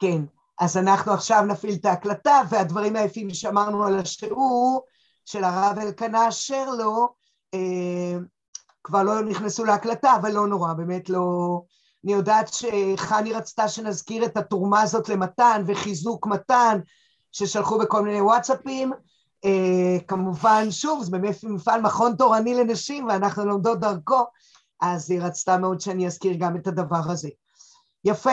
[0.00, 0.22] כן,
[0.60, 4.86] אז אנחנו עכשיו נפעיל את ההקלטה, והדברים היפים שאמרנו על השיעור
[5.24, 7.08] של הרב אלקנה אשר לו,
[7.54, 8.18] אה,
[8.84, 11.62] כבר לא נכנסו להקלטה, אבל לא נורא, באמת לא...
[12.04, 16.78] אני יודעת שחני רצתה שנזכיר את התרומה הזאת למתן וחיזוק מתן,
[17.32, 18.92] ששלחו בכל מיני וואטסאפים.
[19.44, 24.24] אה, כמובן, שוב, זה באמת מפעל מכון תורני לנשים, ואנחנו לומדות דרכו,
[24.80, 27.28] אז היא רצתה מאוד שאני אזכיר גם את הדבר הזה.
[28.04, 28.30] יפה.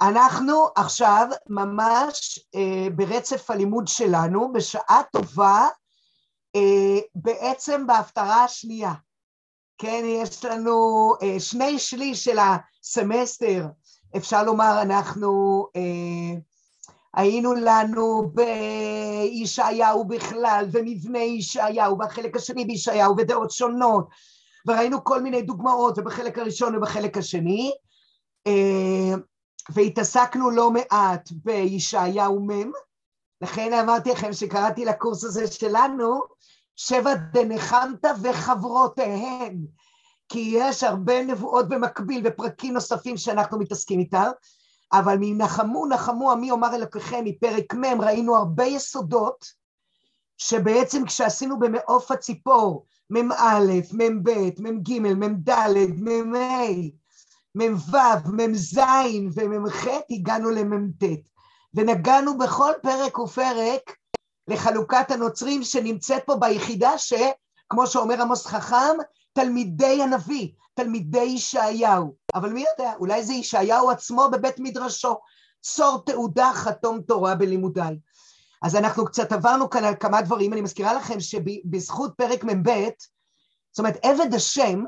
[0.00, 5.68] אנחנו עכשיו ממש אה, ברצף הלימוד שלנו, בשעה טובה,
[6.56, 8.92] אה, בעצם בהפטרה השנייה.
[9.78, 13.66] כן, יש לנו אה, שני שליש של הסמסטר,
[14.16, 16.40] אפשר לומר, אנחנו אה,
[17.14, 24.08] היינו לנו בישעיהו בכלל, ומבנה ישעיהו, והחלק השני בישעיהו, ודעות שונות,
[24.66, 27.72] וראינו כל מיני דוגמאות, ובחלק הראשון ובחלק השני.
[28.46, 29.14] אה,
[29.70, 32.70] והתעסקנו לא מעט בישעיהו מ',
[33.40, 36.20] לכן אמרתי לכם שקראתי לקורס הזה שלנו,
[36.76, 39.66] שבע דנחמת וחברותיהן,
[40.28, 44.30] כי יש הרבה נבואות במקביל ופרקים נוספים שאנחנו מתעסקים איתם,
[44.92, 49.44] אבל מנחמו נחמו עמי אומר אלוקיכם מפרק מ' ראינו הרבה יסודות
[50.38, 53.58] שבעצם כשעשינו במעוף הציפור מ"א,
[53.92, 55.50] מ"ב, מ"ג, מ"ד,
[55.96, 56.64] מ"ה
[57.54, 57.96] מ"ו,
[58.32, 58.80] מ"ז
[59.36, 61.04] ומ"ח הגענו למ"ט,
[61.74, 63.96] ונגענו בכל פרק ופרק
[64.48, 68.96] לחלוקת הנוצרים שנמצאת פה ביחידה שכמו שאומר עמוס חכם,
[69.32, 72.14] תלמידי הנביא, תלמידי ישעיהו.
[72.34, 75.18] אבל מי יודע, אולי זה ישעיהו עצמו בבית מדרשו,
[75.60, 77.98] צור תעודה חתום תורה בלימודיי.
[78.62, 82.70] אז אנחנו קצת עברנו כאן על כמה דברים, אני מזכירה לכם שבזכות פרק מ"ב,
[83.72, 84.84] זאת אומרת עבד השם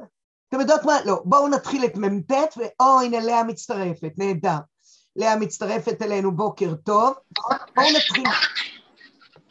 [0.50, 0.98] אתם יודעות מה?
[1.04, 4.58] לא, בואו נתחיל את מ"ט, ואו, הנה לאה מצטרפת, נהדר.
[5.16, 7.14] לאה מצטרפת אלינו, בוקר טוב.
[7.76, 8.24] בואו נתחיל,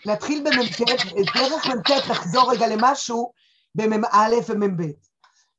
[0.06, 0.82] נתחיל במ"ט,
[1.36, 3.32] דרך מ"ט לחזור רגע למשהו
[3.76, 4.84] במ"א ומ"ב.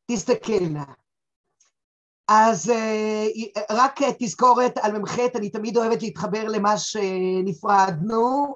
[0.06, 0.84] תסתכלנה.
[2.28, 8.54] אז uh, רק תזכורת על מ"ח, אני תמיד אוהבת להתחבר למה שנפרדנו.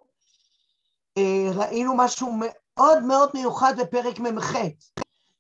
[1.19, 1.23] Uh,
[1.55, 4.55] ראינו משהו מאוד מאוד מיוחד בפרק מ"ח.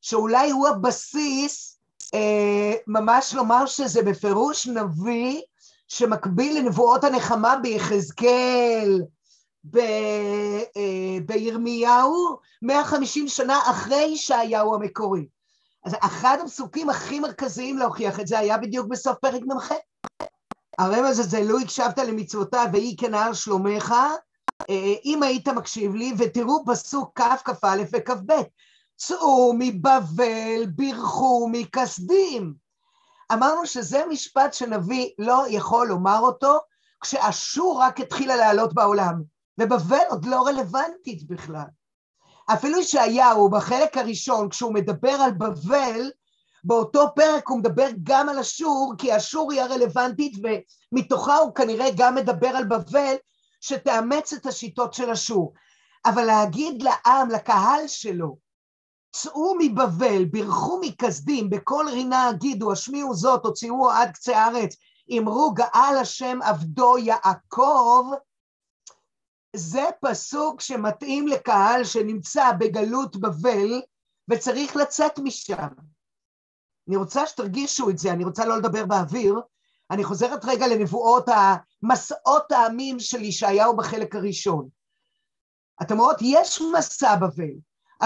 [0.05, 1.79] שאולי הוא הבסיס
[2.15, 5.43] אה, ממש לומר שזה בפירוש נביא
[5.89, 9.03] שמקביל לנבואות הנחמה ביחזקאל,
[9.65, 9.79] ב,
[10.77, 15.27] אה, בירמיהו, 150 שנה אחרי ישעיהו המקורי.
[15.85, 19.73] אז אחד הפסוקים הכי מרכזיים להוכיח את זה היה בדיוק בסוף פרק מ"ח.
[20.79, 23.95] הרמז הזה, לו הקשבת למצוותיו ויהי כנער שלומך,
[24.71, 28.33] אה, אם היית מקשיב לי, ותראו פסוק ככ"א וכ"ב.
[28.97, 32.55] צאו מבבל, בירכו מכסדים.
[33.33, 36.59] אמרנו שזה משפט שנביא לא יכול לומר אותו
[37.01, 39.23] כשאשור רק התחילה לעלות בעולם,
[39.61, 41.67] ובבל עוד לא רלוונטית בכלל.
[42.53, 46.11] אפילו ישעיהו בחלק הראשון, כשהוא מדבר על בבל,
[46.65, 50.33] באותו פרק הוא מדבר גם על אשור, כי אשור היא הרלוונטית,
[50.93, 53.15] ומתוכה הוא כנראה גם מדבר על בבל,
[53.61, 55.55] שתאמץ את השיטות של אשור.
[56.07, 58.37] אבל להגיד לעם, לקהל שלו,
[59.17, 64.77] צאו מבבל, בירכו מכסדים, בקול רינה הגידו, השמיעו זאת, הוציאו עד קצה הארץ,
[65.19, 68.11] אמרו גאל השם עבדו יעקב,
[69.57, 73.83] זה פסוק שמתאים לקהל שנמצא בגלות בבל
[74.31, 75.69] וצריך לצאת משם.
[76.89, 79.41] אני רוצה שתרגישו את זה, אני רוצה לא לדבר באוויר.
[79.91, 84.69] אני חוזרת רגע לנבואות המסעות העמים של ישעיהו בחלק הראשון.
[85.83, 87.55] אתם רואות, יש מסע בבל,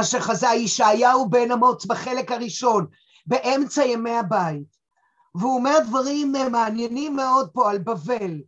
[0.00, 2.86] אשר חזה ישעיהו בן אמוץ בחלק הראשון,
[3.26, 4.78] באמצע ימי הבית.
[5.34, 8.40] והוא אומר דברים מעניינים מאוד פה על בבל.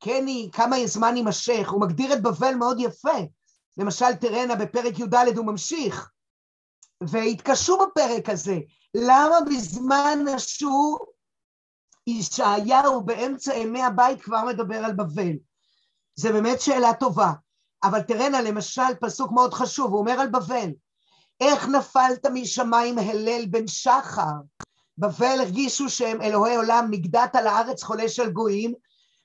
[0.00, 3.18] כן, כמה זמן יימשך, הוא מגדיר את בבל מאוד יפה.
[3.76, 6.10] למשל, תראנה בפרק י"ד הוא ממשיך.
[7.00, 8.58] והתקשו בפרק הזה,
[8.94, 10.98] למה בזמן אשור
[12.06, 15.32] ישעיהו באמצע ימי הבית כבר מדבר על בבל?
[16.14, 17.32] זה באמת שאלה טובה.
[17.82, 20.70] אבל תראנה, למשל, פסוק מאוד חשוב, הוא אומר על בבל,
[21.40, 24.32] איך נפלת משמיים הלל בן שחר?
[24.98, 28.74] בבל הרגישו שהם אלוהי עולם, נגדת על הארץ חולה של גויים,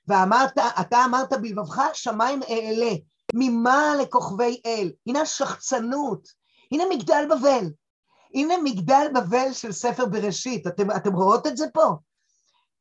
[0.08, 2.92] ואמרת, אתה אמרת בלבבך, שמיים אעלה,
[3.34, 4.92] ממה לכוכבי אל?
[5.06, 6.28] הנה השחצנות,
[6.72, 7.70] הנה מגדל בבל,
[8.34, 11.94] הנה מגדל בבל של ספר בראשית, אתם, אתם רואות את זה פה?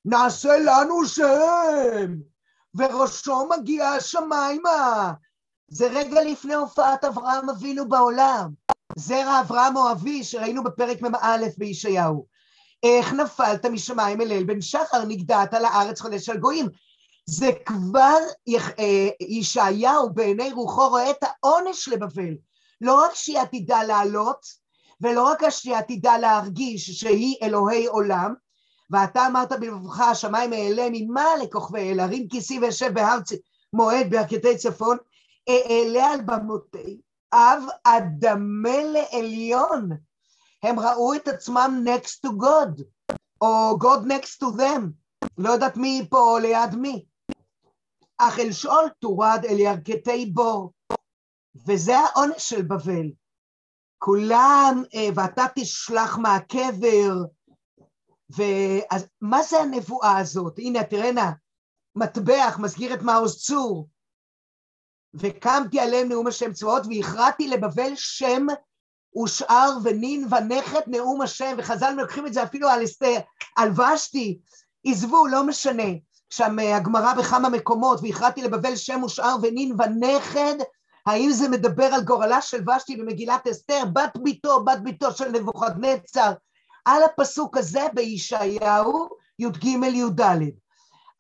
[0.06, 2.16] נעשה לנו שם,
[2.76, 5.14] וראשו מגיע השמיימה.
[5.72, 8.50] זה רגע לפני הופעת אברהם אבינו בעולם.
[8.96, 12.26] זרע אברהם או אבי שראינו בפרק מ"א בישעיהו.
[12.84, 16.68] איך נפלת משמיים אל אל בן שחר, נגדעת על הארץ חודש של גויים.
[17.26, 18.18] זה כבר
[18.80, 22.36] אה, ישעיהו בעיני רוחו רואה את העונש לבבל.
[22.82, 24.46] לא רק שהיא עתידה לעלות,
[25.02, 28.34] ולא רק שהיא עתידה להרגיש שהיא אלוהי עולם,
[28.90, 33.18] ואתה אמרת בלבבך השמיים אעלה ממעל לכוכבי אל, הרים כיסי ואשב בהר
[33.74, 34.98] מועד בירכתי צפון,
[35.50, 37.02] אעלה על במותי,
[37.34, 39.90] אב אדמה לעליון.
[40.64, 42.84] הם ראו את עצמם next to God,
[43.42, 44.82] או God next to them,
[45.38, 47.06] לא יודעת מי פה ליד מי.
[48.18, 50.74] אך אל שאול תורד אל ירכתי בור,
[51.68, 53.12] וזה העונש של בבל.
[53.98, 57.14] כולם, אה, ואתה תשלח מהקבר,
[58.30, 60.60] ואז מה זה הנבואה הזאת?
[60.60, 61.32] הנה, תראנה,
[61.96, 63.88] מטבח, מסגיר את מעוז צור.
[65.14, 68.48] וקמתי עליהם נאום השם צבאות, והכרעתי לבבל שם
[69.24, 73.18] ושאר ונין ונכד נאום השם, וחז"ל לוקחים את זה אפילו על, אסתר,
[73.56, 74.40] על ושתי,
[74.86, 75.92] עזבו, לא משנה.
[76.30, 80.56] שם אה, הגמרא בכמה מקומות, והכרעתי לבבל שם ושאר ונין ונכד,
[81.06, 86.32] האם זה מדבר על גורלה של ושתי במגילת אסתר, בת ביתו, בת ביתו של נבוכדנצר,
[86.86, 89.10] על הפסוק הזה בישעיהו
[89.40, 90.22] י"ג י"ד.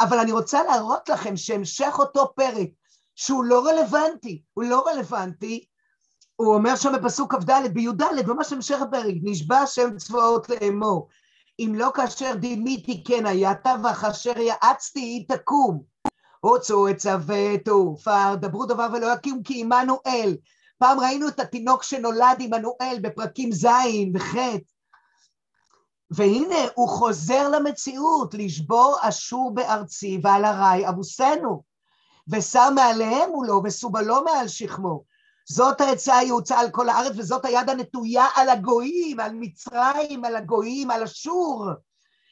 [0.02, 2.68] אבל אני רוצה להראות לכם שהמשך אותו פרק,
[3.22, 5.66] שהוא לא רלוונטי, הוא לא רלוונטי,
[6.36, 11.08] הוא אומר שם בפסוק כ"ד, בי"ד, ממש המשך הפרק, נשבע שם צבאות לאמור,
[11.60, 15.84] אם לא כאשר דימיתי כן היית, וכאשר יעצתי היא תקום.
[16.40, 20.38] הוצאו את צווי תעופה, דברו דבר ולא יקים כי עמנואל.
[20.78, 23.68] פעם ראינו את התינוק שנולד עמנואל בפרקים ז'
[24.16, 24.36] וח',
[26.12, 31.71] והנה הוא חוזר למציאות, לשבור אשור בארצי ועל ארעי אבוסנו,
[32.31, 35.04] ושם מעליהם מולו וסובלו מעל שכמו.
[35.50, 40.92] זאת העצה היעוצה על כל הארץ, וזאת היד הנטויה על הגויים, על מצרים, על הגויים,
[40.92, 41.68] על אשור.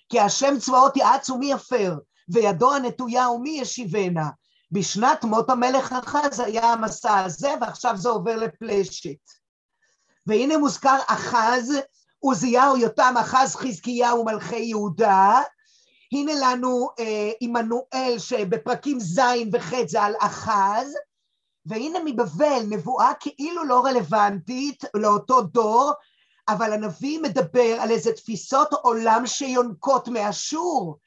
[0.09, 1.97] כי השם צבאות יעץ ומי יפר,
[2.29, 4.29] וידו הנטויה ומי ישיבנה.
[4.71, 9.39] בשנת מות המלך אחז היה המסע הזה, ועכשיו זה עובר לפלשת.
[10.27, 11.73] והנה מוזכר אחז,
[12.19, 15.41] עוזיהו, יותם, אחז, חזקיהו, מלכי יהודה.
[16.11, 19.19] הנה לנו אה, עמנואל שבפרקים ז'
[19.53, 20.95] וח' זה על אחז,
[21.65, 25.91] והנה מבבל נבואה כאילו לא רלוונטית לאותו דור,
[26.49, 30.99] אבל הנביא מדבר על איזה תפיסות עולם שיונקות מאשור,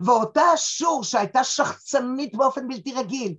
[0.00, 3.34] ואותה אשור שהייתה שחצנית באופן בלתי רגיל.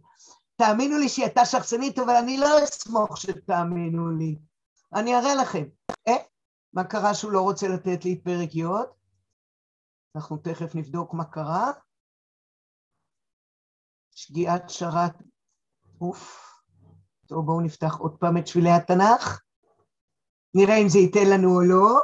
[0.56, 4.36] תאמינו לי שהיא הייתה שחצנית, אבל אני לא אסמוך שתאמינו לי.
[4.94, 5.64] אני אראה לכם.
[6.08, 6.16] אה,
[6.74, 8.66] מה קרה שהוא לא רוצה לתת לי את פרק י'?
[10.16, 11.72] אנחנו תכף נבדוק מה קרה.
[14.16, 15.14] שגיאת שרת,
[16.02, 16.52] אוף.
[17.28, 19.42] טוב, בואו נפתח עוד פעם את שבילי התנ"ך.
[20.54, 22.00] נראה אם זה ייתן לנו או לא.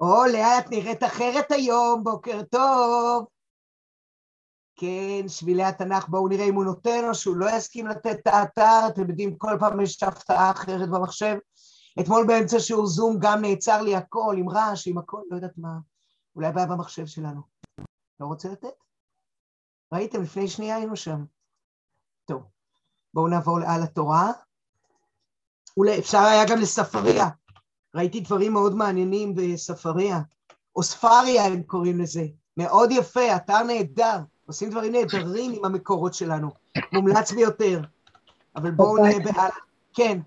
[0.00, 3.26] או, לאה, את נראית אחרת היום, בוקר טוב.
[4.76, 8.88] כן, שבילי התנ"ך, בואו נראה אם הוא נותן או שהוא לא יסכים לתת את האתר,
[8.88, 11.36] אתם יודעים, כל פעם יש הפתעה אחרת במחשב.
[12.00, 15.93] אתמול באמצע שיעור זום גם נעצר לי הכל, עם רעש, עם הכל, לא יודעת מה.
[16.36, 17.40] אולי בעיה במחשב שלנו.
[18.20, 18.74] לא רוצה לתת?
[19.92, 21.24] ראיתם, לפני שנייה היינו שם.
[22.24, 22.42] טוב.
[23.14, 24.32] בואו נעבור על התורה.
[25.76, 27.28] אולי אפשר היה גם לספריה.
[27.94, 30.20] ראיתי דברים מאוד מעניינים בספריה.
[30.76, 32.26] או ספריה הם קוראים לזה.
[32.56, 34.18] מאוד יפה, אתר נהדר.
[34.46, 36.50] עושים דברים נהדרים עם המקורות שלנו.
[36.92, 37.80] מומלץ ביותר.
[38.56, 39.50] אבל בואו נהיה בעל...
[39.94, 40.20] כן.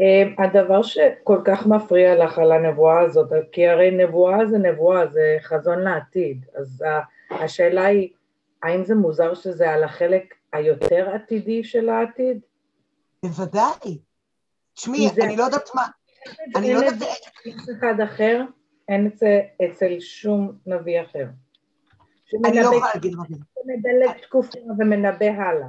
[0.00, 5.36] אמ, הדבר שכל כך מפריע לך על הנבואה הזאת, כי הרי נבואה זה נבואה, זה
[5.42, 6.84] חזון לעתיד, אז
[7.30, 8.08] השאלה היא,
[8.62, 12.40] האם זה מוזר שזה על החלק היותר עתידי של העתיד?
[13.22, 13.98] בוודאי.
[14.74, 15.82] תשמעי, אני לא יודעת מה...
[16.56, 17.08] אני לא יודעת...
[17.46, 18.44] אין אחד אחר,
[18.88, 19.10] אין
[19.64, 21.26] אצל שום נביא אחר.
[22.44, 23.34] אני לא יכולה להגיד מה זה.
[23.54, 25.68] שמדלג תקופה ומנבא הלאה.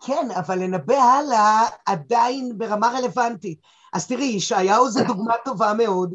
[0.00, 3.60] כן, אבל לנבא הלאה עדיין ברמה רלוונטית.
[3.92, 6.14] אז תראי, ישעיהו זה דוגמה טובה מאוד,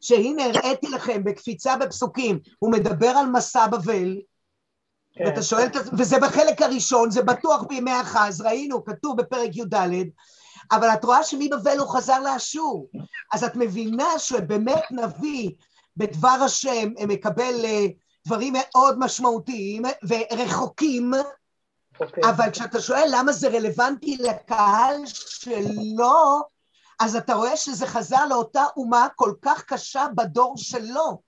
[0.00, 4.18] שהנה הראיתי לכם בקפיצה בפסוקים, הוא מדבר על מסע בבל,
[5.14, 5.24] כן.
[5.26, 5.66] ואתה שואל,
[5.98, 9.74] וזה בחלק הראשון, זה בטוח בימי אחז, ראינו, כתוב בפרק י"ד,
[10.72, 12.90] אבל את רואה שמבבל הוא חזר לאשור,
[13.32, 15.50] אז את מבינה שבאמת נביא
[15.96, 17.86] בדבר השם מקבל אה,
[18.26, 21.12] דברים מאוד משמעותיים ורחוקים.
[22.00, 22.24] אוקיי.
[22.30, 26.40] אבל כשאתה שואל למה זה רלוונטי לקהל שלו,
[27.00, 31.22] אז אתה רואה שזה חזר לאותה אומה כל כך קשה בדור שלו,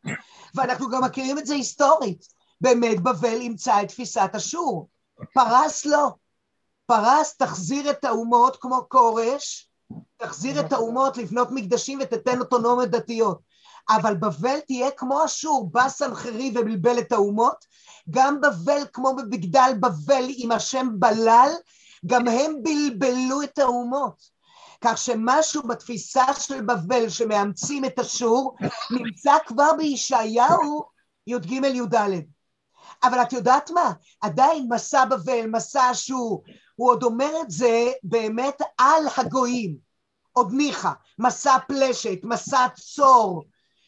[0.55, 2.27] ואנחנו גם מכירים את זה היסטורית.
[2.61, 4.89] באמת בבל אימצה את תפיסת אשור.
[5.35, 6.09] פרס לא.
[6.87, 9.71] פרס תחזיר את האומות כמו כורש,
[10.17, 13.41] תחזיר את האומות לבנות מקדשים ותתן אוטונומיות דתיות.
[13.91, 17.65] אבל בבל תהיה כמו אשור, בא סנחרי ובלבל את האומות,
[18.11, 21.51] גם בבל כמו בבגדל בבל עם השם בלל,
[22.07, 24.33] גם הם בלבלו את האומות.
[24.85, 28.57] כך שמשהו בתפיסה של בבל שמאמצים את אשור,
[28.91, 30.85] נמצא כבר בישעיהו
[31.27, 31.95] י"ג י"ד.
[33.05, 33.93] אבל את יודעת מה?
[34.21, 36.43] עדיין מסע בבל, מסע אשור,
[36.77, 39.77] הוא עוד אומר את זה באמת על הגויים.
[40.33, 43.45] עוד ניחא, מסע פלשת, מסע צור,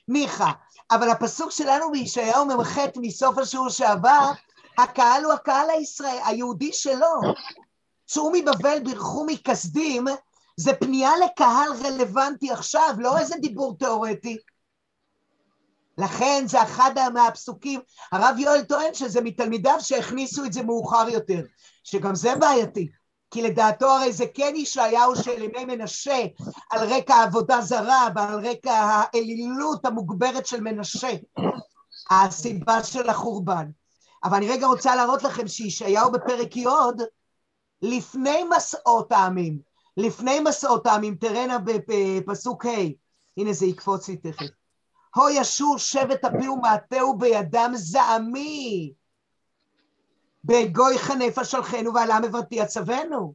[0.08, 0.50] ניחא.
[0.90, 4.32] אבל הפסוק שלנו בישעיהו מ"ח מסוף השיעור שעבר,
[4.78, 7.20] הקהל הוא הקהל הישראל, היהודי שלו.
[8.06, 10.04] צאו מבבל, בירכו מכסדים,
[10.56, 14.38] זה פנייה לקהל רלוונטי עכשיו, לא איזה דיבור תיאורטי.
[15.99, 17.80] לכן זה אחד מהפסוקים,
[18.12, 21.40] הרב יואל טוען שזה מתלמידיו שהכניסו את זה מאוחר יותר,
[21.84, 22.88] שגם זה בעייתי,
[23.35, 26.26] כי לדעתו הרי זה כן ישעיהו של ימי מנשה
[26.71, 31.11] על רקע עבודה זרה ועל רקע האלילות המוגברת של מנשה,
[32.11, 33.71] הסיבה של החורבן.
[34.25, 36.67] אבל אני רגע רוצה להראות לכם שישעיהו בפרק י'
[37.83, 39.59] לפני מסעות העמים,
[39.97, 42.71] לפני מסעות העמים, תראנה בפסוק ה',
[43.37, 44.47] הנה זה יקפוץ לי תכף.
[45.14, 48.93] הו ישור שבט אפי ומעטהו בידם זעמי.
[50.45, 53.35] בגוי חנף אשלחנו ועלה מבטי עצבנו.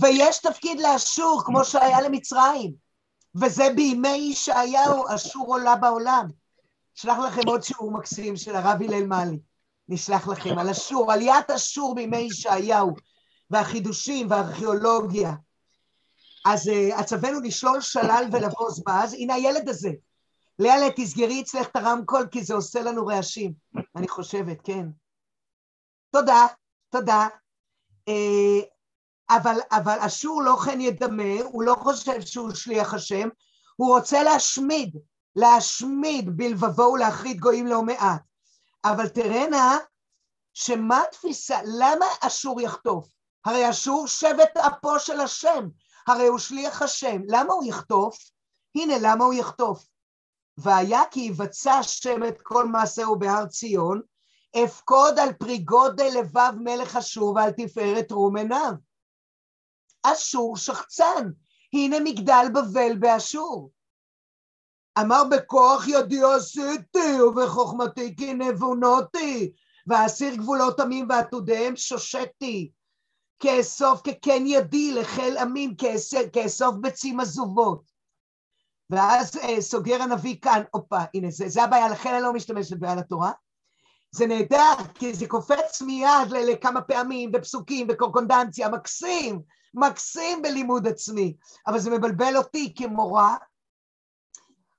[0.00, 2.72] ויש תפקיד לאשור כמו שהיה למצרים.
[3.34, 6.26] וזה בימי ישעיהו, אשור עולה בעולם.
[6.98, 9.38] אשלח לכם עוד שיעור מקסים של הרב הלל מאלי.
[9.88, 12.94] נשלח לכם על אשור, עליית אשור בימי ישעיהו,
[13.50, 15.32] והחידושים והארכיאולוגיה.
[16.46, 19.90] אז uh, עצבנו לשלול שלל ולבוז בז, הנה הילד הזה.
[20.58, 23.52] לאה, תסגרי אצלך את הרמקול, כי זה עושה לנו רעשים.
[23.96, 24.86] אני חושבת, כן.
[26.10, 26.46] תודה,
[26.90, 27.28] תודה.
[28.10, 28.64] Uh,
[29.30, 33.28] אבל, אבל אשור לא כן ידמה, הוא לא חושב שהוא שליח השם,
[33.76, 34.96] הוא רוצה להשמיד,
[35.36, 38.22] להשמיד בלבבו ולהחריד גויים לא מעט.
[38.84, 39.78] אבל תראנה
[40.54, 43.08] שמה התפיסה, למה אשור יחטוף?
[43.44, 45.68] הרי אשור שבט אפו של השם,
[46.06, 48.18] הרי הוא שליח השם, למה הוא יחטוף?
[48.74, 49.86] הנה למה הוא יחטוף.
[50.58, 54.00] והיה כי יבצע השם את כל מעשהו בהר ציון,
[54.56, 58.72] אפקוד על פרי גודל לבב מלך אשור ועל תפארת רום עיניו.
[60.02, 61.30] אשור שחצן,
[61.72, 63.70] הנה מגדל בבל באשור.
[65.00, 69.52] אמר בכוח ידי עשיתי ובחוכמתי כי נבונותי,
[69.86, 72.72] ואסיר גבולות עמים ועתודיהם שושתי.
[73.38, 75.74] כאסוף כקן ידי לחיל עמים,
[76.32, 77.90] כאסוף ביצים עזובות.
[78.90, 82.98] ואז אה, סוגר הנביא כאן, הופה, הנה זה, זה הבעיה, לכן אני לא משתמשת בעל
[82.98, 83.32] התורה.
[84.12, 89.42] זה נהדר, כי זה קופץ מיד לכמה פעמים, בפסוקים, בקורקונדנציה, מקסים,
[89.74, 91.36] מקסים בלימוד עצמי,
[91.66, 93.36] אבל זה מבלבל אותי כמורה.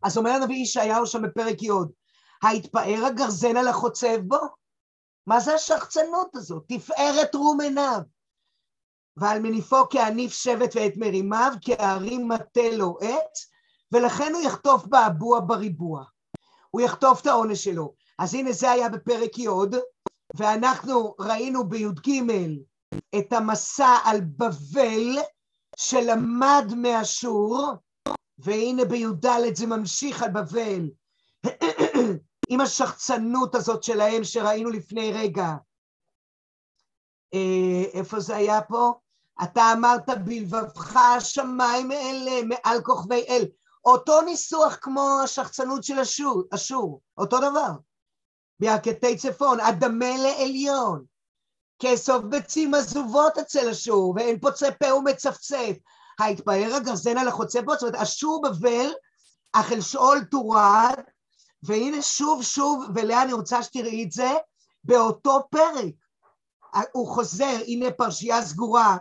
[0.03, 1.69] אז אומר הנביא ישעיהו שם בפרק י',
[2.43, 4.39] ההתפאר הגרזן על החוצב בו?
[5.27, 6.63] מה זה השחצנות הזאת?
[6.67, 8.01] תפארת רום עיניו.
[9.17, 13.37] ועל מניפו כעניף שבט ואת מרימיו, כערים מטה לו עט,
[13.91, 16.03] ולכן הוא יחטוף באבוע בריבוע.
[16.71, 18.00] הוא יחטוף את העונש שלו.
[18.21, 19.47] אז הנה זה היה בפרק י',
[20.35, 22.09] ואנחנו ראינו בי"ג
[23.19, 25.17] את המסע על בבל
[25.77, 27.67] שלמד מאשור,
[28.37, 30.89] והנה בי"ד זה ממשיך על בבל,
[32.49, 35.49] עם השחצנות הזאת שלהם שראינו לפני רגע.
[37.33, 38.93] אה, איפה זה היה פה?
[39.43, 43.45] אתה אמרת בלבבך השמיים אלה מעל כוכבי אל.
[43.85, 47.90] אותו ניסוח כמו השחצנות של אשור, אשור אותו דבר.
[48.61, 51.05] בירכתי צפון, אדמה לעליון.
[51.79, 55.77] כאסוף ביצים עזובות אצל אשור, ואין פוצה פה ומצפצף.
[56.19, 58.91] ההתפאר הגרזן על החוצה פה, זאת אומרת, אשור בבל,
[59.53, 60.99] אך אל שאול תורד,
[61.63, 64.31] והנה שוב שוב, ולאה אני רוצה שתראי את זה,
[64.83, 65.93] באותו פרק.
[66.91, 68.97] הוא חוזר, הנה פרשייה סגורה,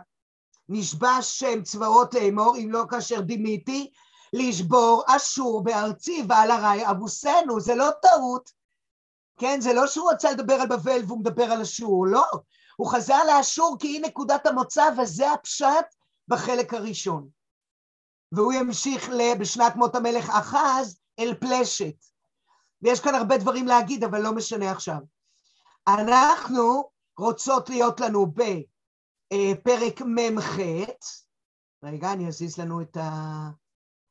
[0.69, 3.91] נשבע השם צבאות לאמור, אם לא כאשר דימיתי,
[4.33, 8.60] לשבור אשור בארצי ועל הרי אבוסנו, זה לא טעות,
[9.41, 9.61] כן?
[9.61, 12.25] זה לא שהוא רצה לדבר על בבל והוא מדבר על אשור, לא.
[12.75, 15.95] הוא חזר לאשור כי היא נקודת המוצא וזה הפשט
[16.27, 17.29] בחלק הראשון.
[18.31, 21.95] והוא ימשיך בשנת מות המלך אחז אל פלשת.
[22.81, 24.97] ויש כאן הרבה דברים להגיד, אבל לא משנה עכשיו.
[25.87, 30.57] אנחנו רוצות להיות לנו בפרק מ"ח,
[31.83, 33.09] רגע, אני אזיז לנו את ה...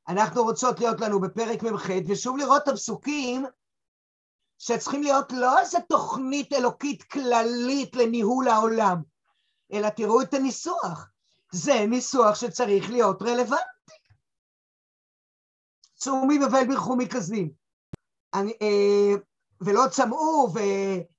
[0.09, 3.47] אנחנו רוצות להיות לנו בפרק מ"ח, ושוב לראות את הפסוקים
[4.63, 9.03] שצריכים להיות לא איזה תוכנית אלוקית כללית לניהול העולם,
[9.73, 11.09] אלא תראו את הניסוח.
[11.53, 13.95] זה ניסוח שצריך להיות רלוונטי.
[15.95, 17.51] צאו מבבל ברכו מכזים.
[18.35, 19.15] אני, אה,
[19.61, 20.53] ולא צמאו,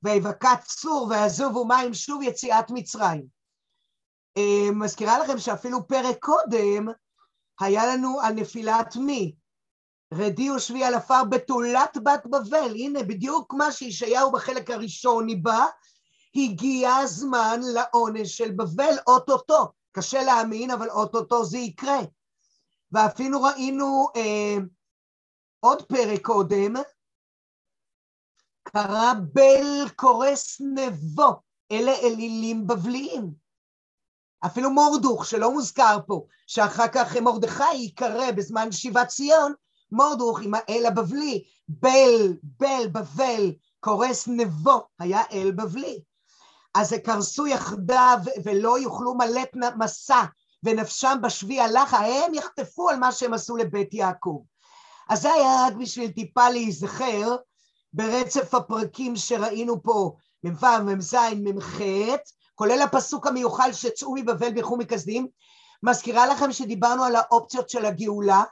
[0.03, 3.27] ויבקע צור, ויעזובו מים שוב יציאת מצרים.
[4.37, 6.87] אה, מזכירה לכם שאפילו פרק קודם
[7.59, 9.35] היה לנו על נפילת מי?
[10.13, 12.75] רדי ושבי על עפר בתולת בת בבל.
[12.75, 15.65] הנה, בדיוק מה שישעיהו בחלק הראשון ניבא,
[16.35, 19.71] הגיע הזמן לעונש של בבל, אוטוטו.
[19.91, 21.99] קשה להאמין, אבל אוטוטו זה יקרה.
[22.91, 24.57] ואפילו ראינו אה,
[25.59, 26.73] עוד פרק קודם,
[28.63, 31.41] קרא בל קורס נבו,
[31.71, 33.33] אלה אלילים בבליים.
[34.45, 39.53] אפילו מורדוך, שלא מוזכר פה, שאחר כך מרדכי ייקרא בזמן שיבת ציון,
[39.91, 46.01] מורדוך עם האל הבבלי, בל, בל, בבל, קורס נבו, היה אל בבלי.
[46.75, 50.23] אז קרסו יחדיו ולא יוכלו מלט מסע,
[50.63, 54.41] ונפשם בשבי הלכה, הם יחטפו על מה שהם עשו לבית יעקב.
[55.09, 57.35] אז זה היה רק בשביל טיפה להיזכר
[57.93, 61.79] ברצף הפרקים שראינו פה, מ"ו, מ"ז, מ"ח,
[62.55, 65.27] כולל הפסוק המיוחל שצאו מבבל וילכו מכסדים,
[65.83, 68.43] מזכירה לכם שדיברנו על האופציות של הגאולה,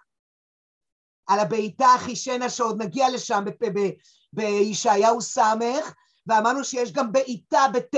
[1.29, 3.45] על הבעיטה החישנה שעוד נגיע לשם
[4.33, 5.37] בישעיהו ס',
[6.27, 7.95] ואמרנו שיש גם בעיטה בט',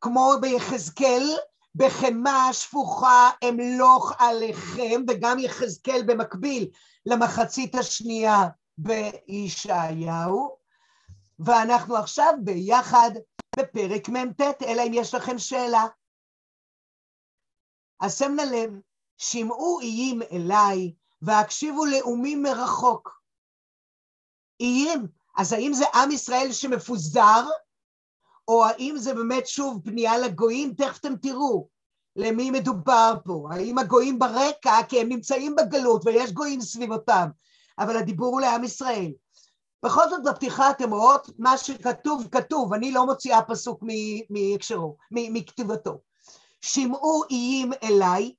[0.00, 1.36] כמו ביחזקאל,
[1.74, 6.70] בחמה שפוכה אמלוך עליכם, וגם יחזקאל במקביל
[7.06, 10.56] למחצית השנייה בישעיהו,
[11.38, 13.10] ואנחנו עכשיו ביחד
[13.56, 15.86] בפרק מ"ט, אלא אם יש לכם שאלה.
[18.00, 18.70] אז שמנה לב,
[19.18, 23.20] שמעו איים אליי והקשיבו לאומים מרחוק.
[24.60, 27.44] איים, אז האם זה עם ישראל שמפוזר,
[28.48, 30.74] או האם זה באמת שוב פנייה לגויים?
[30.74, 31.68] תכף אתם תראו
[32.16, 33.48] למי מדובר פה.
[33.50, 37.28] האם הגויים ברקע, כי הם נמצאים בגלות ויש גויים סביב אותם,
[37.78, 39.12] אבל הדיבור הוא לעם ישראל.
[39.84, 43.82] בכל זאת בפתיחה אתם רואות מה שכתוב כתוב, אני לא מוציאה פסוק
[44.30, 46.00] מהקשרו, מכתיבתו.
[46.60, 48.34] שמעו איים אליי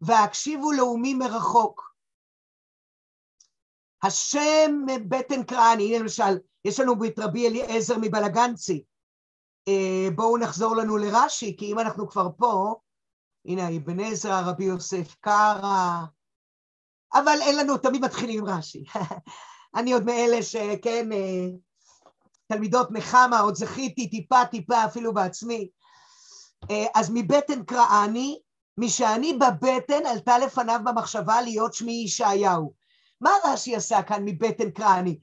[0.00, 1.87] והקשיבו לאומים מרחוק.
[4.02, 8.82] השם בטן קראני, הנה למשל, יש לנו את רבי אליעזר מבלגנצי.
[9.68, 12.74] אה, בואו נחזור לנו לרש"י, כי אם אנחנו כבר פה,
[13.46, 16.04] הנה אבן עזרא, רבי יוסף קרא,
[17.14, 18.84] אבל אין לנו, תמיד מתחילים עם רש"י.
[19.76, 21.48] אני עוד מאלה שכן, אה,
[22.46, 25.68] תלמידות נחמה, עוד זכיתי טיפה טיפה אפילו בעצמי.
[26.70, 28.40] אה, אז מבטן קראני,
[28.78, 32.77] משאני בבטן עלתה לפניו במחשבה להיות שמי ישעיהו.
[33.20, 35.18] מה רש"י עשה כאן מבטן קראני?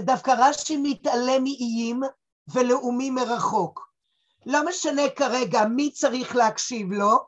[0.00, 2.00] דווקא רש"י מתעלם מאיים
[2.54, 3.92] ולאומים מרחוק.
[4.46, 7.18] לא משנה כרגע מי צריך להקשיב לו,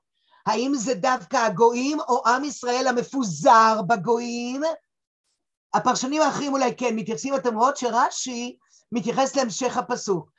[0.47, 4.63] האם זה דווקא הגויים או עם ישראל המפוזר בגויים,
[5.75, 8.57] הפרשנים האחרים אולי כן מתייחסים, אתם רואות שרש"י
[8.93, 10.31] מתייחס להמשך הפסוק.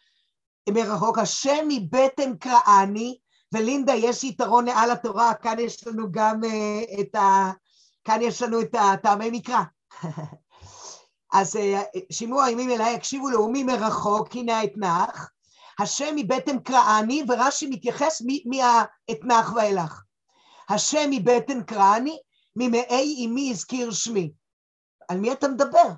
[0.69, 3.17] מרחוק, השם מבטן קראני,
[3.53, 7.51] ולינדה יש יתרון מעל התורה, כאן יש לנו גם uh, את ה...
[8.05, 9.61] כאן יש לנו את הטעמי מקרא.
[11.33, 11.59] אז uh,
[12.11, 15.31] שימוע הימים אליי, יקשיבו לאומי מרחוק, הנה האתנח,
[15.79, 20.01] השם מבטן קראני, ורש"י מתייחס מהאתנח ואילך.
[20.69, 22.19] השם מבטן קראני,
[22.55, 24.33] ממאי אמי הזכיר שמי.
[25.09, 25.89] על מי אתה מדבר?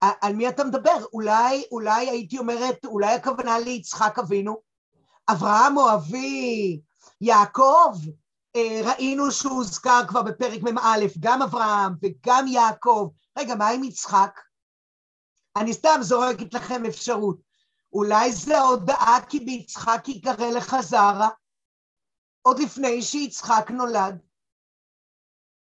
[0.00, 1.04] על מי אתה מדבר?
[1.12, 4.56] אולי, אולי הייתי אומרת, אולי הכוונה ליצחק אבינו?
[5.30, 6.80] אברהם או אבי,
[7.20, 8.12] יעקב, אה,
[8.56, 13.10] ראינו שהוא הוזכר כבר בפרק מ"א, גם אברהם וגם יעקב.
[13.38, 14.40] רגע, מה עם יצחק?
[15.56, 17.40] אני סתם זורקת לכם אפשרות.
[17.92, 21.28] אולי זה ההודעה כי ביצחק יקרא לך זרה,
[22.42, 24.18] עוד לפני שיצחק נולד,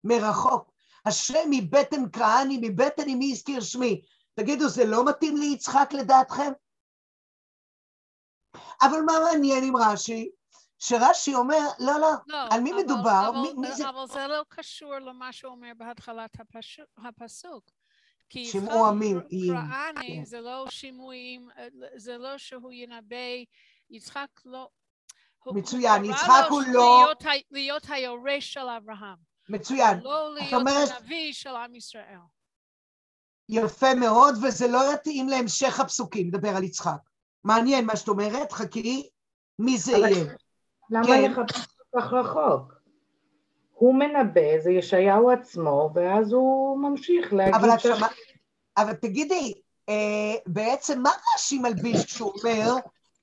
[0.03, 0.73] מרחוק.
[1.05, 4.01] השם מבטן כהני, מבטן אמי הזכיר שמי.
[4.35, 6.51] תגידו, זה לא מתאים ליצחק לדעתכם?
[8.81, 10.31] אבל מה מעניין עם רש"י?
[10.79, 13.29] שרש"י אומר, לא, לא, לא על מי אבל, מדובר?
[13.29, 13.89] אבל, מי, מי זה...
[13.89, 16.37] אבל זה לא קשור למה שהוא אומר בהתחלת
[16.97, 17.63] הפסוק.
[18.29, 19.19] כי שמעו עמים.
[19.21, 20.25] קראני כן.
[20.25, 21.49] זה לא שימועים,
[21.95, 23.15] זה לא שהוא ינבא,
[23.89, 24.69] יצחק לא...
[25.45, 27.05] מצוין, יצחק הוא לא...
[27.05, 29.17] להיות, להיות היורש של אברהם.
[29.49, 29.99] מצוין.
[29.99, 30.89] לא להיות אומרת...
[30.97, 32.19] הנביא של עם ישראל.
[33.49, 37.09] יפה מאוד, וזה לא יתאים להמשך הפסוקים, נדבר על יצחק.
[37.43, 39.09] מעניין מה שאת אומרת, חכי,
[39.59, 40.35] מי זה יהיה?
[40.93, 41.31] למה כן.
[41.31, 42.73] לחפש כל כך רחוק?
[43.73, 47.55] הוא מנבא, זה ישעיהו עצמו, ואז הוא ממשיך להגיד...
[47.55, 47.87] אבל, ש...
[47.87, 48.07] שמה...
[48.77, 49.53] אבל תגידי,
[49.89, 52.75] אה, בעצם מה רש"י מלביש כשהוא אומר,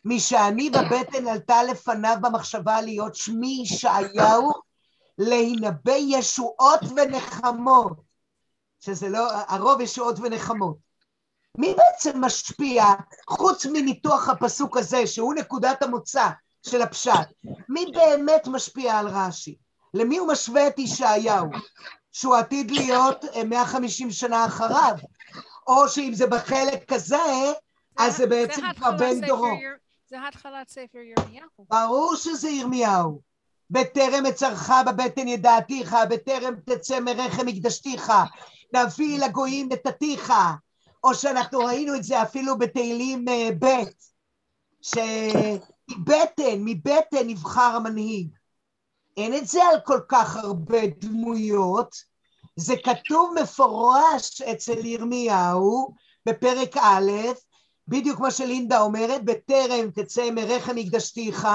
[0.05, 4.53] משאני בבטן עלתה לפניו במחשבה להיות שמי ישעיהו,
[5.19, 8.01] להינבא ישועות ונחמות,
[8.81, 10.77] שזה לא, הרוב ישועות ונחמות.
[11.59, 12.85] מי בעצם משפיע,
[13.29, 16.29] חוץ מניתוח הפסוק הזה, שהוא נקודת המוצא
[16.67, 17.29] של הפשט,
[17.69, 19.57] מי באמת משפיע על רש"י?
[19.95, 21.47] למי הוא משווה את ישעיהו?
[22.13, 24.95] שהוא עתיד להיות 150 אה, שנה אחריו,
[25.67, 27.53] או שאם זה בחלק כזה,
[27.99, 29.49] אז זה בעצם כבר בן דורו.
[30.09, 31.49] זה התחלת ספר ירמיהו.
[31.59, 33.21] ברור שזה ירמיהו.
[33.71, 38.13] בטרם אצרך בבטן ידעתיך, בטרם תצא מרחם מקדשתיך,
[38.75, 40.33] נביא לגויים נתתיך,
[41.05, 43.85] או שאנחנו ראינו את זה אפילו בתהילים אה, ב',
[46.59, 48.29] מבטן נבחר המנהיג.
[49.17, 51.97] אין את זה על כל כך הרבה דמויות,
[52.57, 55.95] זה כתוב מפורש אצל ירמיהו
[56.27, 57.13] בפרק א',
[57.89, 61.49] בדיוק מה שלינדה אומרת, בטרם תצא מרחם מקדשתיך,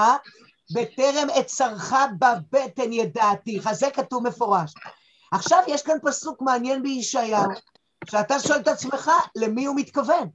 [0.74, 4.74] בטרם אצרך בבטן ידעתיך, זה כתוב מפורש.
[5.32, 7.50] עכשיו יש כאן פסוק מעניין בישעיהו,
[8.04, 10.28] שאתה שואל את עצמך למי הוא מתכוון,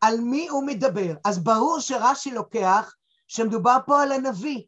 [0.00, 1.14] על מי הוא מדבר.
[1.24, 2.94] אז ברור שרש"י לוקח
[3.28, 4.62] שמדובר פה על הנביא,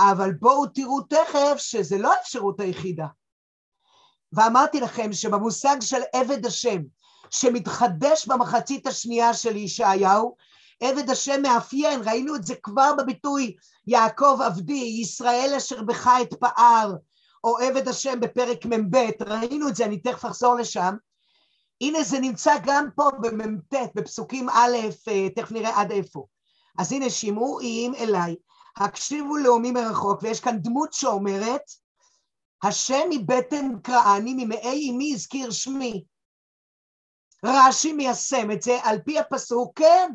[0.00, 3.06] אבל בואו תראו תכף שזה לא האפשרות היחידה.
[4.32, 6.82] ואמרתי לכם שבמושג של עבד השם,
[7.30, 10.36] שמתחדש במחצית השנייה של ישעיהו,
[10.80, 16.94] עבד השם מאפיין, ראינו את זה כבר בביטוי יעקב עבדי, ישראל אשר בך אתפאר,
[17.44, 20.94] או עבד השם בפרק מ"ב, ראינו את זה, אני תכף אחזור לשם.
[21.80, 24.76] הנה זה נמצא גם פה במ"ט, בפסוקים א',
[25.08, 26.26] אה, תכף נראה עד איפה.
[26.78, 28.36] אז הנה, שמעו איים אליי,
[28.76, 31.62] הקשיבו לאומי מרחוק, ויש כאן דמות שאומרת,
[32.62, 36.04] השם מבטן קראני, ממאי אמי הזכיר שמי.
[37.44, 40.10] רש"י מיישם את זה על פי הפסוק, כן,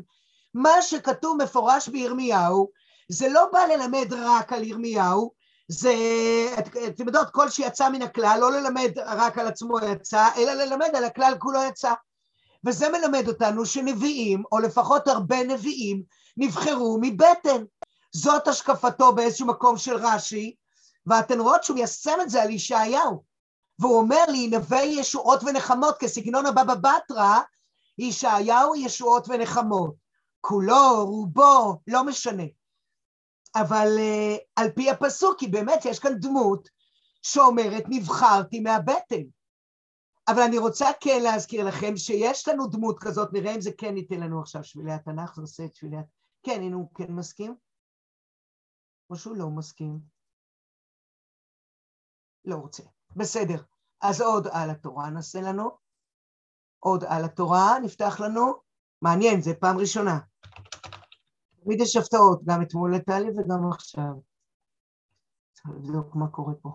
[0.53, 2.69] מה שכתוב מפורש בירמיהו,
[3.09, 5.31] זה לא בא ללמד רק על ירמיהו,
[5.67, 5.93] זה,
[6.87, 11.03] אתם יודעות, כל שיצא מן הכלל, לא ללמד רק על עצמו יצא, אלא ללמד על
[11.03, 11.93] הכלל כולו יצא.
[12.65, 16.03] וזה מלמד אותנו שנביאים, או לפחות הרבה נביאים,
[16.37, 17.63] נבחרו מבטן.
[18.11, 20.55] זאת השקפתו באיזשהו מקום של רש"י,
[21.05, 23.23] ואתן רואות שהוא מיישם את זה על ישעיהו.
[23.79, 27.39] והוא אומר לי, נווה ישועות ונחמות, כסגנון הבבא בתרא,
[27.97, 29.95] ישעיהו ישועות ונחמות.
[30.41, 32.43] כולו, רובו, לא משנה.
[33.55, 36.69] אבל uh, על פי הפסוק, כי באמת יש כאן דמות
[37.21, 39.21] שאומרת, נבחרתי מהבטן.
[40.27, 44.19] אבל אני רוצה כן להזכיר לכם שיש לנו דמות כזאת, נראה אם זה כן ייתן
[44.19, 45.97] לנו עכשיו שבילי התנ"ך, זה עושה את שבילי...
[45.97, 46.14] התנ"ך.
[46.45, 47.55] כן, הנה הוא כן מסכים?
[49.09, 49.99] או שהוא לא מסכים?
[52.45, 52.83] לא רוצה.
[53.15, 53.63] בסדר.
[54.01, 55.69] אז עוד על התורה נעשה לנו.
[56.79, 58.53] עוד על התורה נפתח לנו.
[59.01, 60.19] מעניין, זה פעם ראשונה.
[61.63, 64.13] תמיד יש הפתעות, גם אתמול לטלי וגם עכשיו.
[65.53, 66.69] צריך לבדוק מה קורה פה.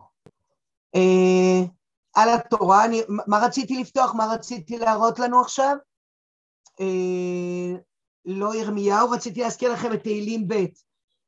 [0.94, 1.66] אה,
[2.14, 4.14] על התורה, אני, מה רציתי לפתוח?
[4.14, 5.76] מה רציתי להראות לנו עכשיו?
[6.80, 7.89] אה,
[8.30, 10.54] לא ירמיהו, רציתי להזכיר לכם את תהילים ב',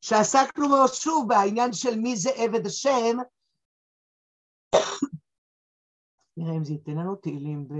[0.00, 3.16] שעסקנו מאוד שוב בעניין של מי זה עבד השם.
[6.36, 7.74] נראה אם זה ייתן לנו, תהילים ב',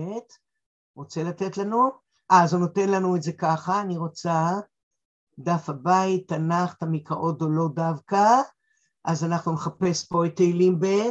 [0.97, 1.91] רוצה לתת לנו?
[2.31, 4.51] אה, אז הוא נותן לנו את זה ככה, אני רוצה
[5.39, 8.41] דף הבית, תנ"ך, תמיקאות או לא דווקא,
[9.05, 11.11] אז אנחנו נחפש פה את תהילים ב',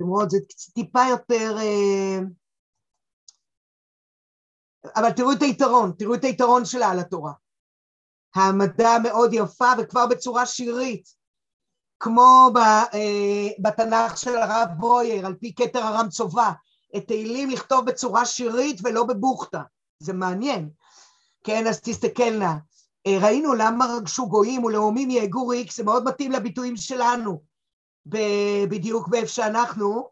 [0.00, 0.38] רואים, זה
[0.74, 1.56] טיפה יותר...
[1.58, 2.18] אה,
[4.96, 7.32] אבל תראו את היתרון, תראו את היתרון שלה על התורה.
[8.34, 11.08] העמדה מאוד יפה וכבר בצורה שירית,
[12.00, 12.50] כמו
[12.94, 16.52] אה, בתנ"ך של הרב ברויר, על פי כתר הרם צובה,
[16.96, 19.62] את תהילים לכתוב בצורה שירית ולא בבוכתה,
[19.98, 20.70] זה מעניין,
[21.44, 22.56] כן, אז תסתכלנה.
[23.06, 27.42] אה, ראינו למה רגשו גויים ולאומים יהגו ריק, זה מאוד מתאים לביטויים שלנו,
[28.68, 30.08] בדיוק באיפה שאנחנו,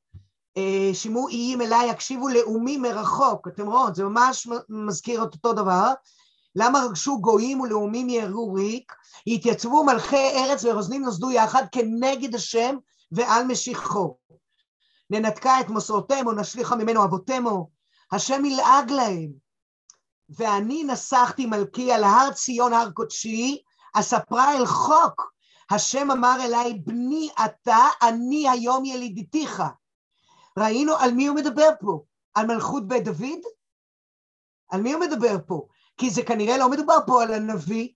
[0.57, 5.93] אה, שימו איים אליי, יקשיבו לאומים מרחוק, אתם רואים, זה ממש מזכיר את אותו דבר,
[6.57, 8.93] למה רגשו גויים ולאומים יהגו ריק,
[9.27, 12.77] התייצבו מלכי ארץ ורוזנים נוסדו יחד כנגד השם
[13.13, 14.17] ועל משיחו.
[15.11, 17.71] ננתקה את מסורותימו, נשליכה ממנו אבותימו,
[18.13, 19.49] השם ילעג להם.
[20.31, 23.63] ואני נסחתי מלכי על הר ציון הר קודשי,
[23.95, 25.33] אספרה אל חוק.
[25.71, 29.63] השם אמר אליי, בני אתה, אני היום ילידיתיך.
[30.59, 32.03] ראינו על מי הוא מדבר פה?
[32.35, 33.41] על מלכות בית דוד?
[34.69, 35.67] על מי הוא מדבר פה?
[35.97, 37.89] כי זה כנראה לא מדובר פה על הנביא.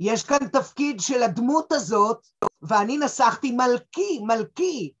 [0.00, 2.26] יש כאן תפקיד של הדמות הזאת,
[2.62, 4.92] ואני נסחתי מלכי, מלכי,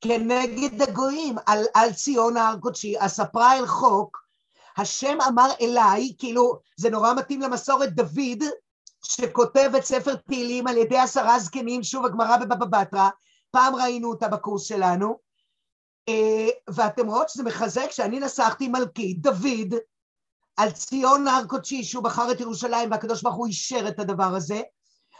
[0.00, 4.28] כנגד הגויים, על, על ציון ההר קודשי, אספרה אל חוק,
[4.76, 8.42] השם אמר אליי, כאילו, זה נורא מתאים למסורת דוד,
[9.04, 13.08] שכותב את ספר תהילים על ידי עשרה זקנים, שוב הגמרא בבבא בתרא,
[13.50, 15.18] פעם ראינו אותה בקורס שלנו,
[16.70, 19.74] ואתם רואות שזה מחזק שאני נסחתי מלכי, דוד,
[20.56, 24.60] על ציון הר קודשי שהוא בחר את ירושלים והקדוש ברוך הוא אישר את הדבר הזה,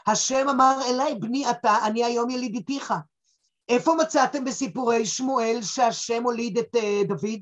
[0.07, 2.95] השם אמר אליי, בני אתה, אני היום ילידיתיך.
[3.69, 7.41] איפה מצאתם בסיפורי שמואל שהשם הוליד את uh, דוד?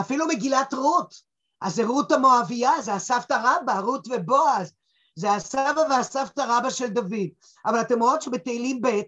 [0.00, 1.14] אפילו מגילת רות.
[1.60, 4.72] אז זה רות המואבייה, זה הסבתא רבא, רות ובועז.
[5.16, 7.28] זה הסבא והסבתא רבא של דוד.
[7.66, 9.00] אבל אתם רואות שבתהילים ב',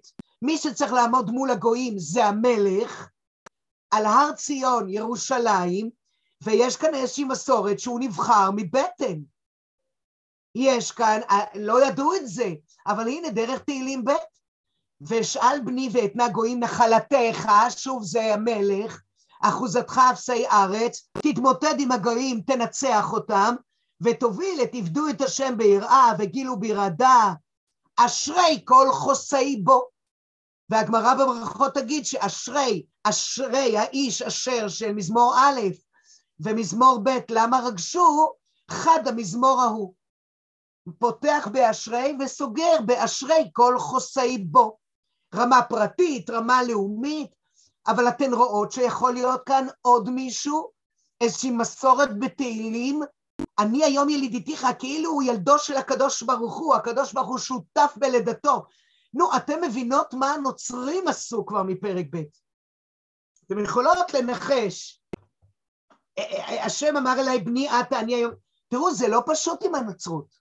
[0.43, 3.09] מי שצריך לעמוד מול הגויים זה המלך,
[3.91, 5.91] על הר ציון, ירושלים,
[6.43, 9.19] ויש כאן איזושהי מסורת שהוא נבחר מבטן.
[10.55, 12.55] יש כאן, אה, לא ידעו את זה,
[12.87, 14.11] אבל הנה דרך תהילים ב',
[15.01, 19.01] ואשאל בני ואתנה גויים נחלתך, שוב זה המלך,
[19.43, 23.55] אחוזתך אפסי ארץ, תתמוטט עם הגויים, תנצח אותם,
[24.01, 27.33] ותוביל את עבדו את השם ביראה וגילו ברעדה,
[27.97, 29.96] אשרי כל חוסי בו.
[30.71, 35.61] והגמרא בברכות תגיד שאשרי, אשרי האיש אשר של מזמור א'
[36.41, 38.33] ומזמור ב', למה רגשו?
[38.71, 39.95] חד המזמור ההוא.
[40.99, 44.77] פותח באשרי וסוגר באשרי כל חוסי בו.
[45.35, 47.31] רמה פרטית, רמה לאומית,
[47.87, 50.71] אבל אתן רואות שיכול להיות כאן עוד מישהו,
[51.21, 53.03] איזושהי מסורת בתהילים,
[53.59, 58.65] אני היום ילידיתיך, כאילו הוא ילדו של הקדוש ברוך הוא, הקדוש ברוך הוא שותף בלידתו.
[59.17, 62.23] נו, אתם מבינות מה הנוצרים עשו כבר מפרק ב'.
[63.47, 65.01] אתם יכולות לנחש.
[66.65, 68.33] השם אמר אליי, בני עתה, אני היום...
[68.69, 70.35] תראו, זה לא פשוט עם הנוצרות.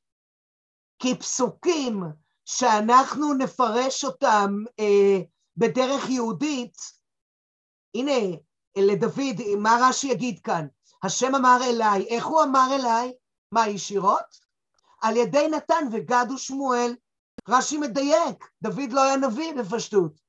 [0.99, 2.03] כי פסוקים
[2.45, 5.21] שאנחנו נפרש אותם אה,
[5.57, 6.77] בדרך יהודית,
[7.95, 8.37] הנה,
[8.77, 10.67] לדוד, מה רש"י יגיד כאן?
[11.03, 13.13] השם אמר אליי, איך הוא אמר אליי?
[13.51, 14.45] מה, ישירות?
[15.01, 16.95] על ידי נתן וגד ושמואל.
[17.49, 20.21] רש"י מדייק, דוד לא היה נביא בפשטות.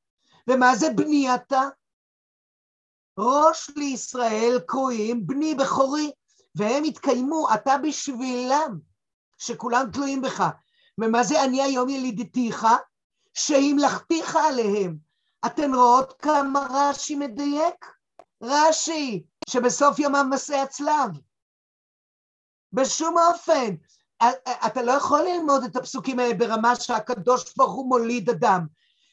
[0.51, 1.63] ומה זה בני אתה?
[3.19, 6.11] ראש לישראל קרואים בני בכורי,
[6.55, 8.79] והם התקיימו, אתה בשבילם,
[9.39, 10.45] שכולם תלויים בך.
[11.01, 12.67] ומה זה אני היום ילידתיך?
[13.35, 14.99] שהמלכתיך עליהם.
[15.47, 17.87] אתן רואות כמה רש"י מדייק?
[18.43, 21.11] רש"י, שבסוף יומם מסעי הצלב.
[22.73, 23.75] בשום אופן.
[24.67, 28.67] אתה לא יכול ללמוד את הפסוקים האלה ברמה שהקדוש ברוך הוא מוליד אדם.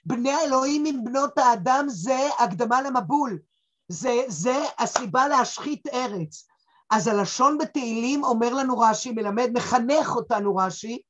[0.06, 3.40] בני האלוהים עם בנות האדם זה הקדמה למבול.
[3.88, 6.48] זה, זה הסיבה להשחית ארץ.
[6.92, 11.02] אז הלשון בתהילים אומר לנו רש"י, מלמד, מחנך אותנו רש"י,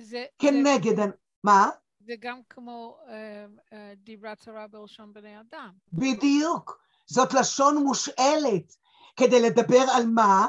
[0.00, 0.96] זה, כנגד...
[0.96, 1.02] זה,
[1.44, 1.68] מה?
[2.06, 3.10] זה גם כמו uh,
[3.70, 5.70] uh, דיברת תורה בלשון בני אדם.
[5.92, 6.78] בדיוק.
[7.06, 8.76] זאת לשון מושאלת.
[9.16, 10.46] כדי לדבר על מה?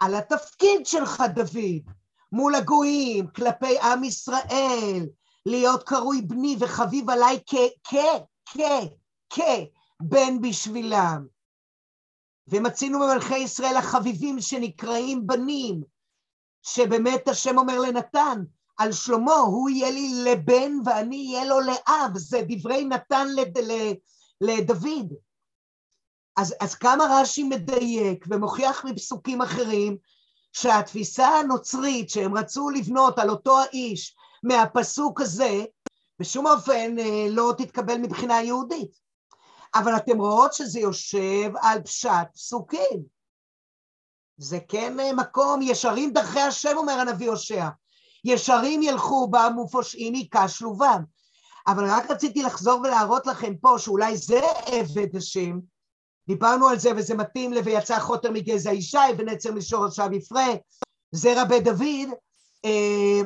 [0.00, 1.92] על התפקיד שלך, דוד,
[2.32, 5.06] מול הגויים, כלפי עם ישראל,
[5.46, 7.54] להיות קרוי בני וחביב עליי כ...
[7.84, 7.94] כ...
[8.46, 8.58] כ...
[9.30, 9.40] כ...
[10.00, 11.26] בן בשבילם.
[12.48, 15.82] ומצינו במלכי ישראל החביבים שנקראים בנים,
[16.62, 18.42] שבאמת השם אומר לנתן,
[18.76, 23.58] על שלמה, הוא יהיה לי לבן ואני אהיה לו לאב, זה דברי נתן לד...
[24.40, 25.12] לדוד.
[26.36, 29.96] אז, אז כמה רש"י מדייק ומוכיח מפסוקים אחרים
[30.52, 35.64] שהתפיסה הנוצרית שהם רצו לבנות על אותו האיש מהפסוק הזה,
[36.18, 39.02] בשום אופן אה, לא תתקבל מבחינה יהודית.
[39.74, 43.02] אבל אתם רואות שזה יושב על פשט פסוקים.
[44.36, 47.68] זה כן אה, מקום, ישרים דרכי השם, אומר הנביא הושע.
[48.24, 51.02] ישרים ילכו בם ופושעים היכה שלובם.
[51.66, 55.58] אבל רק רציתי לחזור ולהראות לכם פה שאולי זה עבד השם,
[56.32, 60.46] דיברנו על זה וזה מתאים ל"ויצא חוטר מגזע ישי ונצר משורשיו יפרה",
[61.12, 62.08] זרע בית דוד,
[62.64, 63.20] אה,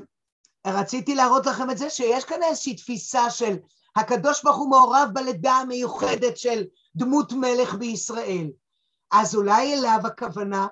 [0.66, 3.56] רציתי להראות לכם את זה שיש כאן איזושהי תפיסה של
[3.96, 6.64] הקדוש ברוך הוא מעורב בלידה המיוחדת של
[6.96, 8.50] דמות מלך בישראל.
[9.10, 10.66] אז אולי אליו הכוונה,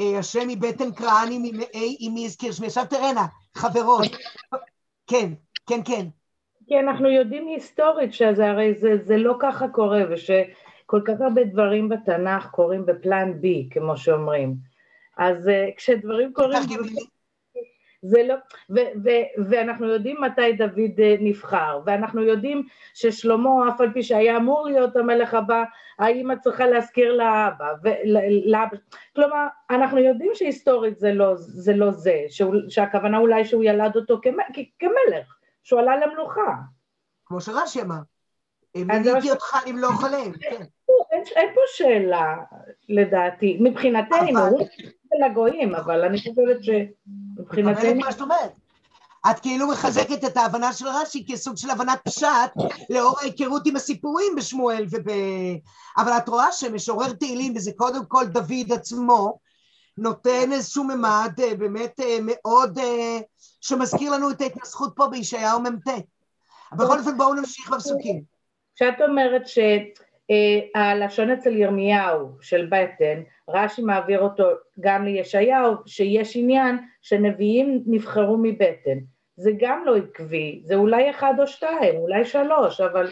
[0.00, 2.66] אה, השם מבטן קראני ממאי אמי הזכיר שמי.
[2.66, 4.02] עכשיו תראנה, חברות,
[5.10, 5.32] כן,
[5.66, 6.06] כן, כן.
[6.66, 11.88] כי אנחנו יודעים היסטורית שזה הרי זה, זה לא ככה קורה ושכל כך הרבה דברים
[11.88, 14.54] בתנ"ך קורים בפלן בי כמו שאומרים.
[15.18, 16.62] אז uh, כשדברים קורים
[18.02, 18.34] זה לא,
[18.70, 19.10] ו, ו,
[19.48, 24.96] ואנחנו יודעים מתי דוד uh, נבחר, ואנחנו יודעים ששלמה, אף על פי שהיה אמור להיות
[24.96, 25.64] המלך הבא,
[25.98, 28.76] האמא צריכה להזכיר לאבא, ולאבא,
[29.16, 34.20] כלומר, אנחנו יודעים שהיסטורית זה לא זה, לא זה שהוא, שהכוונה אולי שהוא ילד אותו
[34.78, 35.35] כמלך,
[35.66, 36.54] שהוא עלה למלוכה.
[37.26, 37.98] כמו שרש"י אמר.
[38.76, 40.64] מיניתי אותך אם לא חולם, כן.
[41.36, 42.36] אין פה שאלה,
[42.88, 47.94] לדעתי, מבחינתנו, הוא של הגויים, אבל אני חושבת שמבחינתנו...
[47.94, 48.52] מה שאת אומרת.
[49.30, 52.52] את כאילו מחזקת את ההבנה של רש"י כסוג של הבנת פשט
[52.90, 55.08] לאור ההיכרות עם הסיפורים בשמואל וב...
[55.98, 59.38] אבל את רואה שמשורר תהילים, וזה קודם כל דוד עצמו,
[59.98, 63.18] נותן איזשהו ממד אה, באמת אה, מאוד, אה,
[63.60, 65.88] שמזכיר לנו את ההתנסחות פה בישעיהו מ"ט.
[66.72, 68.22] בכל אופן בואו נמשיך בפסוקים.
[68.76, 74.44] כשאת אומרת שהלשון אצל ירמיהו של בטן, רש"י מעביר אותו
[74.80, 78.98] גם לישעיהו, שיש עניין שנביאים נבחרו מבטן.
[79.36, 83.10] זה גם לא עקבי, זה אולי אחד או שתיים, אולי שלוש, אבל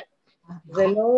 [0.64, 1.16] זה לא...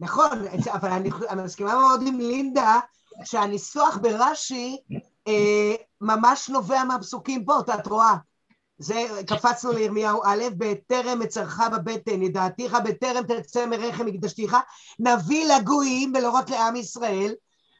[0.00, 0.30] נכון,
[0.72, 2.80] אבל אני, אני מסכימה מאוד עם לינדה
[3.24, 4.76] שהניסוח ברש"י
[5.28, 8.14] אה, ממש נובע מהפסוקים פה, את רואה.
[8.78, 14.56] זה, קפצנו לירמיהו א', בטרם אצרך בבטן, ידעתיך, בטרם תצא מרחם הקדשתיך,
[14.98, 17.34] נביא לגויים רק לעם ישראל,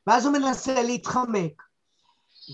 [0.06, 1.62] ואז הוא מנסה להתחמק.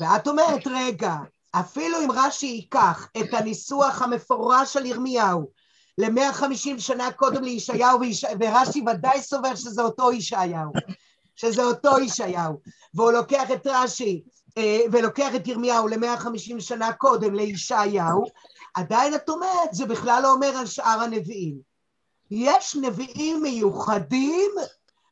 [0.00, 1.16] ואת אומרת, רגע,
[1.52, 5.50] אפילו אם רש"י ייקח את הניסוח המפורש של ירמיהו
[5.98, 8.00] ל-150 שנה קודם לישעיהו,
[8.40, 10.72] ורש"י ודאי סובר שזה אותו ישעיהו,
[11.36, 12.60] שזה אותו ישעיהו,
[12.94, 14.22] והוא לוקח את רש"י
[14.58, 18.24] אה, ולוקח את ירמיהו ל-150 שנה קודם לישעיהו,
[18.74, 21.58] עדיין את אומרת, זה בכלל לא אומר על שאר הנביאים.
[22.30, 24.50] יש נביאים מיוחדים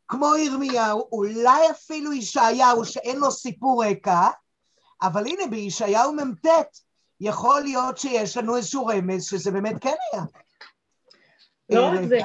[0.08, 4.28] כמו ירמיהו, אולי אפילו ישעיהו שאין לו סיפור רקע,
[5.02, 6.46] אבל הנה בישעיהו מ"ט
[7.20, 10.22] יכול להיות שיש לנו איזשהו רמז שזה באמת כן היה.
[11.70, 12.18] לא רק זה,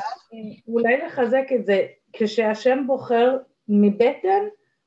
[0.67, 4.43] אולי לחזק את זה, כשהשם בוחר מבטן,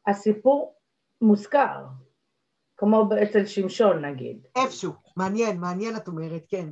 [0.06, 0.74] הסיפור
[1.20, 1.84] מוזכר,
[2.76, 4.46] כמו אצל שמשון נגיד.
[4.56, 6.68] איפשהו, מעניין, מעניין את אומרת, כן.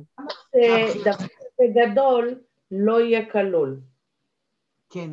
[1.01, 1.25] דבר
[1.61, 2.35] בגדול
[2.71, 3.79] לא יהיה כלול.
[4.89, 5.11] כן,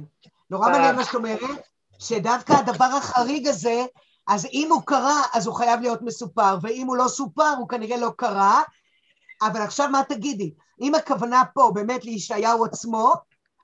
[0.51, 1.41] נורא מעניין מה שאת אומרת,
[1.99, 3.85] שדווקא הדבר החריג הזה,
[4.29, 7.97] אז אם הוא קרה, אז הוא חייב להיות מסופר, ואם הוא לא סופר, הוא כנראה
[7.97, 8.63] לא קרה.
[9.43, 10.55] אבל עכשיו מה תגידי?
[10.81, 13.13] אם הכוונה פה באמת לישעיהו עצמו,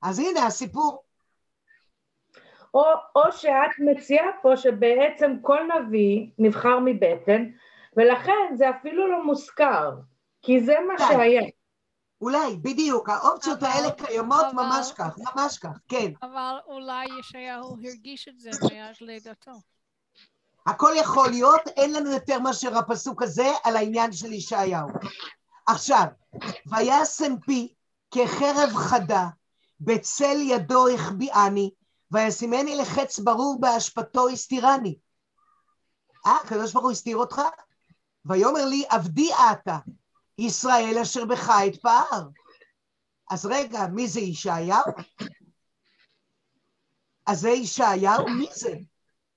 [0.02, 1.02] אז הנה הסיפור.
[2.74, 2.84] או,
[3.16, 7.44] או שאת מציעה פה שבעצם כל נביא נבחר מבטן,
[7.96, 9.90] ולכן זה אפילו לא מוזכר,
[10.42, 11.42] כי זה מה אולי, שהיה.
[12.20, 16.12] אולי, בדיוק, האופציות אבל, האלה קיימות אבל, ממש כך, ממש כך, כן.
[16.22, 19.52] אבל אולי ישעיהו הרגיש את זה מאז לידתו.
[20.66, 24.88] הכל יכול להיות, אין לנו יותר מאשר הפסוק הזה על העניין של ישעיהו.
[25.66, 26.04] עכשיו,
[26.66, 27.74] וישם פי
[28.10, 29.26] כחרב חדה,
[29.80, 31.70] בצל ידו החביאני,
[32.10, 34.98] וישימני לחץ ברור בהשפתו הסתירני.
[36.26, 37.40] אה, הקדוש ברוך הוא הסתיר אותך?
[38.24, 39.78] ויאמר לי, עבדי אתה,
[40.38, 42.28] ישראל אשר בך אתפאר.
[43.30, 44.84] אז רגע, מי זה ישעיהו?
[47.26, 48.28] אז זה ישעיהו?
[48.28, 48.74] מי זה?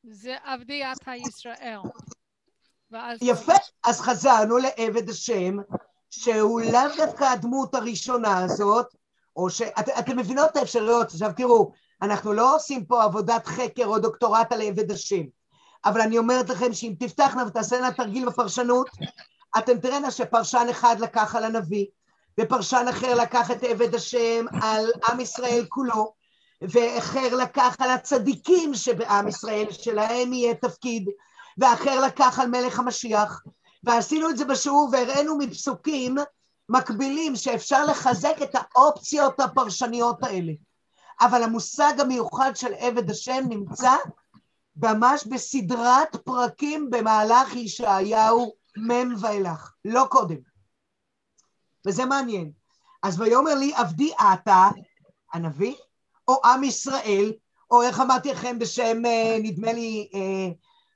[0.03, 1.79] זה עבדי אתה ישראל.
[3.21, 5.57] יפה, אז חזרנו לעבד השם,
[6.09, 8.95] שהוא לאו דווקא הדמות הראשונה הזאת,
[9.36, 9.62] או ש...
[9.62, 11.71] את, אתם מבינות את האפשרויות, עכשיו תראו,
[12.03, 15.23] אנחנו לא עושים פה עבודת חקר או דוקטורט על עבד השם,
[15.85, 18.89] אבל אני אומרת לכם שאם תפתחנה ותעשינה תרגיל בפרשנות,
[19.57, 21.85] אתם תראינה שפרשן אחד לקח על הנביא,
[22.39, 26.13] ופרשן אחר לקח את עבד השם על עם ישראל כולו,
[26.61, 31.09] ואחר לקח על הצדיקים שבעם ישראל, שלהם יהיה תפקיד,
[31.57, 33.41] ואחר לקח על מלך המשיח,
[33.83, 36.15] ועשינו את זה בשיעור והראינו מפסוקים
[36.69, 40.53] מקבילים שאפשר לחזק את האופציות הפרשניות האלה.
[41.25, 43.95] אבל המושג המיוחד של עבד השם נמצא
[44.75, 50.38] ממש בסדרת פרקים במהלך ישעיהו מ' ואילך, לא קודם.
[51.88, 52.51] וזה מעניין.
[53.03, 54.69] אז ויאמר לי עבדי אתה,
[55.33, 55.75] הנביא,
[56.27, 57.33] או עם ישראל,
[57.71, 60.53] או איך אמרתי לכם בשם, אה, נדמה לי, אה,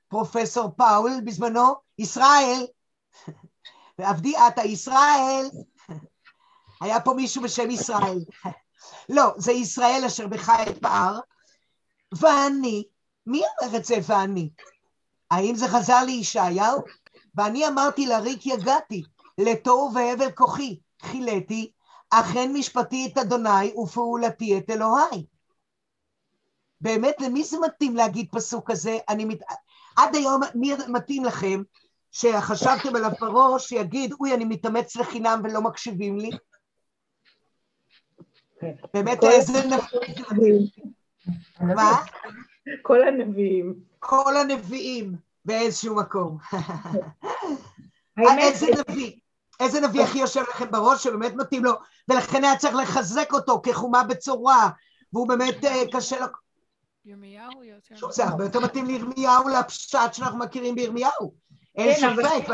[0.08, 2.66] פרופסור פאול בזמנו, ישראל,
[3.98, 5.46] ועבדי אתה ישראל,
[6.80, 8.18] היה פה מישהו בשם ישראל.
[9.08, 11.20] לא, זה ישראל אשר בך אתפאר,
[12.12, 12.84] ואני,
[13.26, 14.50] מי אומר את זה ואני?
[15.30, 16.82] האם זה חזר לישעיהו?
[17.34, 19.02] ואני אמרתי לריק יגעתי,
[19.38, 21.70] לתוהו והבל כוחי, חילאתי,
[22.10, 25.26] אכן משפטי את אדוני ופעולתי את אלוהי.
[26.80, 28.98] באמת, למי זה מתאים להגיד פסוק כזה?
[29.08, 29.38] אני מת...
[29.96, 31.62] עד היום, מי מתאים לכם
[32.12, 36.30] שחשבתם עליו בראש, שיגיד, אוי, אני מתאמץ לחינם ולא מקשיבים לי?
[38.94, 39.52] באמת, איזה
[40.32, 40.66] נביאים.
[41.60, 41.96] מה?
[42.82, 43.74] כל הנביאים.
[43.98, 46.38] כל הנביאים באיזשהו מקום.
[48.38, 49.12] איזה נביא?
[49.60, 51.72] איזה נביא הכי יושב לכם בראש שבאמת מתאים לו,
[52.08, 54.68] ולכן היה צריך לחזק אותו כחומה בצורה,
[55.12, 56.26] והוא באמת אה, קשה לו...
[57.04, 58.10] ירמיהו יותר.
[58.10, 61.34] זה הרבה יותר מתאים לירמיהו לפשט שאנחנו מכירים בירמיהו.
[61.76, 62.48] אין כן, ספק.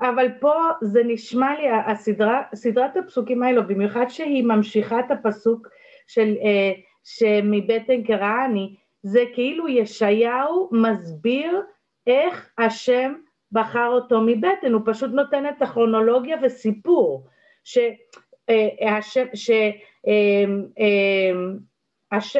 [0.00, 0.28] אבל...
[0.40, 5.68] פה זה נשמע לי, הסדרה, סדרת הפסוקים האלו, במיוחד שהיא ממשיכה את הפסוק
[6.06, 6.72] של אה,
[7.04, 11.62] שמבטן קראני, זה כאילו ישעיהו מסביר
[12.06, 13.14] איך השם
[13.52, 17.26] בחר אותו מבטן, הוא פשוט נותן את הכרונולוגיה וסיפור,
[17.64, 19.50] שהשם, ש...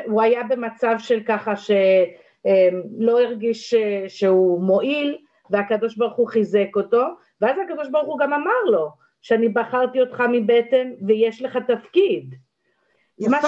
[0.07, 3.75] הוא היה במצב של ככה שלא הרגיש
[4.09, 5.19] שהוא מועיל
[5.51, 7.07] והקדוש ברוך הוא חיזק אותו
[7.41, 8.91] ואז הקדוש ברוך הוא גם אמר לו
[9.23, 12.35] שאני בחרתי אותך מבטן ויש לך תפקיד.
[13.19, 13.31] יפה.
[13.31, 13.41] מה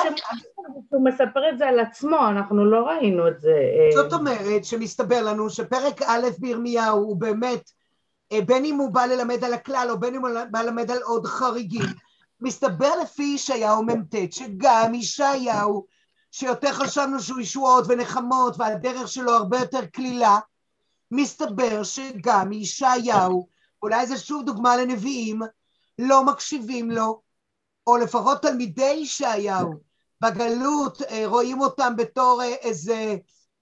[0.90, 3.50] שהוא מספר את זה על עצמו, אנחנו לא ראינו את זה.
[3.50, 4.02] אה.
[4.02, 7.70] זאת אומרת שמסתבר לנו שפרק א' בירמיהו הוא באמת,
[8.32, 10.98] אה, בין אם הוא בא ללמד על הכלל או בין אם הוא בא ללמד על
[11.02, 11.86] עוד חריגים,
[12.40, 15.86] מסתבר לפי ישעיהו מ"ט שגם ישעיהו,
[16.30, 20.38] שיותר חשבנו שהוא ישועות ונחמות והדרך שלו הרבה יותר קלילה,
[21.10, 23.48] מסתבר שגם ישעיהו,
[23.82, 25.40] אולי זה שוב דוגמה לנביאים,
[25.98, 27.22] לא מקשיבים לו,
[27.86, 29.90] או לפחות תלמידי ישעיהו
[30.20, 33.16] בגלות אה, רואים אותם בתור אה, איזה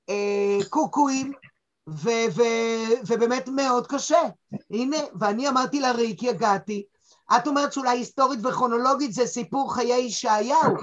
[0.09, 1.33] אה, קוקואים,
[1.89, 4.21] ו- ו- ובאמת מאוד קשה.
[4.71, 6.85] הנה, ואני אמרתי לריקי, הגעתי,
[7.37, 10.75] את אומרת שאולי היסטורית וכרונולוגית זה סיפור חיי ישעיהו.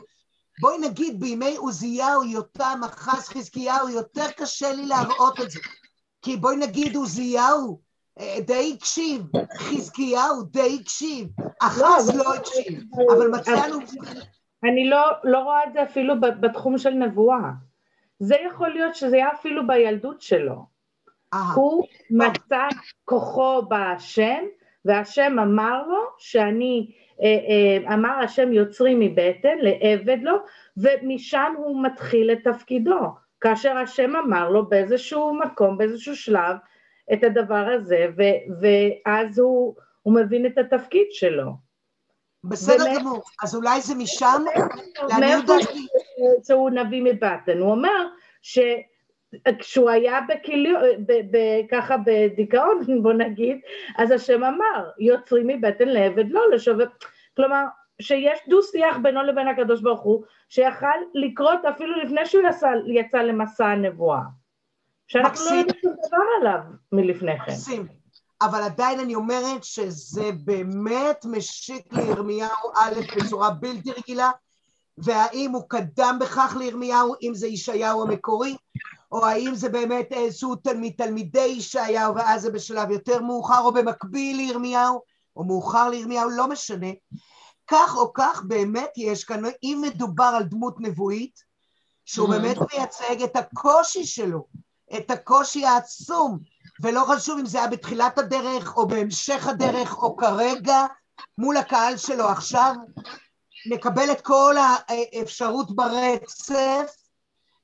[0.61, 5.59] בואי נגיד בימי עוזיהו, יותם, אחז, חזקיהו, יותר קשה לי להראות את זה.
[6.25, 7.79] כי בואי נגיד עוזיהו
[8.19, 9.21] אה, די הקשיב,
[9.57, 11.27] חזקיהו די הקשיב,
[11.61, 12.83] אחז לא, הקשיב,
[13.17, 13.79] אבל מצאנו...
[14.63, 17.51] אני לא, לא רואה את זה אפילו בתחום של נבואה.
[18.19, 20.65] זה יכול להיות שזה היה אפילו בילדות שלו.
[21.55, 22.67] הוא מצא
[23.05, 24.43] כוחו בהשם,
[24.85, 30.35] והשם אמר לו שאני, אה, אה, אמר השם יוצרי מבטן לעבד לו,
[30.77, 33.24] ומשם הוא מתחיל את תפקידו.
[33.45, 36.55] כאשר השם אמר לו באיזשהו מקום, באיזשהו שלב,
[37.13, 41.51] את הדבר הזה, ו- ואז הוא, הוא מבין את התפקיד שלו.
[42.43, 44.43] בסדר גמור, אז אולי זה משם,
[45.09, 45.87] לעניות דעתי.
[46.47, 48.07] שהוא נביא מבטן, הוא אומר
[48.41, 48.59] ש...
[49.59, 50.81] כשהוא היה בכליו,
[51.71, 53.57] ככה בדיכאון, בוא נגיד,
[53.97, 56.85] אז השם אמר, יוצרים מבטן לעבד לא לשווה,
[57.35, 57.65] כלומר,
[58.01, 63.17] שיש דו שיח בינו לבין הקדוש ברוך הוא, שיכל לקרות אפילו לפני שהוא יצא, יצא
[63.17, 64.21] למסע הנבואה.
[65.07, 66.59] שאנחנו לא יודעים שום דבר עליו
[66.91, 67.43] מלפני כן.
[67.43, 67.87] מקסים.
[68.41, 74.31] אבל עדיין אני אומרת שזה באמת משיק לירמיהו א' בצורה בלתי רגילה,
[74.97, 78.55] והאם הוא קדם בכך לירמיהו, אם זה ישעיהו המקורי,
[79.11, 85.01] או האם זה באמת איזשהו מתלמידי ישעיהו ואז זה בשלב יותר מאוחר, או במקביל לירמיהו,
[85.35, 86.87] או מאוחר לירמיהו, לא משנה.
[87.67, 91.43] כך או כך באמת יש כאן, אם מדובר על דמות נבואית,
[92.05, 92.31] שהוא mm-hmm.
[92.31, 94.47] באמת מייצג את הקושי שלו,
[94.97, 96.39] את הקושי העצום,
[96.81, 100.85] ולא חשוב אם זה היה בתחילת הדרך או בהמשך הדרך או כרגע
[101.37, 102.75] מול הקהל שלו עכשיו,
[103.71, 106.95] נקבל את כל האפשרות ברצף,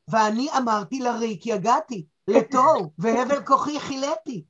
[0.08, 4.44] ואני אמרתי לריק, יגעתי, לתוהו, והבל כוחי חילאתי.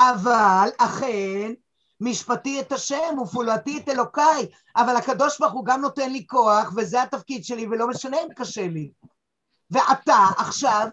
[0.00, 1.52] אבל אכן,
[2.00, 4.46] משפטי את השם ופעולתי את אלוקיי,
[4.76, 8.68] אבל הקדוש ברוך הוא גם נותן לי כוח, וזה התפקיד שלי, ולא משנה אם קשה
[8.68, 8.90] לי.
[9.70, 10.88] ועתה, עכשיו,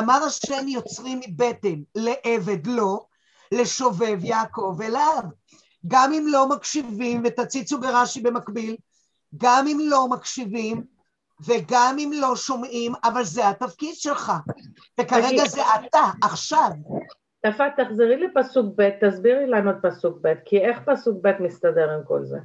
[0.00, 3.06] אמר השם יוצרים מבטן, לעבד לו,
[3.52, 5.22] לשובב יעקב אליו.
[5.86, 8.76] גם אם לא מקשיבים, ותציצו ברש"י במקביל,
[9.36, 10.84] גם אם לא מקשיבים,
[11.40, 14.32] וגם אם לא שומעים, אבל זה התפקיד שלך.
[15.00, 16.70] וכרגע זה אתה, עכשיו.
[17.48, 22.04] יפה, תחזרי לפסוק ב', תסבירי לנו את פסוק ב', כי איך פסוק ב' מסתדר עם
[22.04, 22.38] כל זה?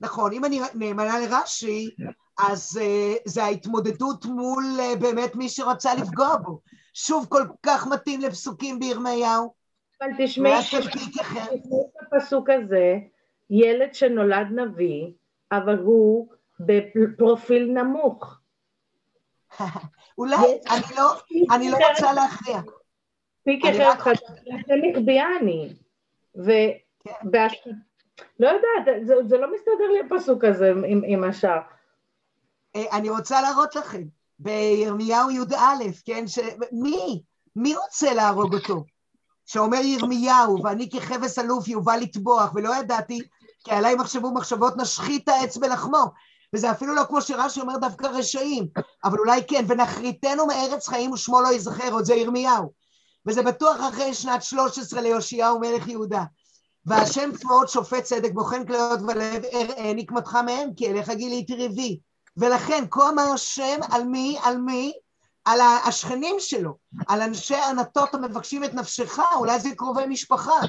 [0.00, 1.90] נכון, אם אני נאמנה לרש"י,
[2.38, 6.60] אז uh, זה ההתמודדות מול uh, באמת מי שרצה לפגוע בו.
[6.94, 9.54] שוב כל כך מתאים לפסוקים בירמיהו.
[10.00, 10.52] אבל תשמעי,
[12.02, 12.94] הפסוק הזה,
[13.50, 15.12] ילד שנולד נביא,
[15.52, 16.28] אבל הוא
[16.60, 18.38] בפרופיל נמוך.
[20.18, 20.36] אולי,
[20.70, 21.12] אני לא,
[21.54, 22.60] אני לא רוצה להכריע.
[23.48, 24.18] פי כחרב חדש,
[24.66, 25.74] זה נכביאני.
[28.40, 30.72] לא יודעת, זה לא מסתדר לי הפסוק הזה
[31.06, 31.58] עם השאר.
[32.76, 34.02] אה, אני רוצה להראות לכם,
[34.38, 36.38] בירמיהו י"א, כן, ש...
[36.72, 37.22] מי?
[37.56, 38.84] מי רוצה להרוג אותו?
[39.46, 43.18] שאומר ירמיהו, ואני ככבש אלוף יובל לטבוח, ולא ידעתי,
[43.64, 46.04] כי עליי מחשבו מחשבות נשחית העץ בלחמו.
[46.54, 48.68] וזה אפילו לא כמו שרש"י אומר דווקא רשעים,
[49.04, 52.77] אבל אולי כן, ונכריתנו מארץ חיים ושמו לא ייזכר, עוד זה ירמיהו.
[53.28, 56.24] וזה בטוח אחרי שנת 13 ליאשיהו מלך יהודה.
[56.86, 62.00] והשם צבאות שופט צדק, בוחן כליות ולב, אראה נקמתך מהם, כי אליך גיליתי ריבי.
[62.36, 64.38] ולכן כה אמר השם על מי?
[64.42, 64.92] על מי?
[65.44, 66.76] על השכנים שלו,
[67.08, 70.60] על אנשי ענתות המבקשים את נפשך, אולי זה קרובי משפחה.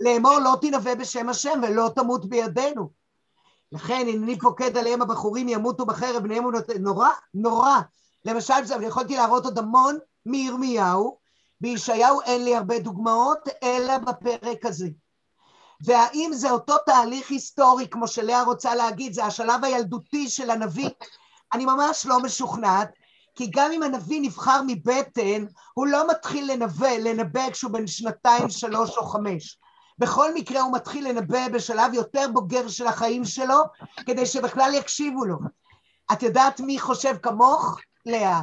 [0.00, 2.90] לאמור לא תנבא בשם השם ולא תמות בידינו.
[3.72, 6.44] לכן הנני פוקד עליהם הבחורים ימותו בחרב בניהם
[6.80, 7.80] נורא, נורא.
[8.24, 11.19] למשל, יכולתי להראות עוד המון מירמיהו,
[11.60, 14.88] בישעיהו אין לי הרבה דוגמאות, אלא בפרק הזה.
[15.84, 20.90] והאם זה אותו תהליך היסטורי, כמו שלאה רוצה להגיד, זה השלב הילדותי של הנביא?
[21.52, 22.90] אני ממש לא משוכנעת,
[23.34, 25.44] כי גם אם הנביא נבחר מבטן,
[25.74, 29.58] הוא לא מתחיל לנבא, לנבא כשהוא בן שנתיים, שלוש או חמש.
[29.98, 33.62] בכל מקרה הוא מתחיל לנבא בשלב יותר בוגר של החיים שלו,
[34.06, 35.36] כדי שבכלל יקשיבו לו.
[36.12, 37.80] את יודעת מי חושב כמוך?
[38.06, 38.42] לאה.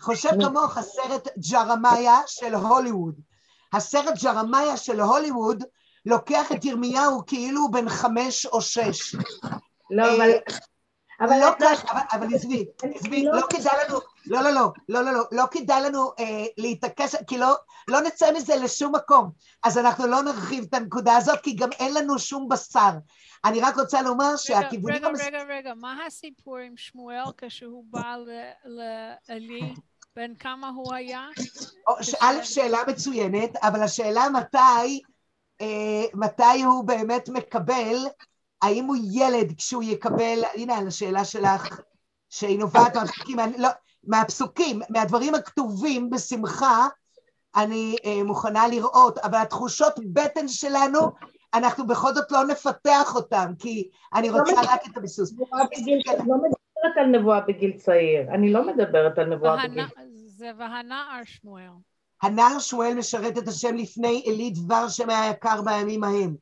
[0.00, 3.14] חושב כמוך הסרט ג'רמיה של הוליווד.
[3.72, 5.64] הסרט ג'רמיה של הוליווד
[6.06, 9.14] לוקח את ירמיהו כאילו הוא בן חמש או שש.
[9.90, 10.30] לא, אבל...
[10.30, 10.56] אה,
[11.20, 14.72] אבל לא את- כדאי, אבל- אבל עזבי, עזבי, לא- לא כדאי לנו, לא, לא, לא,
[14.88, 17.54] לא, לא, לא, לא כדאי לנו אה, להתעקש, כי לא,
[17.88, 19.30] לא נצא מזה לשום מקום.
[19.62, 22.90] אז אנחנו לא נרחיב את הנקודה הזאת, כי גם אין לנו שום בשר.
[23.44, 25.04] אני רק רוצה לומר שהכיוונים...
[25.04, 28.16] רגע, רגע, רגע, מה הסיפור עם שמואל כשהוא בא
[28.64, 29.74] לעלי?
[30.16, 31.28] בן כמה הוא היה?
[32.20, 35.00] א', שאלה מצוינת, אבל השאלה מתי,
[35.60, 37.96] אה, מתי הוא באמת מקבל,
[38.62, 41.80] האם הוא ילד כשהוא יקבל, הנה על השאלה שלך,
[42.30, 43.68] שהיא נובעת מהפסוקים, לא,
[44.04, 46.88] מהפסוקים, מהדברים הכתובים בשמחה,
[47.56, 51.00] אני אה, מוכנה לראות, אבל התחושות בטן שלנו,
[51.54, 55.32] אנחנו בכל זאת לא נפתח אותן, כי אני רוצה לא רק את הביסוס.
[56.84, 61.68] מדברת על נבואה בגיל צעיר, אני לא מדברת על נבואה בגיל והנ- זה והנער שמואל.
[62.22, 66.34] הנער שמואל משרת את השם לפני עלי דבר שם היה יקר בימים ההם.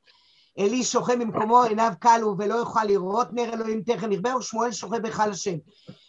[0.58, 5.30] עלי שוכב במקומו, עיניו כלו ולא יוכל לראות, נר אלוהים תכף ירבה, ושמואל שוכב בהיכל
[5.30, 5.54] השם.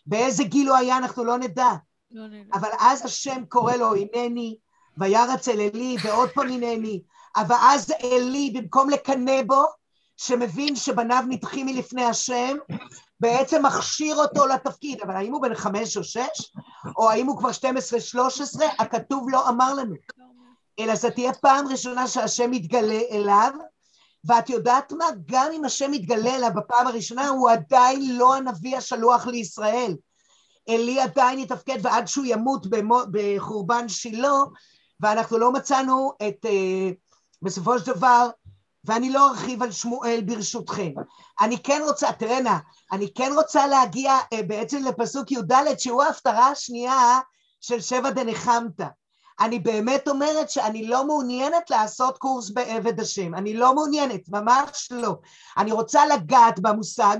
[0.05, 1.69] באיזה גיל הוא היה אנחנו לא נדע,
[2.11, 2.53] לא נדע.
[2.53, 4.57] אבל אז השם קורא לו הנני,
[4.97, 7.01] וירץ אל עלי ועוד פעם הנני,
[7.35, 9.65] אבל אז עלי במקום לקנא בו,
[10.17, 12.57] שמבין שבניו נדחים מלפני השם,
[13.19, 16.53] בעצם מכשיר אותו לתפקיד, אבל האם הוא בן חמש או שש,
[16.97, 19.93] או האם הוא כבר 12-13, הכתוב לא אמר לנו.
[20.17, 20.25] לא.
[20.79, 23.51] אלא זו תהיה פעם ראשונה שהשם יתגלה אליו,
[24.25, 25.05] ואת יודעת מה?
[25.25, 29.95] גם אם השם יתגלה אליו בפעם הראשונה, הוא עדיין לא הנביא השלוח לישראל.
[30.69, 34.37] עלי עדיין יתפקד, ועד שהוא ימות במו, בחורבן שילה,
[34.99, 36.91] ואנחנו לא מצאנו את, אה,
[37.41, 38.29] בסופו של דבר,
[38.89, 40.91] ואני לא ארחיב על שמואל ברשותכם.
[41.41, 42.39] אני כן רוצה, תראה
[42.91, 47.19] אני כן רוצה להגיע אה, בעצם לפסוק י"ד, שהוא ההפטרה השנייה
[47.61, 48.81] של שבע דנחמת.
[49.39, 55.15] אני באמת אומרת שאני לא מעוניינת לעשות קורס בעבד השם, אני לא מעוניינת, ממש לא.
[55.57, 57.17] אני רוצה לגעת במושג,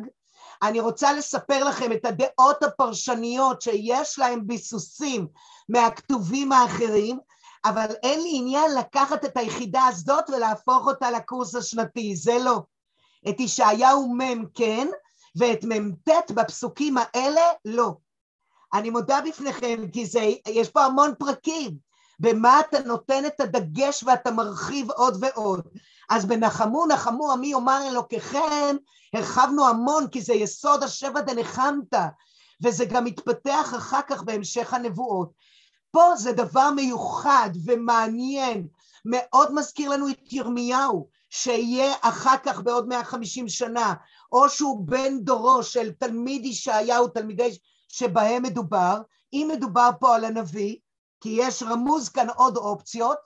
[0.62, 5.28] אני רוצה לספר לכם את הדעות הפרשניות שיש להם ביסוסים
[5.70, 7.20] מהכתובים האחרים,
[7.66, 12.62] אבל אין לי עניין לקחת את היחידה הזאת ולהפוך אותה לקורס השנתי, זה לא.
[13.30, 14.88] את ישעיהו מ' כן,
[15.36, 17.94] ואת מ"ט בפסוקים האלה לא.
[18.74, 21.90] אני מודה בפניכם כי זה, יש פה המון פרקים.
[22.20, 25.62] במה אתה נותן את הדגש ואתה מרחיב עוד ועוד.
[26.10, 28.76] אז בנחמו נחמו עמי יאמר אלוקיכם,
[29.14, 31.94] הרחבנו המון כי זה יסוד השבע דנחמת,
[32.64, 35.32] וזה גם מתפתח אחר כך בהמשך הנבואות.
[35.92, 38.68] פה זה דבר מיוחד ומעניין,
[39.06, 43.94] מאוד מזכיר לנו את ירמיהו, שיהיה אחר כך בעוד 150 שנה,
[44.32, 49.02] או שהוא בן דורו של תלמיד ישעיהו, תלמידי שבהם מדובר,
[49.34, 50.76] אם מדובר פה על הנביא,
[51.22, 53.18] כי יש רמוז כאן עוד אופציות,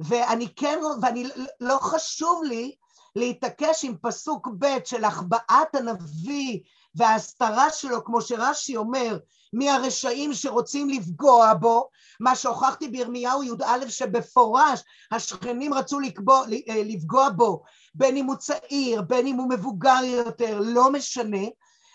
[0.00, 1.26] ואני כן, ואני
[1.60, 2.74] לא חשוב לי
[3.16, 6.60] להתעקש עם פסוק ב' של החבאת הנביא
[6.94, 9.18] וההסתרה שלו, כמו שרש"י אומר,
[9.52, 11.88] מהרשעים שרוצים לפגוע בו,
[12.20, 14.80] מה שהוכחתי בירמיהו י"א שבפורש
[15.12, 17.62] השכנים רצו לקבוע, לפגוע בו,
[17.94, 21.46] בין אם הוא צעיר, בין אם הוא מבוגר יותר, לא משנה,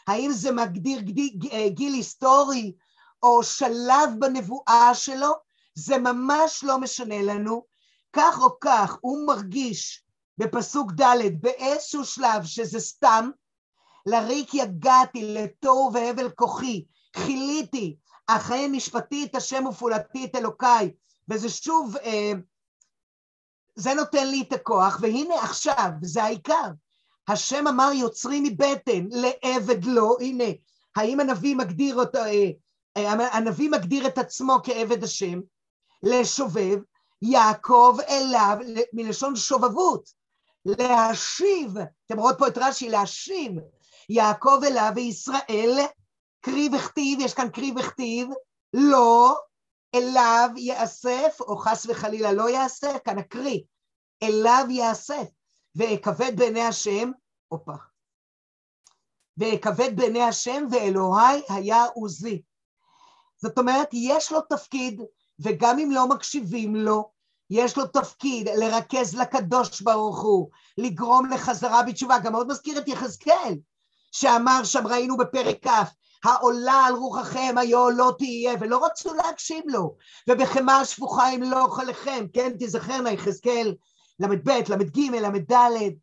[0.08, 1.00] האם זה מגדיר
[1.68, 2.74] גיל היסטורי
[3.24, 5.32] או שלב בנבואה שלו,
[5.76, 7.66] זה ממש לא משנה לנו.
[8.14, 10.04] כך או כך הוא מרגיש
[10.38, 13.30] בפסוק ד' באיזשהו שלב שזה סתם,
[14.06, 16.86] לריק יגעתי, לתוהו והבל כוחי,
[17.16, 17.96] חיליתי,
[18.28, 20.92] אכן משפטי את השם ופעולתי את אלוקיי,
[21.30, 22.32] וזה שוב, אה,
[23.76, 26.70] זה נותן לי את הכוח, והנה עכשיו, זה העיקר,
[27.28, 30.44] השם אמר יוצרי מבטן, לעבד לו, הנה,
[30.96, 32.52] האם הנביא מגדיר אותו, אה,
[33.32, 35.40] הנביא מגדיר את עצמו כעבד השם,
[36.04, 36.80] לשובב,
[37.22, 38.58] יעקב אליו,
[38.94, 40.10] מלשון שובבות,
[40.66, 41.74] להשיב,
[42.06, 43.52] אתם רואות פה את רש"י, להשיב,
[44.10, 45.80] יעקב אליו וישראל,
[46.42, 48.30] קרי וכתיב, יש כאן קרי וכתיב,
[48.74, 49.40] לא
[49.96, 53.64] אליו יאסף, או חס וחלילה לא יאסף, כאן הקרי,
[54.24, 55.28] אליו יאסף,
[55.76, 57.12] ואכבד בעיני השם,
[57.48, 57.76] הופה,
[59.38, 62.42] ואכבד בעיני השם ואלוהי היה עוזי.
[63.38, 65.02] זאת אומרת, יש לו תפקיד,
[65.40, 67.12] וגם אם לא מקשיבים לו,
[67.50, 72.20] יש לו תפקיד לרכז לקדוש ברוך הוא, לגרום לחזרה בתשובה.
[72.20, 73.54] גם מאוד מזכיר את יחזקאל,
[74.16, 75.70] שאמר שם, ראינו בפרק כ',
[76.24, 79.96] העולה על רוחכם היו לא תהיה, ולא רצו להקשיב לו.
[80.30, 83.76] ובחמאה השפוכה אם לא לכם, כן, תזכרנה, יחזקאל
[84.20, 85.94] ל"ב, ל"ג, ל"ד.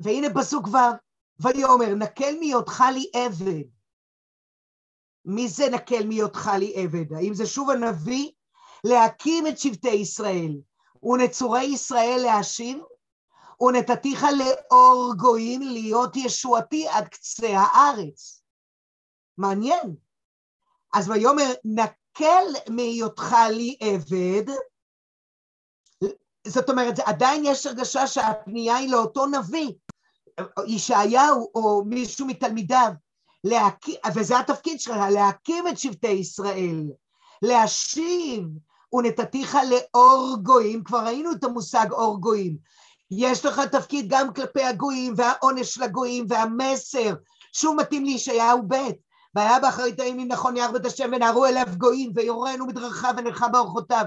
[0.00, 0.76] והנה פסוק ו',
[1.40, 3.64] ויאמר, נקל מהיותך לי עבד.
[5.24, 7.12] מי זה נקל מהיותך לי עבד?
[7.12, 8.30] האם זה שוב הנביא?
[8.84, 10.52] להקים את שבטי ישראל,
[11.02, 12.78] ונצורי ישראל להשיב,
[13.60, 18.42] ונתתיך לאור גויים להיות ישועתי עד קצה הארץ.
[19.38, 19.94] מעניין.
[20.94, 24.44] אז ויאמר, נקל מהיותך לי עבד,
[26.46, 29.72] זאת אומרת, עדיין יש הרגשה שהפנייה היא לאותו נביא,
[30.66, 32.92] ישעיהו או מישהו מתלמידיו,
[33.44, 36.90] להקים, וזה התפקיד שלך, להקים את שבטי ישראל,
[37.42, 38.44] להשיב,
[38.92, 42.56] ונתתיך לאור גויים, כבר ראינו את המושג אור גויים,
[43.16, 47.14] יש לך תפקיד גם כלפי הגויים, והעונש לגויים, והמסר,
[47.52, 48.74] שוב מתאים לישעיהו ב',
[49.34, 54.04] והיה באחרית הימים נכון יער בית השם ונערו אליו גויים, ויורנו מדרכיו ונלכה באורחותיו.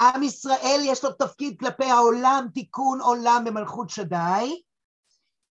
[0.00, 4.62] עם ישראל יש לו תפקיד כלפי העולם, תיקון עולם במלכות שדי,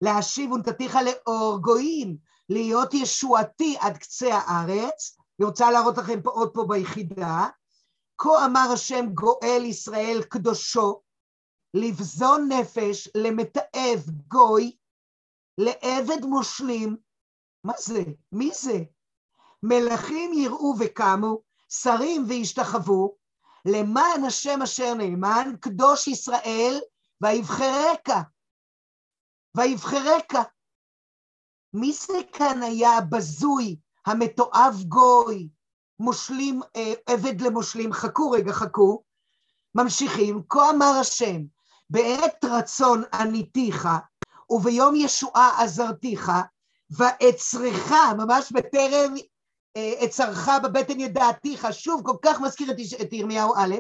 [0.03, 2.17] להשיב ונתתיך לאור גויים,
[2.49, 7.47] להיות ישועתי עד קצה הארץ, אני רוצה להראות לכם פה עוד פה ביחידה,
[8.19, 11.01] כה אמר השם גואל ישראל קדושו,
[11.75, 14.77] לבזון נפש, למתעב גוי,
[15.59, 16.97] לעבד מושלים,
[17.65, 18.03] מה זה?
[18.33, 18.79] מי זה?
[19.63, 23.17] מלכים יראו וקמו, שרים וישתחוו,
[23.65, 26.81] למען השם אשר נאמן, קדוש ישראל,
[27.21, 28.09] ויבחרק.
[29.57, 30.33] ויבחרק.
[31.75, 35.49] מי זה כאן היה הבזוי, המתועב גוי,
[35.99, 37.93] מושלים, אה, עבד למושלים?
[37.93, 39.03] חכו רגע, חכו.
[39.75, 41.43] ממשיכים, כה אמר השם,
[41.91, 43.89] בעת רצון עניתיך,
[44.51, 46.33] וביום ישועה עזרתיך,
[46.91, 49.15] ואצרך, ממש בטרם
[50.05, 52.73] אצרך בבטן ידעתיך, שוב, כל כך מזכיר
[53.03, 53.75] את ירמיהו א',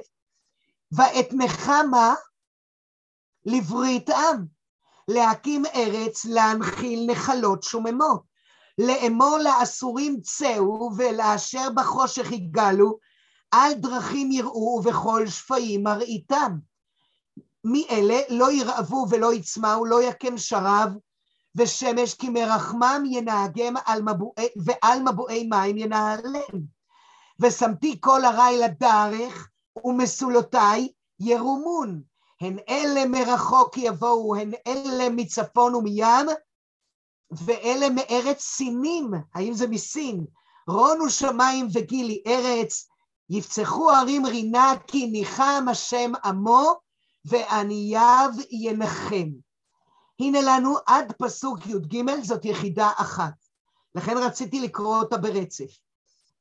[0.92, 2.14] ואתנך מה?
[3.46, 4.46] לברית עם,
[5.08, 8.22] להקים ארץ, להנחיל נחלות שוממות,
[8.78, 12.98] לאמור לאסורים צאו ולאשר בחושך יגלו,
[13.50, 16.69] על דרכים יראו ובכל שפיים מראיתם.
[17.64, 20.92] מי אלה לא ירעבו ולא יצמאו, לא יקם שרב,
[21.54, 26.80] ושמש כי מרחמם ינהגם על מבועי, ועל מבועי מים ינהלם.
[27.40, 29.48] ושמתי כל הרי לדרך
[29.84, 30.88] ומסולותיי
[31.20, 32.02] ירומון.
[32.40, 36.26] הן אלה מרחוק יבואו, הן אלה מצפון ומים,
[37.30, 40.24] ואלה מארץ סינים, האם זה מסין?
[40.68, 42.88] רונו שמיים וגילי ארץ,
[43.30, 46.80] יפצחו ערים רינה כי ניחם השם עמו,
[47.24, 49.28] וענייו ינחם.
[50.20, 53.34] הנה לנו עד פסוק י"ג, זאת יחידה אחת.
[53.94, 55.70] לכן רציתי לקרוא אותה ברצף.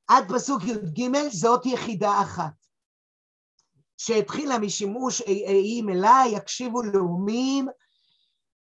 [0.08, 2.54] עד פסוק י"ג זאת יחידה אחת.
[3.98, 7.68] שהתחילה משימוש איים אליי, יקשיבו לאומים,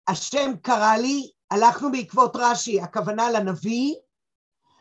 [0.08, 3.94] השם קרא לי, הלכנו בעקבות רש"י, הכוונה לנביא,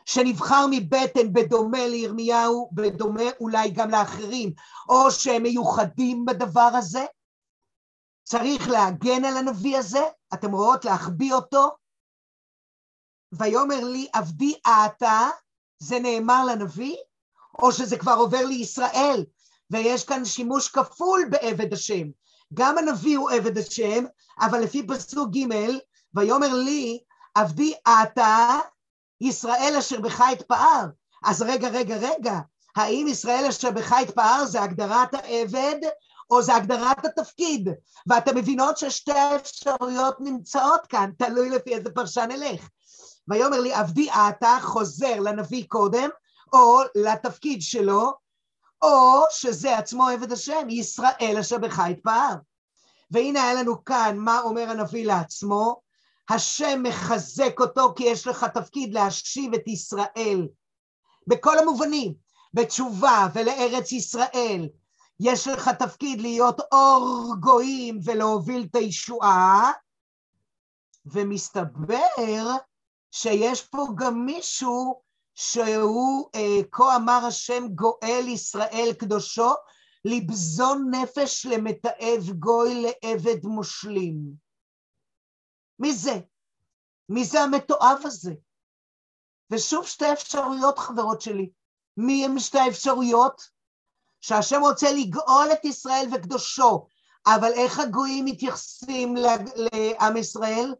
[0.06, 4.52] שנבחר מבטן בדומה לירמיהו, בדומה אולי גם לאחרים,
[4.88, 7.04] או שהם מיוחדים בדבר הזה,
[8.24, 10.02] צריך להגן על הנביא הזה,
[10.34, 11.70] אתם רואות להחביא אותו.
[13.32, 15.28] ויאמר לי עבדי אתה,
[15.78, 16.96] זה נאמר לנביא,
[17.62, 19.24] או שזה כבר עובר לישראל,
[19.70, 22.06] ויש כאן שימוש כפול בעבד השם.
[22.54, 24.04] גם הנביא הוא עבד השם,
[24.40, 25.48] אבל לפי פסוק ג',
[26.14, 27.00] ויאמר לי
[27.34, 28.58] עבדי אתה,
[29.20, 30.86] ישראל אשר בך אתפאר.
[31.24, 32.38] אז רגע, רגע, רגע,
[32.76, 35.78] האם ישראל אשר בך אתפאר זה הגדרת העבד,
[36.30, 37.68] או זה הגדרת התפקיד,
[38.06, 42.68] ואתם מבינות ששתי האפשרויות נמצאות כאן, תלוי לפי איזה פרשן נלך.
[43.28, 46.08] ויאמר לי, עבדי אתה חוזר לנביא קודם,
[46.52, 48.12] או לתפקיד שלו,
[48.82, 52.34] או שזה עצמו עבד השם, ישראל אשר בך יתפאר.
[53.10, 55.80] והנה היה לנו כאן מה אומר הנביא לעצמו,
[56.30, 60.48] השם מחזק אותו כי יש לך תפקיד להשיב את ישראל
[61.26, 62.14] בכל המובנים,
[62.54, 64.68] בתשובה ולארץ ישראל,
[65.20, 69.72] יש לך תפקיד להיות אור גויים ולהוביל את הישועה,
[71.06, 72.56] ומסתבר
[73.10, 75.02] שיש פה גם מישהו
[75.34, 79.50] שהוא, אה, כה אמר השם גואל ישראל קדושו,
[80.04, 84.16] לבזון נפש למתעב גוי לעבד מושלים.
[85.78, 86.20] מי זה?
[87.08, 88.32] מי זה המתועב הזה?
[89.50, 91.50] ושוב שתי אפשרויות, חברות שלי.
[91.96, 93.42] מי הם שתי האפשרויות?
[94.22, 96.86] שהשם רוצה לגאול את ישראל וקדושו,
[97.26, 100.74] אבל איך הגויים מתייחסים לעם ישראל?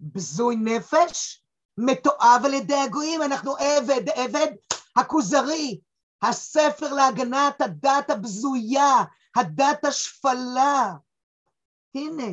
[0.00, 1.44] בזוי נפש,
[1.78, 4.52] מתועב על ידי הגויים, אנחנו עבד, עבד
[4.96, 5.80] הכוזרי,
[6.22, 8.94] הספר להגנת הדת הבזויה,
[9.36, 10.92] הדת השפלה.
[11.94, 12.32] הנה,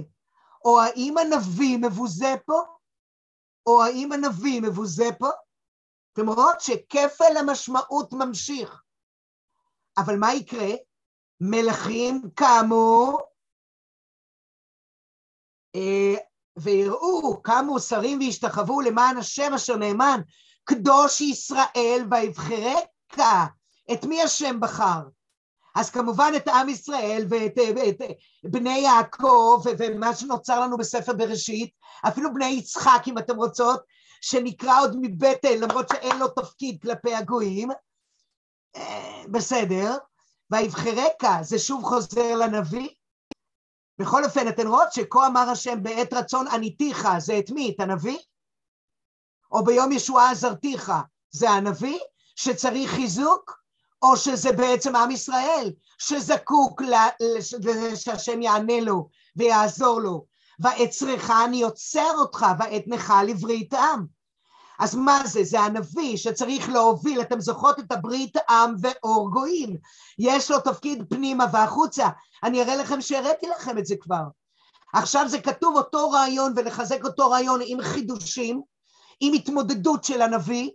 [0.66, 2.62] או האם הנביא מבוזה פה?
[3.66, 5.30] או האם הנביא מבוזה פה?
[6.14, 8.82] אתם רואות שכפל המשמעות ממשיך.
[9.98, 10.70] אבל מה יקרה?
[11.42, 13.18] מלכים קמו
[15.76, 16.16] אה,
[16.56, 20.22] ויראו, קמו שרים והשתחוו למען השם אשר נאמן,
[20.64, 22.94] קדוש ישראל ויבחרק.
[23.94, 25.02] את מי השם בחר?
[25.76, 28.02] אז כמובן את עם ישראל ואת את,
[28.46, 31.72] את בני יעקב ומה שנוצר לנו בספר בראשית,
[32.08, 33.84] אפילו בני יצחק אם אתם רוצות,
[34.24, 37.70] שנקרא עוד מבטל למרות שאין לו תפקיד כלפי הגויים,
[38.76, 39.98] אה, בסדר,
[40.52, 42.90] ויבחרקה זה שוב חוזר לנביא,
[43.98, 47.74] בכל אופן אתן רואות שכה אמר השם בעת רצון עניתיך זה את מי?
[47.76, 48.18] את הנביא?
[49.52, 50.92] או ביום ישועה עזרתיך
[51.32, 52.00] זה הנביא
[52.36, 53.64] שצריך חיזוק?
[54.02, 60.26] או שזה בעצם עם ישראל שזקוק לזה שהשם יענה לו ויעזור לו.
[60.64, 64.06] ואצרך אני עוצר אותך ואתנך לברית עם.
[64.80, 65.44] אז מה זה?
[65.44, 69.78] זה הנביא שצריך להוביל, אתם זוכרות את הברית עם ואור גויים.
[70.20, 72.10] יש לו תפקיד פנימה והחוצה.
[72.44, 74.24] אני אראה לכם שהראיתי לכם את זה כבר.
[74.94, 78.62] עכשיו זה כתוב אותו רעיון ולחזק אותו רעיון עם חידושים,
[79.20, 80.70] עם התמודדות של הנביא,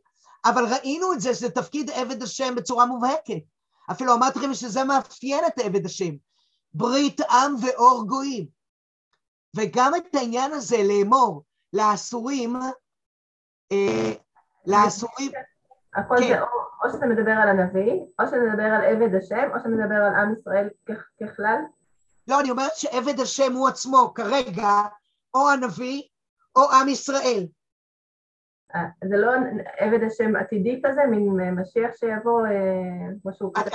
[0.45, 3.43] אבל ראינו את זה, שזה תפקיד עבד השם בצורה מובהקת.
[3.91, 6.15] אפילו אמרתי לכם שזה מאפיין את עבד השם.
[6.75, 8.58] ברית עם ואור גויים.
[9.59, 11.43] וגם את העניין הזה לאמור
[11.73, 12.57] לאסורים,
[13.73, 14.13] אה,
[14.67, 15.33] לאסורים...
[15.95, 16.29] הכל כן.
[16.29, 16.47] זה או,
[16.85, 20.15] או שאתה מדבר על הנביא, או שאתה מדבר על עבד השם, או שאתה מדבר על
[20.15, 20.69] עם ישראל
[21.21, 21.59] ככלל?
[22.29, 24.83] לא, אני אומרת שעבד השם הוא עצמו כרגע
[25.35, 26.03] או הנביא
[26.57, 27.47] או עם ישראל.
[28.75, 29.33] אה, זה לא
[29.79, 32.41] עבד השם עתידי כזה, מין אה, משיח שיבוא,
[33.23, 33.71] כמו שהוא כזה?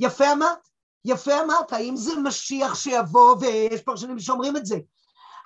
[0.00, 0.68] יפה אמרת,
[1.04, 4.76] יפה אמרת, האם זה משיח שיבוא, ויש פרשנים שאומרים את זה,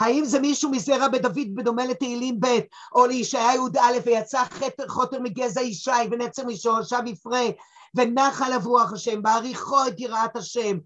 [0.00, 2.58] האם זה מישהו מזרע בדוד בדומה לתהילים ב',
[2.94, 4.42] או לישעיה י"א, ויצא
[4.88, 7.46] חוטר מגזע ישי, ונצר משורשיו יפרה,
[7.94, 10.78] ונח עליו רוח השם, בעריכו את יראת השם.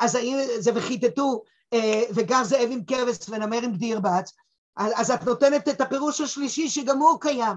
[0.00, 1.42] אז האם זה וכיתתו,
[1.72, 4.30] אה, וגר זאב עם כבש ונמר עם גדיר בת,
[4.76, 7.56] אז את נותנת את הפירוש השלישי שגם הוא קיים.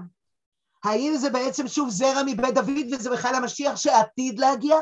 [0.84, 4.76] האם זה בעצם שוב זרע מבית דוד וזה בכלל המשיח שעתיד להגיע,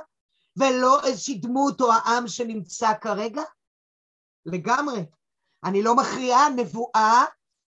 [0.57, 3.43] ולא איזושהי דמות או העם שנמצא כרגע?
[4.47, 5.05] לגמרי.
[5.65, 7.25] אני לא מכריעה, נבואה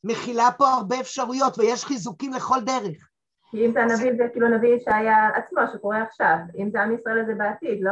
[0.04, 3.10] מכילה פה הרבה אפשרויות ויש חיזוקים לכל דרך.
[3.52, 7.26] כי אם זה הנביא זה כאילו נביא ישעיה עצמו שקורה עכשיו, אם זה עם ישראל
[7.28, 7.92] זה בעתיד, לא?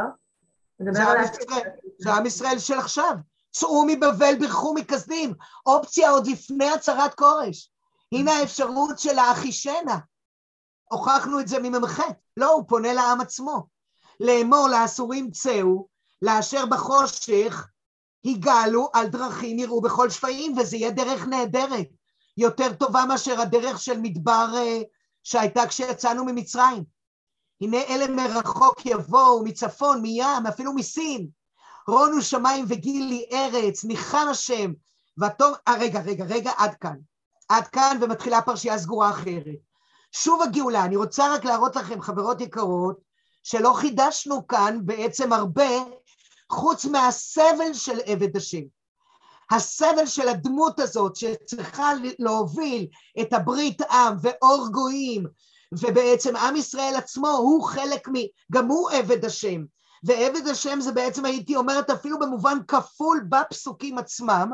[0.92, 1.68] זה עם ישראל,
[1.98, 3.14] זה עם ישראל של עכשיו.
[3.50, 5.34] צאו מבבל, בירכו מכסדים,
[5.66, 7.70] אופציה עוד לפני הצהרת כורש.
[8.12, 9.98] הנה האפשרות של האחישנה.
[10.90, 12.00] הוכחנו את זה ממ"ח.
[12.36, 13.66] לא, הוא פונה לעם עצמו.
[14.20, 15.86] לאמור לאסורים צאו,
[16.22, 17.68] לאשר בחושך
[18.24, 21.88] יגאלו על דרכים יראו בכל שפעים, וזה יהיה דרך נהדרת,
[22.36, 24.82] יותר טובה מאשר הדרך של מדבר אה,
[25.22, 26.84] שהייתה כשיצאנו ממצרים.
[27.60, 31.28] הנה אלה מרחוק יבואו, מצפון, מים, אפילו מסין.
[31.88, 34.72] רונו שמיים וגילי ארץ, ניחם השם,
[35.22, 35.54] וטוב...
[35.68, 36.96] אה, רגע, רגע, רגע, עד כאן.
[37.48, 39.58] עד כאן, ומתחילה פרשייה סגורה אחרת.
[40.12, 43.00] שוב הגאולה, אני רוצה רק להראות לכם, חברות יקרות,
[43.42, 45.68] שלא חידשנו כאן בעצם הרבה
[46.52, 48.62] חוץ מהסבל של עבד השם.
[49.50, 52.86] הסבל של הדמות הזאת שצריכה להוביל
[53.20, 55.26] את הברית עם ואור גויים,
[55.72, 58.12] ובעצם עם ישראל עצמו הוא חלק מ...
[58.52, 59.64] גם הוא עבד השם.
[60.04, 64.50] ועבד השם זה בעצם הייתי אומרת אפילו במובן כפול בפסוקים עצמם,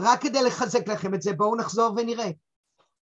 [0.00, 1.32] רק כדי לחזק לכם את זה.
[1.32, 2.30] בואו נחזור ונראה.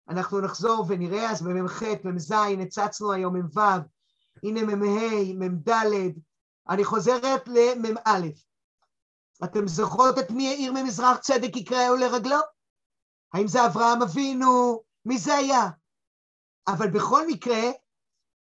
[0.08, 3.60] אנחנו נחזור ונראה, אז במ"ח, מ"ז, הצצנו היום מ"ו,
[4.44, 5.70] הנה מ"ה, מ"ד,
[6.68, 8.20] אני חוזרת למ"א.
[9.44, 12.40] אתם זוכרות את מי העיר ממזרח צדק יקראו לרגלו?
[13.32, 14.82] האם זה אברהם אבינו?
[15.04, 15.68] מי זה היה?
[16.68, 17.62] אבל בכל מקרה,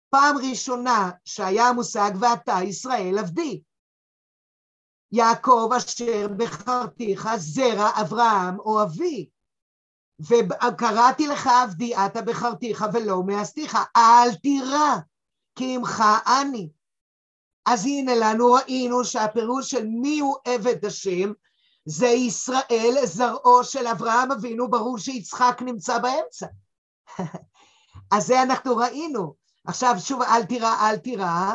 [0.09, 3.61] פעם ראשונה שהיה המושג ואתה ישראל עבדי.
[5.11, 9.29] יעקב אשר בחרתיך זרע אברהם או אבי.
[10.19, 14.95] וקראתי לך עבדי אתה בחרתיך ולא מאסתיך, אל תירא,
[15.55, 16.03] כי עמך
[16.41, 16.69] אני.
[17.65, 21.31] אז הנה לנו ראינו שהפירוש של מי הוא עבד השם
[21.85, 26.47] זה ישראל זרעו של אברהם אבינו, ברור שיצחק נמצא באמצע.
[28.13, 29.35] אז זה אנחנו ראינו,
[29.65, 31.53] עכשיו שוב, אל תירא, אל תירא,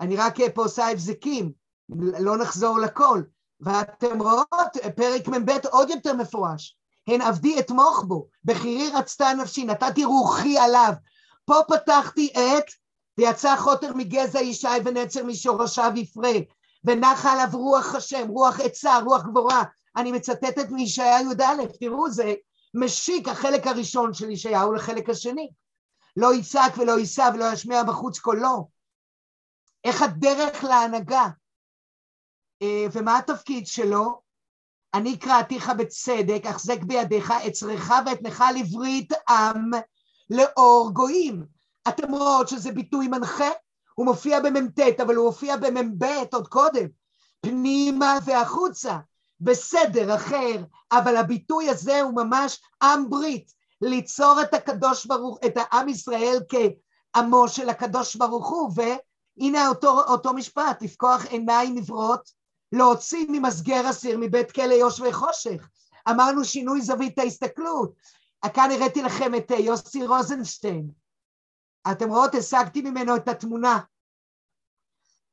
[0.00, 1.52] אני רק פה עושה הבזקים,
[1.98, 3.22] לא נחזור לכל.
[3.60, 6.78] ואתם רואות, פרק מ"ב עוד יותר מפורש.
[7.08, 10.92] הן עבדי אתמוך בו, בחירי רצתה נפשי, נתתי רוחי עליו.
[11.44, 12.64] פה פתחתי את,
[13.18, 16.32] ויצא חוטר מגזע ישי ונצר משורשיו יפרה,
[16.84, 19.62] ונחה עליו רוח השם, רוח עצה, רוח גבורה.
[19.96, 22.34] אני מצטטת מישעיה י"א, תראו, זה
[22.74, 25.50] משיק החלק הראשון של ישעיהו לחלק השני.
[26.16, 28.68] לא יצעק ולא יישא ולא ישמיע בחוץ קולו.
[29.84, 31.26] איך הדרך להנהגה,
[32.62, 34.20] אה, ומה התפקיד שלו?
[34.94, 39.70] אני קראתיך בצדק, החזק בידיך, אצרך ואתנך לברית עם
[40.30, 41.57] לאור גויים.
[41.88, 43.50] אתם רואות שזה ביטוי מנחה?
[43.94, 46.86] הוא מופיע במ"ט, אבל הוא מופיע במ"ב עוד קודם.
[47.40, 48.98] פנימה והחוצה,
[49.40, 50.62] בסדר אחר,
[50.92, 57.48] אבל הביטוי הזה הוא ממש עם ברית, ליצור את הקדוש ברוך, את העם ישראל כעמו
[57.48, 62.30] של הקדוש ברוך הוא, והנה אותו, אותו משפט, לפקוח עיניים עברות,
[62.72, 65.68] להוציא ממסגר אסיר מבית כלא יושבי חושך.
[66.10, 67.92] אמרנו שינוי זווית ההסתכלות.
[68.54, 70.90] כאן הראיתי לכם את יוסי רוזנשטיין.
[71.90, 73.78] אתם רואות, השגתי ממנו את התמונה.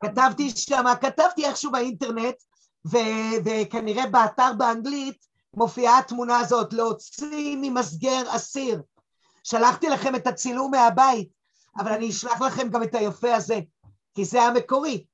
[0.04, 2.36] כתבתי שם, כתבתי איכשהו באינטרנט,
[2.92, 8.82] ו- וכנראה באתר באנגלית מופיעה התמונה הזאת, להוציא ממסגר אסיר.
[9.44, 11.30] שלחתי לכם את הצילום מהבית,
[11.78, 13.60] אבל אני אשלח לכם גם את היפה הזה,
[14.16, 15.06] כי זה המקורי.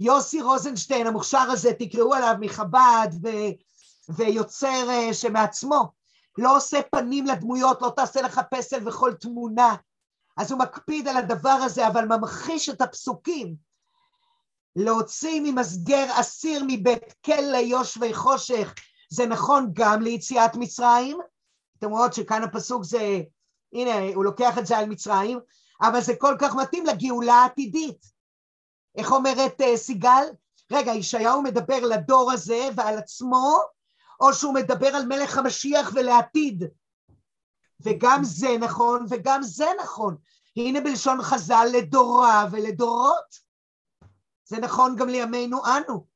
[0.00, 3.52] יוסי רוזנשטיין, המוכשר הזה, תקראו עליו מחב"ד ו-
[4.16, 5.92] ויוצר uh, שמעצמו,
[6.38, 9.76] לא עושה פנים לדמויות, לא תעשה לך פסל וכל תמונה.
[10.36, 13.56] אז הוא מקפיד על הדבר הזה, אבל ממחיש את הפסוקים.
[14.76, 18.74] להוציא ממסגר אסיר מבית כלא יושבי חושך,
[19.10, 21.18] זה נכון גם ליציאת מצרים.
[21.78, 23.20] אתם רואות שכאן הפסוק זה,
[23.72, 25.40] הנה, הוא לוקח את זה על מצרים,
[25.82, 28.06] אבל זה כל כך מתאים לגאולה העתידית.
[28.96, 30.24] איך אומרת uh, סיגל?
[30.72, 33.58] רגע, ישעיהו מדבר לדור הזה ועל עצמו,
[34.20, 36.64] או שהוא מדבר על מלך המשיח ולעתיד?
[37.82, 40.16] וגם זה נכון, וגם זה נכון.
[40.56, 43.50] הנה בלשון חז"ל לדורה ולדורות.
[44.44, 46.06] זה נכון גם לימינו אנו.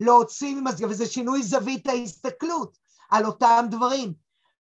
[0.00, 2.78] להוציא ממסגר, וזה שינוי זווית ההסתכלות
[3.10, 4.14] על אותם דברים.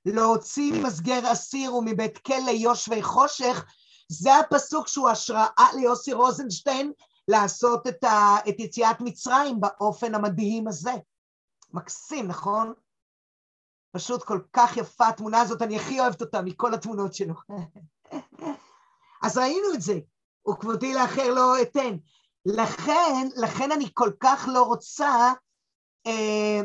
[0.06, 3.66] להוציא ממסגר אסיר ומבית כלא יושבי חושך,
[4.10, 6.94] זה הפסוק שהוא השראה ליוסי רוזנשטיין
[7.28, 10.94] לעשות את, ה, את יציאת מצרים באופן המדהים הזה.
[11.74, 12.74] מקסים, נכון?
[13.92, 17.34] פשוט כל כך יפה התמונה הזאת, אני הכי אוהבת אותה מכל התמונות שלו.
[19.24, 20.00] אז ראינו את זה,
[20.50, 21.98] וכבודי לאחר לא אתן.
[22.46, 25.34] לכן, לכן אני כל כך לא רוצה,
[26.08, 26.62] אה,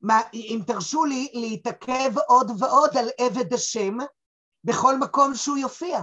[0.00, 3.96] מה, אם תרשו לי, להתעכב עוד ועוד על עבד השם
[4.64, 6.00] בכל מקום שהוא יופיע.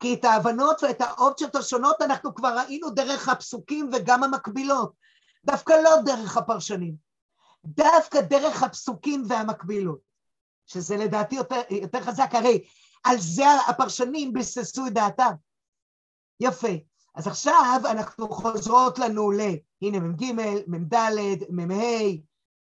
[0.00, 4.92] כי את ההבנות ואת האופציות השונות אנחנו כבר ראינו דרך הפסוקים וגם המקבילות,
[5.44, 6.94] דווקא לא דרך הפרשנים,
[7.64, 9.98] דווקא דרך הפסוקים והמקבילות,
[10.66, 12.64] שזה לדעתי יותר, יותר חזק, הרי
[13.04, 15.32] על זה הפרשנים ביססו את דעתם.
[16.40, 16.68] יפה.
[17.14, 19.40] אז עכשיו אנחנו חוזרות לנו ל...
[19.82, 20.24] הנה מ"ג,
[20.66, 20.94] מ"ד,
[21.50, 21.74] מ"ה,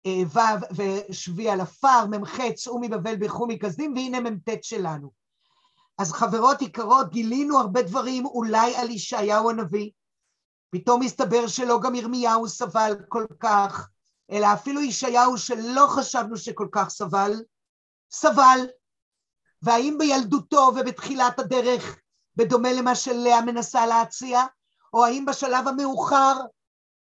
[0.06, 5.10] אה, ו' ושבי על עפר, מ"ח, צאו מבבל בירכו מכסדים, והנה מ"ט שלנו.
[5.98, 9.90] אז חברות יקרות, גילינו הרבה דברים אולי על ישעיהו הנביא,
[10.70, 13.90] פתאום מסתבר שלא גם ירמיהו סבל כל כך,
[14.30, 17.32] אלא אפילו ישעיהו שלא חשבנו שכל כך סבל,
[18.10, 18.66] סבל.
[19.62, 21.98] והאם בילדותו ובתחילת הדרך
[22.36, 24.42] בדומה למה שלאה מנסה להציע,
[24.94, 26.34] או האם בשלב המאוחר,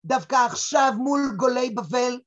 [0.05, 2.19] דווקא עכשיו מול גולי בבל,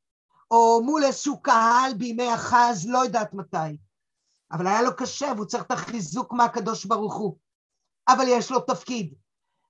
[0.51, 3.76] או מול איזשהו קהל בימי אחז, לא יודעת מתי.
[4.53, 7.39] אבל היה לו קשה והוא צריך את החיזוק מהקדוש ברוך הוא.
[8.09, 9.14] אבל יש לו תפקיד,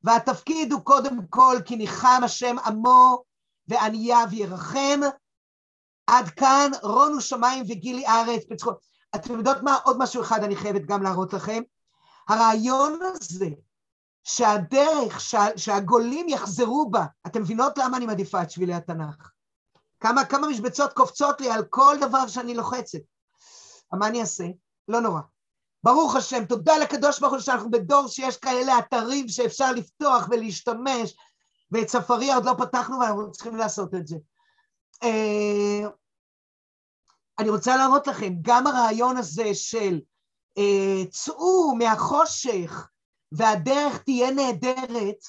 [0.04, 3.24] והתפקיד הוא קודם כל כי ניחם השם עמו
[3.68, 5.00] וענייו ירחם.
[6.06, 8.42] עד כאן רונו שמיים וגילי ארץ.
[9.14, 9.78] אתם יודעות מה?
[9.84, 11.62] עוד משהו אחד אני חייבת גם להראות לכם.
[12.28, 13.48] הרעיון הזה
[14.24, 19.30] שהדרך, שה, שהגולים יחזרו בה, אתם מבינות למה אני מעדיפה את שבילי התנ"ך?
[20.00, 22.98] כמה, כמה משבצות קופצות לי על כל דבר שאני לוחצת.
[23.92, 24.44] מה אני אעשה?
[24.88, 25.20] לא נורא.
[25.84, 31.16] ברוך השם, תודה לקדוש ברוך הוא שאנחנו בדור שיש כאלה אתרים שאפשר לפתוח ולהשתמש,
[31.74, 34.16] ואת ספריה עוד לא פתחנו ואנחנו צריכים לעשות את זה.
[35.02, 35.88] אה,
[37.38, 40.00] אני רוצה להראות לכם, גם הרעיון הזה של
[40.58, 42.88] אה, צאו מהחושך
[43.32, 45.24] והדרך תהיה נהדרת,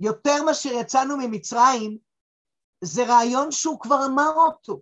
[0.00, 1.98] יותר מאשר יצאנו ממצרים,
[2.84, 4.80] זה רעיון שהוא כבר אמר אותו.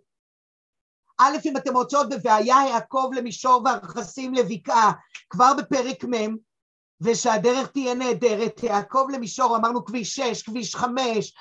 [1.19, 4.93] א', אם אתם רוצות ב"והיה יעקב למישור והרכסים לבקעה",
[5.31, 6.37] כבר בפרק מ',
[7.01, 11.35] ושהדרך תהיה נהדרת, יעקב למישור, אמרנו כביש 6, כביש 5,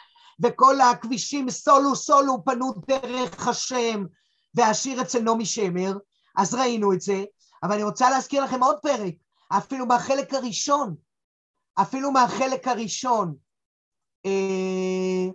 [0.43, 4.03] וכל הכבישים סולו סולו פנו דרך השם,
[4.55, 5.93] והשיר אצל נעמי שמר,
[6.37, 7.23] אז ראינו את זה,
[7.63, 9.13] אבל אני רוצה להזכיר לכם עוד פרק,
[9.49, 10.95] אפילו מהחלק הראשון,
[11.81, 13.35] אפילו מהחלק הראשון.
[14.25, 15.31] אה,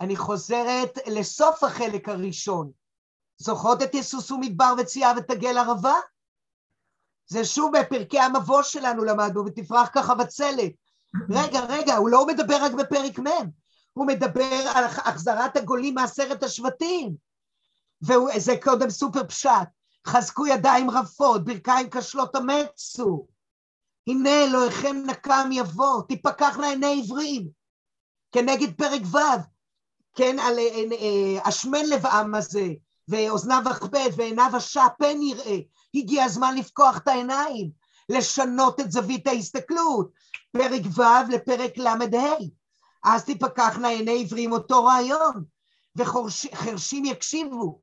[0.00, 2.70] אני חוזרת לסוף החלק הראשון.
[3.38, 5.94] זוכרות את יסוסו מדבר וצייה ותגל ערבה?
[7.28, 10.72] זה שוב בפרקי המבוא שלנו למדנו, ותפרח ככה בצלת.
[11.30, 13.50] רגע, רגע, הוא לא מדבר רק בפרק מ',
[13.92, 17.14] הוא מדבר על החזרת הגולים מעשרת השבטים.
[18.02, 19.68] וזה קודם סופר פשט.
[20.06, 23.26] חזקו ידיים רפות, ברכיים כשלות אמצו.
[24.06, 27.48] הנה אלוהיכם נקם יבוא, תיפקחנה עיני עברים.
[28.32, 29.42] כנגד פרק ו',
[30.14, 32.68] כן, על אה, אה, השמן לב עם הזה,
[33.08, 35.58] ואוזניו אכבד ועיניו השע פן יראה.
[35.94, 37.70] הגיע הזמן לפקוח את העיניים,
[38.08, 40.10] לשנות את זווית ההסתכלות.
[40.52, 41.94] פרק ו' לפרק ל"ה.
[43.04, 45.44] אז תיפקחנה עיני עברים אותו רעיון,
[45.96, 47.80] וחרשים יקשיבו.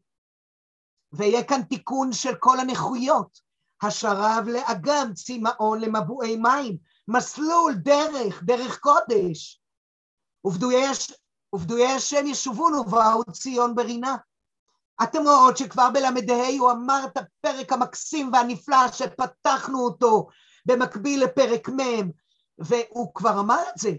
[1.13, 3.39] ויהיה כאן תיקון של כל הנכויות.
[3.81, 6.77] השרב לאגם, צמאון למבועי מים,
[7.07, 9.61] מסלול, דרך, דרך קודש.
[10.47, 10.87] ופדויי.
[11.55, 14.17] ופדויי השם ישובון ובאו ציון ברינה.
[15.03, 20.27] אתם רואות שכבר בל"ה הוא אמר את הפרק המקסים והנפלא שפתחנו אותו
[20.65, 22.09] במקביל לפרק מ',
[22.59, 23.91] והוא כבר אמר את זה.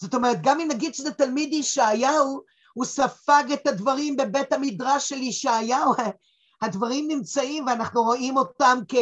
[0.00, 2.42] זאת אומרת, גם אם נגיד שזה תלמיד ישעיהו,
[2.74, 5.92] הוא ספג את הדברים בבית המדרש של ישעיהו,
[6.62, 8.94] הדברים נמצאים ואנחנו רואים אותם כ,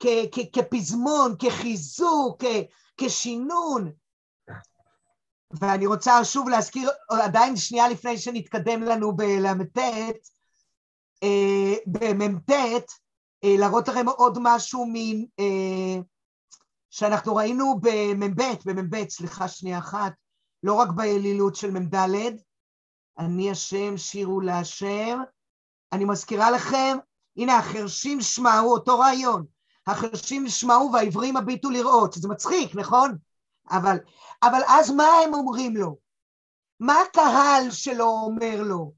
[0.00, 2.46] כ, כ, כפזמון, כחיזוק, כ,
[2.96, 3.92] כשינון.
[5.60, 9.78] ואני רוצה שוב להזכיר, עדיין שנייה לפני שנתקדם לנו בל"ט,
[11.86, 12.50] במ"ט,
[13.44, 14.94] אה, להראות לכם עוד משהו מ...
[15.38, 16.00] אה,
[16.90, 20.12] שאנחנו ראינו במ"ב, במ"ב, סליחה שנייה אחת,
[20.62, 21.96] לא רק באלילות של מ"ד,
[23.18, 25.18] אני השם, שירו להשם.
[25.92, 26.98] אני מזכירה לכם,
[27.36, 29.46] הנה החרשים שמעו אותו רעיון,
[29.86, 33.16] החרשים שמעו והעברים הביטו לראות, שזה מצחיק, נכון?
[33.70, 33.96] אבל,
[34.42, 35.96] אבל אז מה הם אומרים לו?
[36.80, 38.92] מה הקהל שלו אומר לו?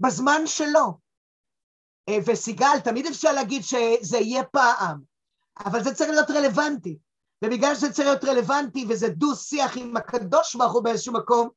[0.00, 0.98] בזמן שלו.
[2.08, 5.00] אה, וסיגל, תמיד אפשר להגיד שזה יהיה פעם,
[5.64, 6.98] אבל זה צריך להיות רלוונטי.
[7.44, 11.48] ובגלל שזה צריך להיות רלוונטי וזה דו-שיח עם הקדוש ברוך הוא באיזשהו מקום,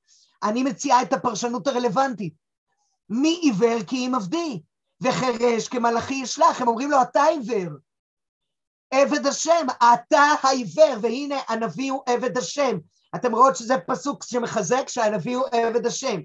[0.44, 2.34] אני מציעה את הפרשנות הרלוונטית.
[3.10, 4.62] מי עיוור כי אם עבדי,
[5.02, 7.72] וחירש כמלאכי ישלח, הם אומרים לו, אתה עיוור.
[8.92, 12.78] עבד השם, אתה העיוור, והנה הנביא הוא עבד השם.
[13.16, 16.22] אתם רואות שזה פסוק שמחזק שהנביא הוא עבד השם.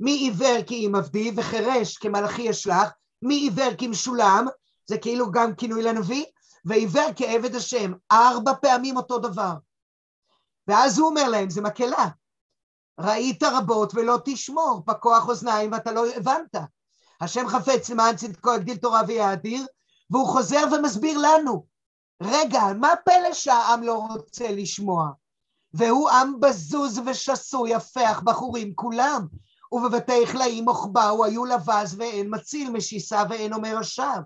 [0.00, 2.90] מי עיוור כי אם עבדי, וחירש כמלאכי ישלח,
[3.22, 4.46] מי עיוור כי משולם,
[4.86, 6.24] זה כאילו גם כינוי לנביא,
[6.64, 9.54] ועיוור כעבד השם, ארבע פעמים אותו דבר.
[10.68, 12.08] ואז הוא אומר להם, זה מקהלה,
[13.00, 16.56] ראית רבות ולא תשמור, פקוח אוזניים ואתה לא הבנת.
[17.20, 19.66] השם חפץ למען צדקו יגדיל תורה ויאדיר,
[20.10, 21.66] והוא חוזר ומסביר לנו,
[22.22, 25.10] רגע, מה פלא שהעם לא רוצה לשמוע?
[25.74, 29.26] והוא עם בזוז ושסוי, הפך, בחורים כולם,
[29.72, 34.20] ובבתי חלאים מוחבאו היו לבז ואין מציל, משיסה ואין אומר השב.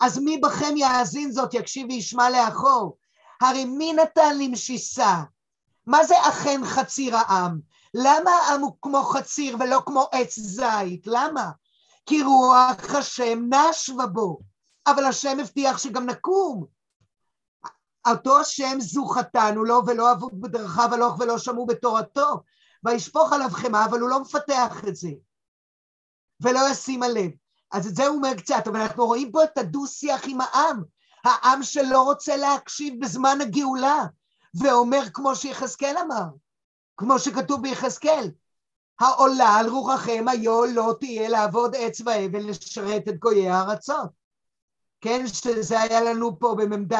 [0.00, 2.96] אז מי בכם יאזין זאת, יקשיב וישמע לאחור?
[3.40, 5.22] הרי מי נתן לי משיסה?
[5.86, 7.60] מה זה אכן חציר העם?
[7.94, 11.06] למה העם הוא כמו חציר ולא כמו עץ זית?
[11.06, 11.50] למה?
[12.06, 14.38] כי רוח השם נשבה בו,
[14.86, 16.66] אבל השם הבטיח שגם נקום.
[18.08, 22.42] אותו השם זו חטאנו לו ולא אבוד בדרכיו הלוך ולא שמעו בתורתו,
[22.84, 25.10] וישפוך עליו חמאה, אבל הוא לא מפתח את זה,
[26.40, 27.30] ולא ישים הלב.
[27.72, 30.82] אז את זה הוא אומר קצת, אבל אנחנו רואים פה את הדו-שיח עם העם,
[31.24, 34.04] העם שלא רוצה להקשיב בזמן הגאולה,
[34.54, 36.24] ואומר כמו שיחזקאל אמר,
[36.96, 38.30] כמו שכתוב ביחזקאל,
[39.00, 44.10] העולה על רוחכם היו לא תהיה לעבוד עץ ואבן לשרת את גויי הארצות.
[45.00, 46.94] כן, שזה היה לנו פה במ"ד,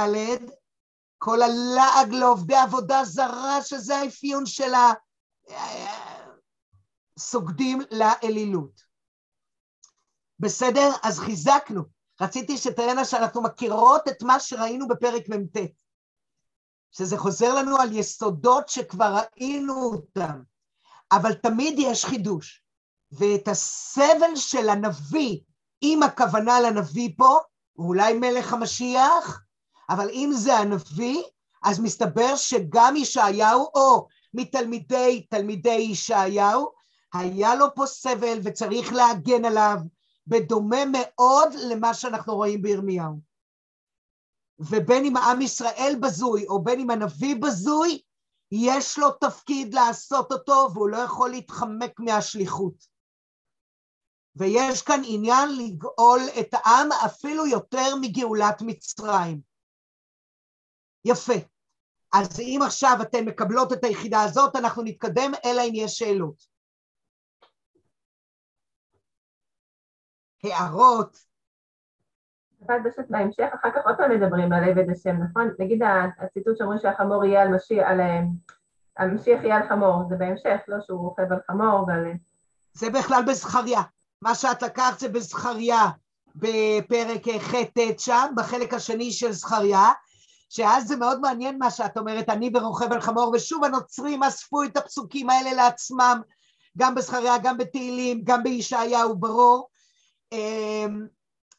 [1.18, 4.74] כל הלעג לעובדי עבודה זרה, שזה האפיון של
[7.16, 8.84] הסוגדים לאלילות.
[10.40, 10.90] בסדר?
[11.02, 11.82] אז חיזקנו.
[12.20, 15.56] רציתי שתראינה שאנחנו מכירות את מה שראינו בפרק מ"ט,
[16.90, 20.42] שזה חוזר לנו על יסודות שכבר ראינו אותם.
[21.12, 22.64] אבל תמיד יש חידוש.
[23.12, 25.40] ואת הסבל של הנביא,
[25.82, 27.38] אם הכוונה לנביא פה,
[27.76, 29.42] ואולי מלך המשיח,
[29.90, 31.22] אבל אם זה הנביא,
[31.64, 36.72] אז מסתבר שגם ישעיהו, או מתלמידי תלמידי ישעיהו,
[37.14, 39.76] היה לו פה סבל וצריך להגן עליו,
[40.26, 43.20] בדומה מאוד למה שאנחנו רואים בירמיהו.
[44.58, 48.02] ובין אם העם ישראל בזוי או בין אם הנביא בזוי,
[48.52, 52.94] יש לו תפקיד לעשות אותו והוא לא יכול להתחמק מהשליחות.
[54.36, 59.40] ויש כאן עניין לגאול את העם אפילו יותר מגאולת מצרים.
[61.04, 61.53] יפה.
[62.14, 66.54] אז אם עכשיו אתן מקבלות את היחידה הזאת, אנחנו נתקדם, אלא אם יש שאלות.
[70.44, 71.18] הערות?
[72.66, 75.50] אבל פשוט בהמשך, אחר כך עוד פעם מדברים על עבד השם, נכון?
[75.58, 75.82] נגיד
[76.18, 78.00] הציטוט שאומרים שהחמור יהיה על משיח, על...
[78.98, 82.04] המשיח יהיה על חמור, זה בהמשך, לא שהוא רוכב על חמור ועל...
[82.72, 83.80] זה בכלל בזכריה.
[84.22, 85.82] מה שאת לקחת זה בזכריה,
[86.34, 89.92] בפרק ח'-ט' שם, בחלק השני של זכריה,
[90.48, 94.76] שאז זה מאוד מעניין מה שאת אומרת, אני ורוכב על חמור, ושוב הנוצרים אספו את
[94.76, 96.20] הפסוקים האלה לעצמם,
[96.78, 99.68] גם בזכריה, גם בתהילים, גם בישעיהו ברור.
[100.32, 101.06] אמ,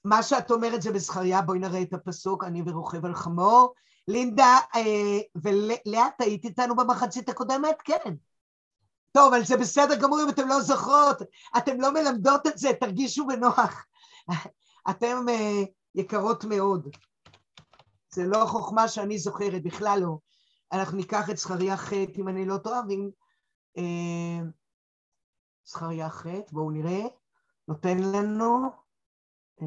[0.03, 3.73] מה שאת אומרת זה בזכריה, בואי נראה את הפסוק, אני ורוכב על חמור.
[4.07, 7.75] לינדה אה, ולאה, היית איתנו במחצית הקודמת?
[7.83, 8.13] כן.
[9.11, 11.21] טוב, אבל זה בסדר גמור אם אתן לא זוכרות,
[11.57, 13.85] אתן לא מלמדות את זה, תרגישו בנוח.
[14.89, 15.63] אתן אה,
[15.95, 16.87] יקרות מאוד.
[18.15, 20.17] זה לא חוכמה שאני זוכרת, בכלל לא.
[20.71, 23.09] אנחנו ניקח את זכריה ח', אם אני לא טועה, ואם...
[23.77, 24.45] אה,
[25.67, 27.01] זכריה ח', בואו נראה,
[27.67, 28.69] נותן לנו,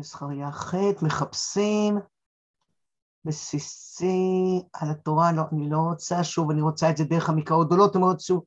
[0.01, 1.99] זכריה ח', מחפשים,
[3.24, 7.96] בסיסי, על התורה, לא, אני לא רוצה, שוב, אני רוצה את זה דרך המקראות גדולות,
[7.96, 8.44] מאוד שוב,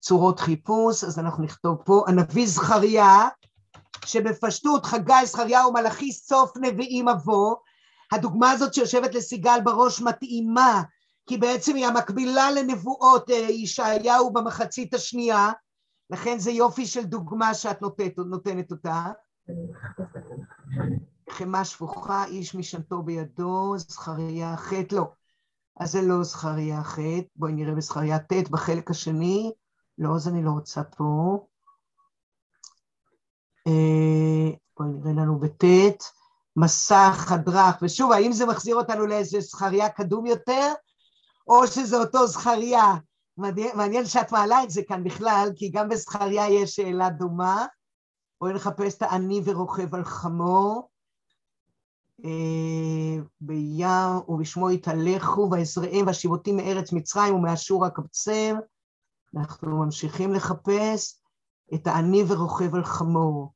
[0.00, 3.28] צורות חיפוש, אז אנחנו נכתוב פה, הנביא זכריה,
[4.04, 7.56] שבפשטות חגי זכריה ומלאכי סוף נביאים אבוא,
[8.12, 10.82] הדוגמה הזאת שיושבת לסיגל בראש מתאימה,
[11.26, 15.52] כי בעצם היא המקבילה לנבואות אה, ישעיהו במחצית השנייה,
[16.10, 19.06] לכן זה יופי של דוגמה שאת נותנת, נותנת אותה.
[21.30, 25.12] חמה שפוכה, איש משנתו בידו, זכריה ח', לא.
[25.80, 26.98] אז זה לא זכריה ח',
[27.36, 29.52] בואי נראה בזכריה ט', בחלק השני.
[29.98, 31.38] לא, אז אני לא רוצה פה.
[33.66, 35.64] אה, בואי נראה לנו בט',
[36.56, 40.72] מסך, הדרך, ושוב, האם זה מחזיר אותנו לאיזה זכריה קדום יותר,
[41.48, 42.94] או שזה אותו זכריה?
[43.74, 47.66] מעניין שאת מעלה את זה כאן בכלל, כי גם בזכריה יש שאלה דומה.
[48.40, 50.88] בואי נחפש את העני ורוכב על חמור.
[52.24, 53.88] אה, בים
[54.28, 58.56] ובשמו יתהלכו ויזרעם והשיבותים מארץ מצרים ומאשור אקבצם.
[59.36, 61.22] אנחנו ממשיכים לחפש
[61.74, 63.52] את העני ורוכב על חמור.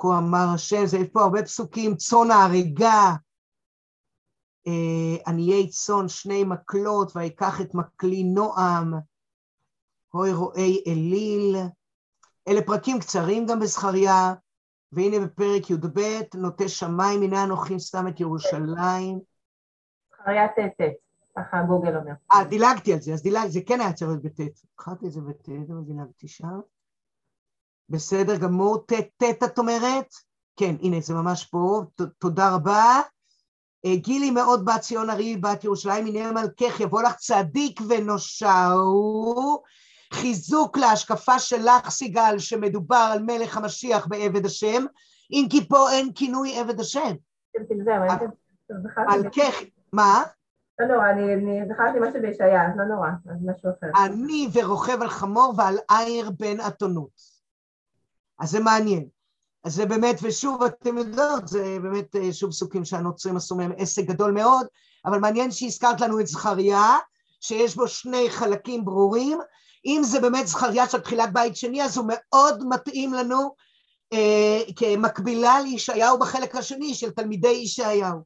[0.00, 3.14] כה אמר השם, זה יש פה הרבה פסוקים, צאן ההריגה,
[4.66, 8.94] אה, עניי צאן שני מקלות, ויקח את מקלי נועם,
[10.12, 11.56] הוי רועי אליל.
[12.48, 14.34] אלה פרקים קצרים גם בזכריה,
[14.92, 16.00] והנה בפרק י"ב,
[16.34, 19.20] נוטה שמיים, הנה אנוכי שם את ירושלים.
[20.12, 20.80] זכריה ט',
[21.36, 22.12] ככה גוגל אומר.
[22.32, 24.40] אה, דילגתי על זה, אז דילגתי, זה כן היה צריך להיות בט'.
[24.74, 26.60] התחלתי את זה בט', אבל דילגתי שם.
[27.88, 30.14] בסדר גמור, ט', ט' את אומרת?
[30.56, 31.82] כן, הנה, זה ממש פה,
[32.18, 33.00] תודה רבה.
[33.86, 39.62] אה, גילי מאוד בת ציון ארי, בת ירושלים, הנה מלכך, יבוא לך צדיק ונושעו.
[40.12, 44.84] חיזוק להשקפה שלך, סיגל, שמדובר על מלך המשיח בעבד השם,
[45.32, 47.12] אם כי פה אין כינוי עבד השם.
[47.52, 48.74] כן, כן,
[49.08, 49.62] מלכך,
[49.92, 50.22] מה?
[50.78, 54.04] לא נורא, אני זכרתי משהו בישעיה, אז לא נורא, אז משהו אחר.
[54.06, 57.37] אני ורוכב על חמור ועל עיר בן אתונות.
[58.38, 59.08] אז זה מעניין.
[59.64, 64.04] אז זה באמת, ושוב, אתם יודעות, זה באמת אה, שוב פסוקים שהנוצרים עשו מהם עסק
[64.04, 64.66] גדול מאוד,
[65.04, 66.96] אבל מעניין שהזכרת לנו את זכריה,
[67.40, 69.38] שיש בו שני חלקים ברורים.
[69.86, 73.54] אם זה באמת זכריה של תחילת בית שני, אז הוא מאוד מתאים לנו
[74.12, 78.18] אה, כמקבילה לישעיהו בחלק השני של תלמידי ישעיהו.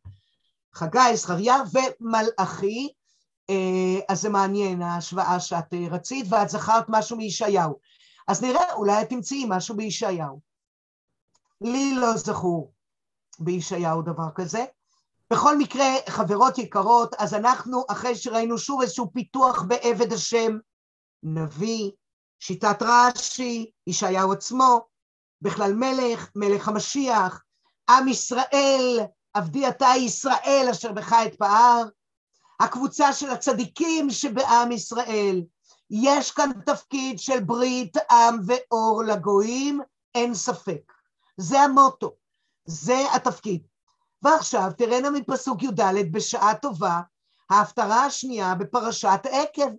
[0.75, 2.89] חגי, זכריה ומלאכי,
[3.51, 7.79] אה, אז זה מעניין ההשוואה שאת אה, רצית, ואת זכרת משהו מישעיהו.
[8.33, 10.41] אז נראה, אולי את תמצאי משהו בישעיהו.
[11.61, 12.73] לי לא זכור
[13.39, 14.65] בישעיהו דבר כזה.
[15.31, 20.59] בכל מקרה, חברות יקרות, אז אנחנו, אחרי שראינו שוב איזשהו פיתוח בעבד השם,
[21.23, 21.91] נביא,
[22.41, 24.81] שיטת רש"י, ישעיהו עצמו,
[25.43, 27.43] בכלל מלך, מלך המשיח,
[27.91, 28.99] עם ישראל,
[29.35, 31.85] עבדי אתה ישראל אשר בך אתפאר,
[32.61, 35.43] הקבוצה של הצדיקים שבעם ישראל,
[35.95, 39.81] יש כאן תפקיד של ברית עם ואור לגויים,
[40.15, 40.93] אין ספק.
[41.37, 42.15] זה המוטו,
[42.65, 43.63] זה התפקיד.
[44.23, 47.01] ועכשיו תראינה מפסוק י"ד בשעה טובה,
[47.51, 49.71] ההפטרה השנייה בפרשת עקב.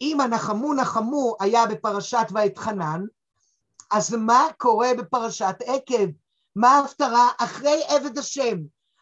[0.00, 3.04] אם הנחמו נחמו היה בפרשת ואתחנן,
[3.90, 6.06] אז מה קורה בפרשת עקב?
[6.56, 8.56] מה ההפטרה אחרי עבד השם,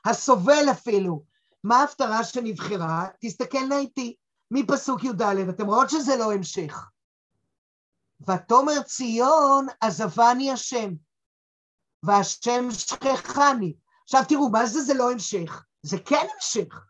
[0.05, 1.23] הסובל אפילו,
[1.65, 3.07] מה ההפטרה שנבחרה?
[3.21, 4.17] תסתכלנה איתי,
[4.51, 6.87] מפסוק י"ד, אתם רואות שזה לא המשך.
[8.21, 10.91] ותאמר ציון, עזבני השם,
[12.03, 13.75] והשם שכחני.
[14.05, 15.65] עכשיו תראו, מה זה זה לא המשך?
[15.83, 16.87] זה כן המשך.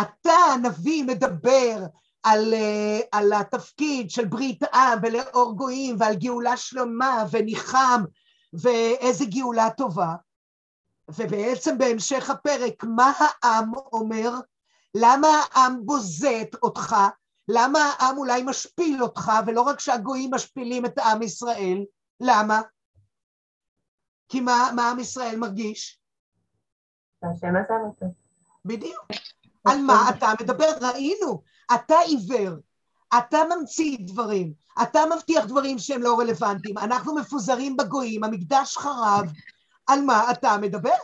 [0.00, 1.86] אתה, הנביא, מדבר
[2.22, 8.02] על, uh, על התפקיד של ברית עם ולאור גויים ועל גאולה שלמה וניחם
[8.52, 10.14] ואיזה גאולה טובה.
[11.08, 14.30] ובעצם בהמשך הפרק, מה העם אומר?
[14.94, 16.96] למה העם בוזט אותך?
[17.48, 21.84] למה העם אולי משפיל אותך, ולא רק שהגויים משפילים את עם ישראל?
[22.20, 22.62] למה?
[24.28, 26.00] כי מה, מה עם ישראל מרגיש?
[27.20, 28.06] שהשם עזב אותו.
[28.64, 29.04] בדיוק.
[29.64, 30.70] על מה אתה מדבר?
[30.80, 31.42] ראינו,
[31.74, 32.54] אתה עיוור,
[33.18, 34.52] אתה ממציא דברים,
[34.82, 39.32] אתה מבטיח דברים שהם לא רלוונטיים, אנחנו מפוזרים בגויים, המקדש חרב,
[39.86, 40.96] על מה אתה מדבר?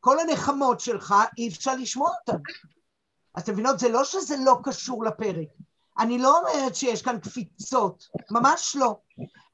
[0.00, 2.38] כל הנחמות שלך, אי אפשר לשמוע אותן.
[3.38, 5.48] אתם מבינות, זה לא שזה לא קשור לפרק.
[5.98, 8.96] אני לא אומרת שיש כאן קפיצות, ממש לא.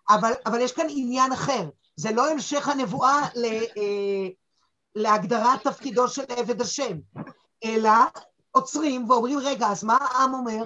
[0.09, 1.69] אבל, אבל יש כאן עניין אחר.
[1.97, 4.29] זה לא המשך הנבואה ל, אה,
[4.95, 6.99] להגדרת תפקידו של עבד השם,
[7.65, 7.91] אלא
[8.51, 10.65] עוצרים ואומרים, רגע, אז מה העם אומר?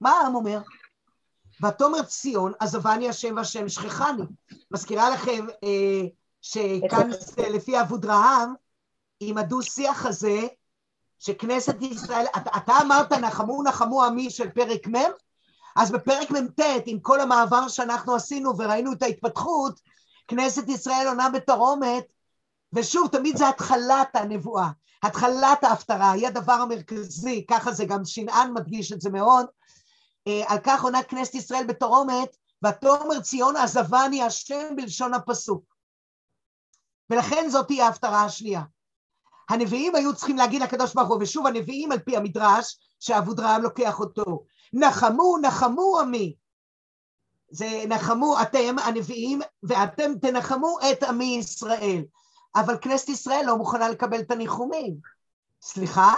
[0.00, 0.60] מה העם אומר?
[1.62, 4.22] ותאמר ציון, עזבני השם והשם שכחני.
[4.70, 6.08] מזכירה לכם אה,
[6.42, 8.54] שכאן זה לפי אבודרהם,
[9.20, 10.46] עם הדו-שיח הזה,
[11.18, 15.10] שכנסת ישראל, אתה, אתה אמרת נחמו נחמו עמי של פרק מ',
[15.76, 19.80] אז בפרק מ"ט, עם כל המעבר שאנחנו עשינו וראינו את ההתפתחות,
[20.28, 22.04] כנסת ישראל עונה בתרעומת,
[22.72, 24.68] ושוב, תמיד זה התחלת הנבואה,
[25.02, 29.46] התחלת ההפטרה, היא הדבר המרכזי, ככה זה גם שנען מדגיש את זה מאוד,
[30.26, 35.74] אה, על כך עונה כנסת ישראל בתרעומת, ותאמר ציון עזבני השם בלשון הפסוק.
[37.10, 38.62] ולכן זאת תהיה ההפטרה השנייה.
[39.48, 44.44] הנביאים היו צריכים להגיד לקדוש ברוך הוא, ושוב הנביאים על פי המדרש, שאבודרהם לוקח אותו,
[44.72, 46.34] נחמו נחמו עמי.
[47.50, 52.04] זה נחמו אתם הנביאים, ואתם תנחמו את עמי ישראל.
[52.56, 54.94] אבל כנסת ישראל לא מוכנה לקבל את הניחומים.
[55.62, 56.12] סליחה?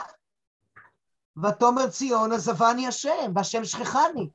[1.45, 4.29] ותאמר ציון עזבני השם, והשם שכחני.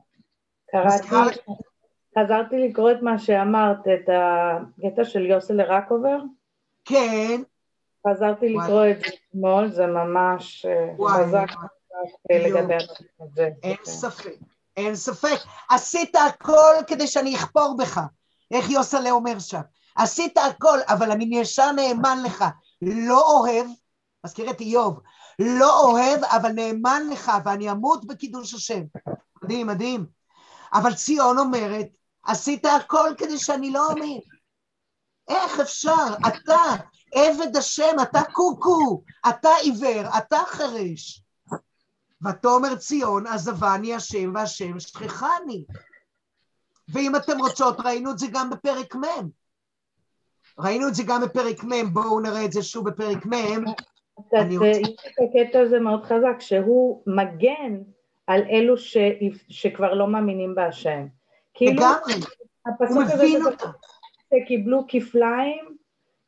[0.72, 1.08] קראתי,
[2.20, 6.18] חזרתי לקרוא את מה שאמרת, את הקטע של יוסל רקובר.
[6.86, 7.42] כן.
[8.08, 11.48] חזרתי לקרוא את זה אתמול, זה ממש אה, חזק
[12.30, 12.74] לגבי
[13.36, 13.50] זה.
[13.64, 14.36] אין ספק,
[14.78, 15.38] אין ספק.
[15.70, 18.02] עשית הכל כדי שאני אכפור בך,
[18.52, 19.62] איך יוסלה אומר שם.
[19.96, 22.46] עשית הכל, אבל אני ישר נאמן לך.
[22.82, 23.68] לא אוהב,
[24.26, 25.00] מזכיר את איוב,
[25.40, 28.82] לא אוהב, אבל נאמן לך, ואני אמות בקידוש השם.
[29.44, 30.06] מדהים, מדהים.
[30.74, 31.88] אבל ציון אומרת,
[32.24, 34.20] עשית הכל כדי שאני לא אמין.
[35.28, 36.06] איך אפשר?
[36.28, 36.76] אתה,
[37.16, 41.22] עבד השם, אתה קוקו, אתה עיוור, אתה חירש.
[42.28, 45.66] ותאמר ציון, עזבני השם והשם שכחני.
[46.90, 49.30] ואם אתם רוצות, ראינו את זה גם בפרק מ'.
[50.60, 53.34] ראינו את זה גם בפרק מ', בואו נראה את זה שוב בפרק מ'.
[53.34, 57.82] יש את הקטע הזה מאוד חזק, שהוא מגן
[58.28, 58.98] על אלו ש...
[59.50, 61.08] שכבר לא מאמינים בהשם.
[61.54, 62.14] כאילו, לגמרי,
[62.80, 63.70] הוא מבין אותם.
[64.34, 65.75] שקיבלו כפליים,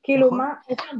[0.08, 0.38] כאילו נכון.
[0.38, 0.54] מה,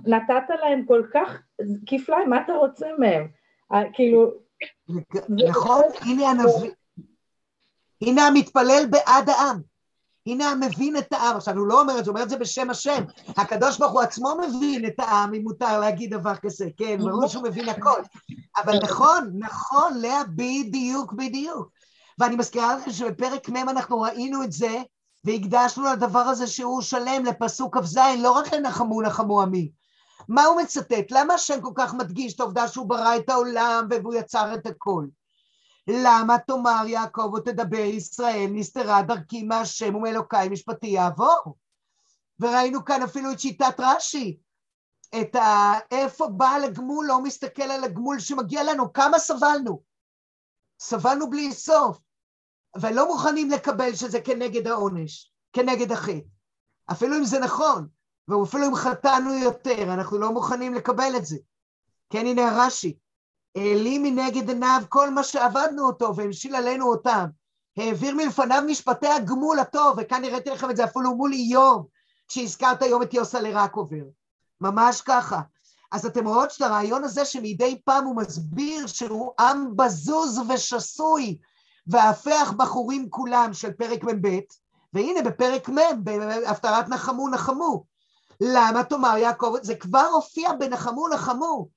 [0.06, 1.42] נתת להם כל כך
[1.86, 3.28] כפליים, מה אתה רוצה מהם?
[3.74, 4.32] אה, כאילו...
[5.48, 6.72] נכון, הנה הנביא,
[8.02, 9.62] הנה המתפלל בעד העם.
[10.28, 11.36] הנה המבין את העם.
[11.36, 13.04] עכשיו, הוא לא אומר את זה, הוא אומר את זה בשם השם.
[13.28, 17.44] הקדוש ברוך הוא עצמו מבין את העם, אם מותר להגיד דבר כזה, כן, ברור שהוא
[17.44, 18.02] מבין הכל.
[18.58, 21.70] אבל נכון, נכון, לאה, בדיוק, בדיוק.
[22.20, 24.82] ואני מזכירה לכם שבפרק מ' אנחנו ראינו את זה,
[25.24, 29.72] והקדשנו לדבר הזה שהוא שלם לפסוק כ"ז, לא רק לנחמו נחמו עמי.
[30.28, 31.12] מה הוא מצטט?
[31.12, 35.06] למה השם כל כך מדגיש את העובדה שהוא ברא את העולם והוא יצר את הכל?
[35.88, 41.58] למה תאמר יעקב ותדבר ישראל נסתרה דרכי מהשם ומאלוקיי משפטי יעבור?
[42.40, 44.38] וראינו כאן אפילו את שיטת רש"י,
[45.22, 45.74] את ה...
[45.92, 49.82] איפה בעל הגמול לא מסתכל על הגמול שמגיע לנו, כמה סבלנו?
[50.80, 52.00] סבלנו בלי סוף,
[52.82, 56.28] ולא מוכנים לקבל שזה כנגד העונש, כנגד החטא.
[56.92, 57.88] אפילו אם זה נכון,
[58.28, 61.38] ואפילו אם חטאנו יותר, אנחנו לא מוכנים לקבל את זה.
[62.10, 62.98] כן, הנה הרש"י.
[63.56, 67.26] העלים מנגד עיניו כל מה שעבדנו אותו והמשיל עלינו אותם.
[67.78, 71.88] העביר מלפניו משפטי הגמול הטוב, וכאן הראיתי לכם את זה אפילו מול איוב,
[72.28, 74.04] כשהזכרת היום את יוסה לרקובר.
[74.62, 75.42] ממש ככה.
[75.92, 81.38] אז אתם רואות את הרעיון הזה שמדי פעם הוא מסביר שהוא עם בזוז ושסוי,
[81.88, 84.40] והפך בחורים כולם של פרק מ"ב,
[84.94, 87.84] והנה בפרק מ', בהפטרת נחמו נחמו.
[88.42, 91.68] למה תאמר יעקב, זה כבר הופיע בנחמו נחמו,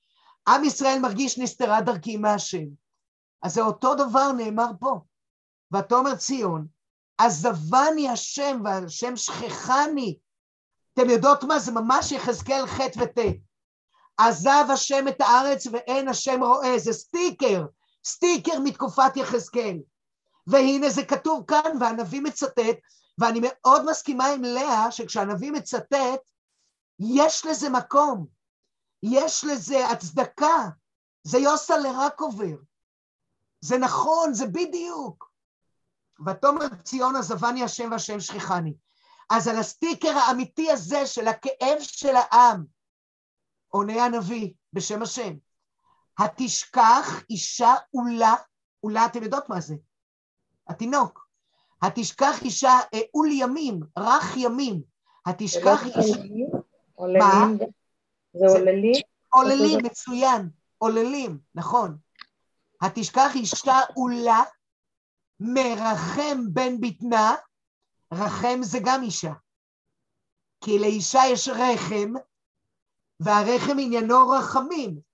[0.48, 2.66] עם ישראל מרגיש נסתרה דרכי מהשם.
[3.42, 5.00] אז זה אותו דבר נאמר פה.
[5.74, 6.66] ותאמר ציון,
[7.18, 10.18] עזבני השם והשם שכחני.
[10.94, 11.58] אתם יודעות מה?
[11.58, 13.18] זה ממש יחזקאל ח' וט'.
[14.18, 17.64] עזב השם את הארץ ואין השם רואה, זה סטיקר,
[18.04, 19.78] סטיקר מתקופת יחזקאל.
[20.50, 22.78] והנה זה כתוב כאן, והנביא מצטט,
[23.18, 26.30] ואני מאוד מסכימה עם לאה שכשהנביא מצטט,
[26.98, 28.26] יש לזה מקום,
[29.02, 30.68] יש לזה הצדקה,
[31.22, 32.56] זה יוסה לרקובר,
[33.60, 35.30] זה נכון, זה בדיוק.
[36.26, 38.74] ותאמר ציון עזבני השם והשם שכחני.
[39.30, 42.64] אז על הסטיקר האמיתי הזה של הכאב של העם,
[43.68, 45.34] עונה הנביא בשם השם,
[46.18, 48.34] התשכח אישה עולה,
[48.80, 49.74] עולה אתם יודעות מה זה?
[50.70, 51.28] התינוק.
[51.82, 54.82] התשכח אישה אה, עול ימים, רך ימים.
[55.26, 56.20] התשכח אישה...
[56.94, 57.18] עוללים?
[57.18, 57.46] מה?
[58.32, 59.02] זה עוללים?
[59.28, 60.48] עוללים, מצוין,
[60.78, 61.96] עוללים, נכון.
[62.82, 64.42] התשכח אישה עולה,
[65.40, 67.34] מרחם בן בטנה,
[68.12, 69.32] רחם זה גם אישה.
[70.64, 72.12] כי לאישה יש רחם,
[73.20, 75.09] והרחם עניינו רחמים.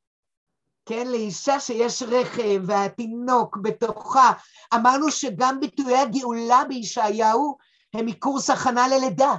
[0.87, 4.33] כן, לאישה שיש רחם והתינוק בתוכה.
[4.75, 7.57] אמרנו שגם ביטויי הגאולה בישעיהו
[7.95, 9.35] הם מקורס הכנה ללידה.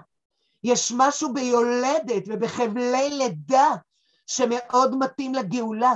[0.64, 3.70] יש משהו ביולדת ובחבלי לידה
[4.28, 5.94] שמאוד מתאים לגאולה.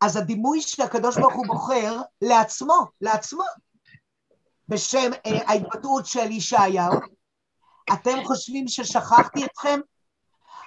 [0.00, 3.44] אז הדימוי שהקדוש ברוך הוא בוחר לעצמו, לעצמו,
[4.68, 6.92] בשם אה, ההתבטאות של ישעיהו,
[7.92, 9.80] אתם חושבים ששכחתי אתכם?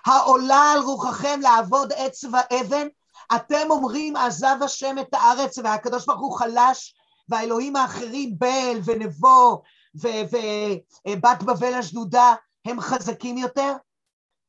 [0.06, 2.88] העולה על רוחכם לעבוד עץ ואבן?
[3.36, 6.96] אתם אומרים עזב השם את הארץ והקדוש ברוך הוא חלש
[7.30, 9.62] והאלוהים האחרים בל ונבו
[9.96, 13.74] ובת בבל השדודה הם חזקים יותר?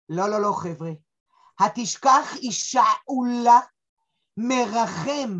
[0.08, 0.90] לא, לא, לא, חבר'ה.
[1.60, 3.60] התשכח אישה עולה
[4.36, 5.38] מרחם,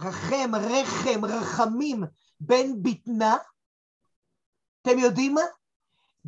[0.00, 2.04] רחם, רחם, רחמים,
[2.40, 3.36] בן בטנה.
[4.82, 5.42] אתם יודעים מה?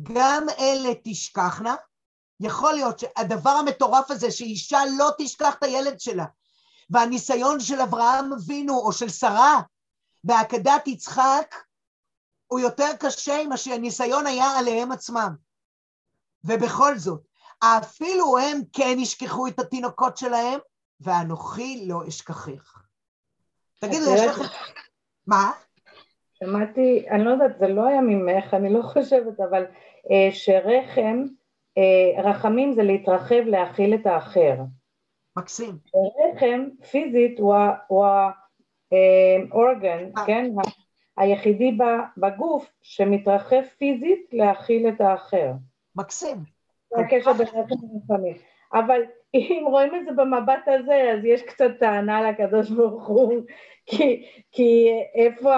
[0.03, 1.75] גם אלה תשכחנה.
[2.39, 6.25] יכול להיות שהדבר המטורף הזה שאישה לא תשכח את הילד שלה,
[6.89, 9.61] והניסיון של אברהם אבינו או של שרה
[10.23, 11.55] בעקדת יצחק
[12.47, 15.35] הוא יותר קשה ממה שהניסיון היה עליהם עצמם.
[16.43, 17.21] ובכל זאת,
[17.59, 20.59] אפילו הם כן ישכחו את התינוקות שלהם,
[21.01, 22.81] ואנוכי לא אשכחך.
[23.79, 24.43] תגידו, יש לכם...
[25.27, 25.51] מה?
[26.33, 29.63] שמעתי, אני לא יודעת, זה לא היה ממך, אני לא חושבת, אבל
[30.11, 31.23] אה, שרחם,
[32.17, 34.55] רחמים זה להתרחב, להכיל את האחר.
[35.37, 35.71] מקסים.
[35.95, 37.39] רחם, פיזית,
[37.87, 38.05] הוא
[39.51, 40.51] האורגן, אה, כן?
[41.17, 41.77] היחידי
[42.17, 45.51] בגוף שמתרחב פיזית להכיל את האחר.
[45.95, 46.37] מקסים.
[46.89, 48.35] זה הקשר בין רחם ורחמים.
[48.73, 49.01] אבל
[49.33, 53.41] אם רואים את זה במבט הזה, אז יש קצת טענה לקדוש ברוך הוא,
[53.85, 55.55] כי, כי איפה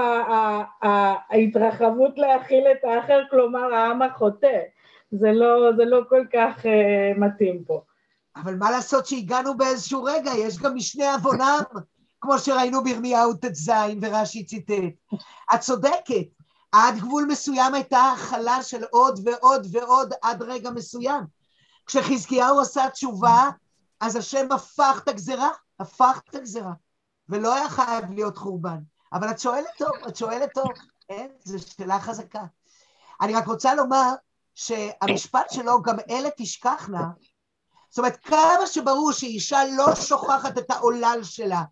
[0.81, 4.59] ההתרחבות להכיל את האחר, כלומר העם החוטא,
[5.11, 7.81] זה לא, זה לא כל כך uh, מתאים פה.
[8.35, 11.61] אבל מה לעשות שהגענו באיזשהו רגע, יש גם משנה עוונם,
[12.21, 13.71] כמו שראינו בירמיהו ט"ז
[14.01, 15.15] ורש"י ציטט.
[15.55, 16.27] את צודקת,
[16.71, 21.23] עד גבול מסוים הייתה הכלה של עוד ועוד ועוד עד רגע מסוים.
[21.85, 23.49] כשחזקיהו עשה תשובה,
[23.99, 26.73] אז השם הפך את הגזרה, הפך את הגזרה,
[27.29, 28.77] ולא היה חייב להיות חורבן.
[29.13, 30.71] אבל את שואלת טוב, את שואלת טוב,
[31.09, 32.43] אין, זו שאלה חזקה.
[33.21, 34.13] אני רק רוצה לומר
[34.57, 37.03] שהמשפט שלו, גם אלה תשכחנה,
[37.89, 41.63] זאת אומרת, כמה שברור שאישה לא שוכחת את העולל שלה,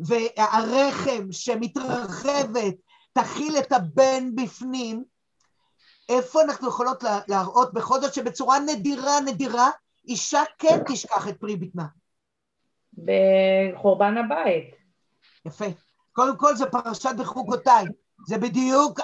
[0.00, 2.74] והרחם שמתרחבת
[3.12, 5.04] תכיל את הבן בפנים,
[6.08, 9.70] איפה אנחנו יכולות להראות בכל זאת שבצורה נדירה נדירה
[10.08, 11.86] אישה כן תשכח את פרי בטנה?
[12.92, 14.74] בחורבן הבית.
[15.46, 15.66] יפה.
[16.12, 17.84] קודם כל זה פרשת בחוקותיי.
[18.26, 19.00] זה בדיוק,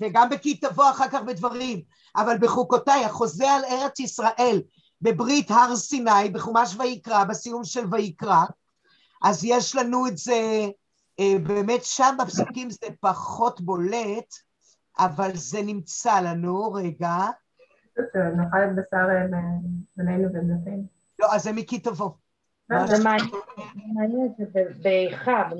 [0.00, 1.82] וגם בכי תבוא אחר כך בדברים,
[2.16, 4.62] אבל בחוקותיי, החוזה על ארץ ישראל,
[5.02, 8.44] בברית הר סיני, בחומש ויקרא, בסיום של ויקרא,
[9.24, 10.68] אז יש לנו את זה,
[11.20, 14.34] אה, באמת שם בפסוקים זה פחות בולט,
[14.98, 17.16] אבל זה נמצא לנו, רגע.
[18.14, 19.38] נאכל את בשר אה,
[19.96, 20.86] בנינו ובנותינו.
[21.18, 22.10] לא, אז זה מכי תבוא.
[22.68, 25.50] זה מעניין, זה באיכה.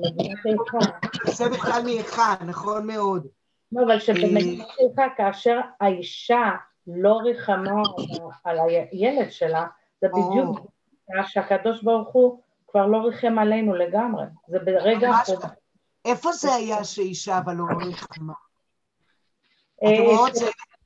[1.33, 3.27] זה בכלל מאיכה, נכון מאוד.
[3.75, 6.51] לא, אבל שבמדינת איכה, כאשר האישה
[6.87, 7.81] לא ריחמה
[8.43, 9.65] על הילד שלה,
[10.01, 10.59] זה בדיוק
[11.25, 14.25] שהקדוש ברוך הוא כבר לא ריחם עלינו לגמרי.
[14.47, 15.11] זה ברגע...
[16.05, 18.33] איפה זה היה שאישה אבל לא ריחמה?
[19.83, 19.89] אה,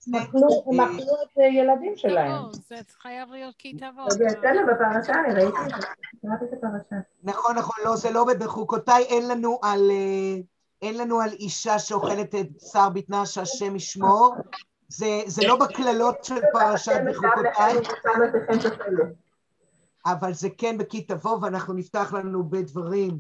[0.08, 2.34] הם אכלו את ילדים שלהם.
[2.52, 4.10] זה חייב להיות כי תבוא.
[4.10, 5.88] זה אצלנו בפרשה, אני ראיתי את זה.
[6.22, 6.96] קראתי את הפרשה.
[7.24, 9.92] נכון, נכון, לא, זה לא בחוקותיי, אין לנו על...
[10.82, 14.36] אין לנו על אישה שאוכלת את שר בטנה שהשם ישמור,
[14.88, 17.76] זה, זה לא בקללות של פרשת בחוקותיי,
[20.06, 23.20] אבל זה כן בכי תבוא, ואנחנו נפתח לנו בדברים.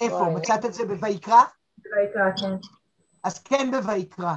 [0.00, 0.28] איפה?
[0.28, 1.42] מצאת את זה בויקרא?
[1.78, 2.56] בויקרא, כן.
[3.22, 4.34] אז כן בויקרא.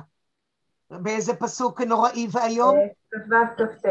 [0.89, 2.77] באיזה פסוק נוראי ואיום?
[3.11, 3.85] כ"ו כ"ט.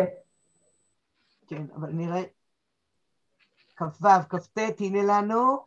[1.46, 2.22] כן, אבל נראה...
[3.76, 5.64] כ"ו, כ"ט, הנה לנו,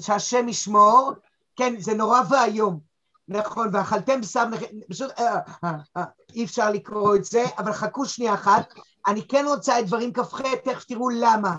[0.00, 1.12] שהשם ישמור,
[1.56, 2.80] כן, זה נורא ואיום,
[3.28, 4.44] נכון, ואכלתם בשר,
[4.90, 6.04] פשוט אה, אה, אה,
[6.34, 8.74] אי אפשר לקרוא את זה, אבל חכו שנייה אחת,
[9.06, 11.56] אני כן רוצה את דברים כ"ח, תכף תראו למה.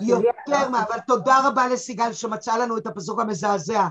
[0.00, 3.88] יותר מה, אבל תודה רבה לסיגל שמצאה לנו את הפסוק המזעזע.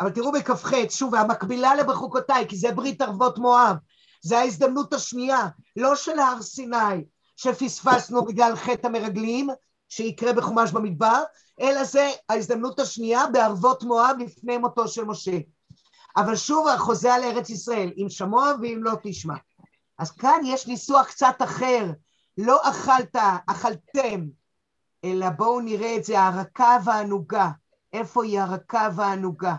[0.00, 3.76] אבל תראו בכ"ח, שוב, המקבילה לבחוקותיי, כי זה ברית ערבות מואב,
[4.22, 5.46] זה ההזדמנות השנייה,
[5.76, 7.04] לא של הר סיני,
[7.36, 9.48] שפספסנו בגלל חטא המרגלים,
[9.94, 11.22] שיקרה בחומש במדבר,
[11.60, 15.38] אלא זה ההזדמנות השנייה בערבות מואב לפני מותו של משה.
[16.16, 19.34] אבל שוב החוזה על ארץ ישראל, אם שמוע ואם לא תשמע.
[19.98, 21.92] אז כאן יש ניסוח קצת אחר,
[22.38, 23.16] לא אכלת,
[23.46, 24.28] אכלתם,
[25.04, 27.50] אלא בואו נראה את זה, הרקה והענוגה.
[27.92, 29.54] איפה היא הרקה והענוגה?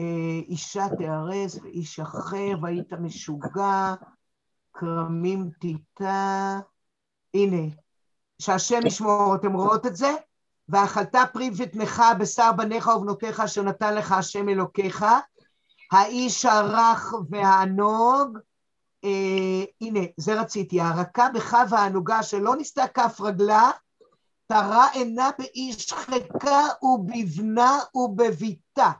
[0.00, 3.94] אה, אישה תיהרס ואיש אחר, והיית משוגע,
[4.74, 6.58] כרמים תיטע.
[7.36, 7.66] הנה,
[8.38, 10.14] שהשם ישמור, אתם רואות את זה?
[10.68, 15.04] ואכלת פרי ותמך בשר בניך ובנותיך אשר נתן לך השם אלוקיך,
[15.92, 18.38] האיש הרך והענוג,
[19.04, 23.70] אה, הנה, זה רציתי, הרכה בך והענוגה שלא נסתה כף רגלה,
[24.46, 28.90] תרה עינה באיש חיקה ובבנה ובביתה.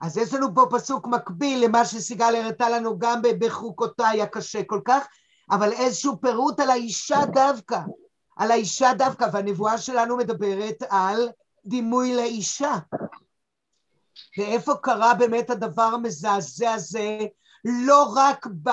[0.00, 5.06] אז יש לנו פה פסוק מקביל למה שסיגל הראתה לנו גם בחוקותיי הקשה כל כך,
[5.50, 7.78] אבל איזשהו פירוט על האישה דווקא,
[8.36, 11.28] על האישה דווקא, והנבואה שלנו מדברת על
[11.66, 12.74] דימוי לאישה.
[14.38, 17.18] ואיפה קרה באמת הדבר המזעזע הזה,
[17.64, 18.68] לא רק ב,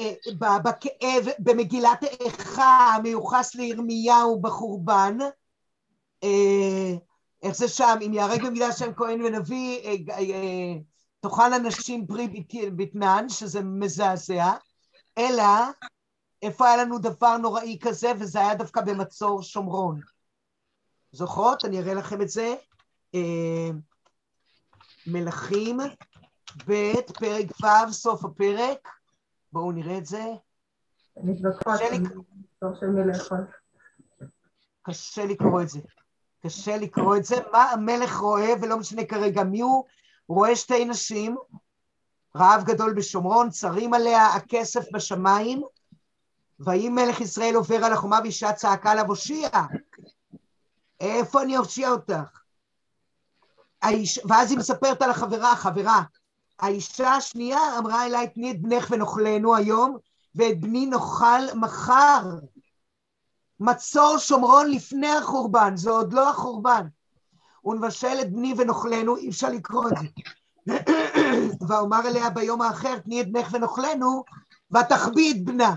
[0.00, 5.18] אה, בכאב, במגילת איכה המיוחס לירמיהו בחורבן,
[6.24, 6.94] אה,
[7.42, 9.80] איך זה שם, אם יהרג במגילת שם כהן ונביא,
[10.10, 10.74] אה,
[11.20, 12.44] תאכל אנשים פרי
[12.76, 14.52] בטנן, שזה מזעזע,
[15.18, 15.44] אלא
[16.42, 20.00] איפה היה לנו דבר נוראי כזה, וזה היה דווקא במצור שומרון.
[21.12, 21.64] זוכרות?
[21.64, 22.54] אני אראה לכם את זה.
[23.14, 23.70] אה,
[25.06, 25.78] מלכים,
[26.68, 28.88] ב', פרק ו', סוף הפרק.
[29.52, 30.24] בואו נראה את זה.
[34.82, 35.80] קשה לקרוא את זה.
[36.42, 37.36] קשה לקרוא את זה.
[37.52, 39.84] מה המלך רואה, ולא משנה כרגע מי הוא,
[40.26, 41.36] הוא רואה שתי נשים,
[42.36, 45.62] רעב גדול בשומרון, צרים עליה, הכסף בשמיים,
[46.60, 49.48] ויהי מלך ישראל עובר על החומה ואישה צעקה לה, הושיע,
[51.00, 52.40] איפה אני אושיע אותך?
[53.82, 54.20] האיש...
[54.28, 56.02] ואז היא מספרת על החברה, חברה,
[56.58, 59.96] האישה השנייה אמרה אליי, תני את בנך ונאכלנו היום,
[60.34, 62.22] ואת בני נאכל מחר.
[63.60, 66.86] מצור שומרון לפני החורבן, זה עוד לא החורבן.
[67.64, 70.06] ונבשל את בני ונאכלנו, אי אפשר לקרוא את זה.
[71.68, 74.24] ואומר אליה ביום האחר, תני את בנך ונאכלנו,
[74.70, 75.74] ותחביא את בנה.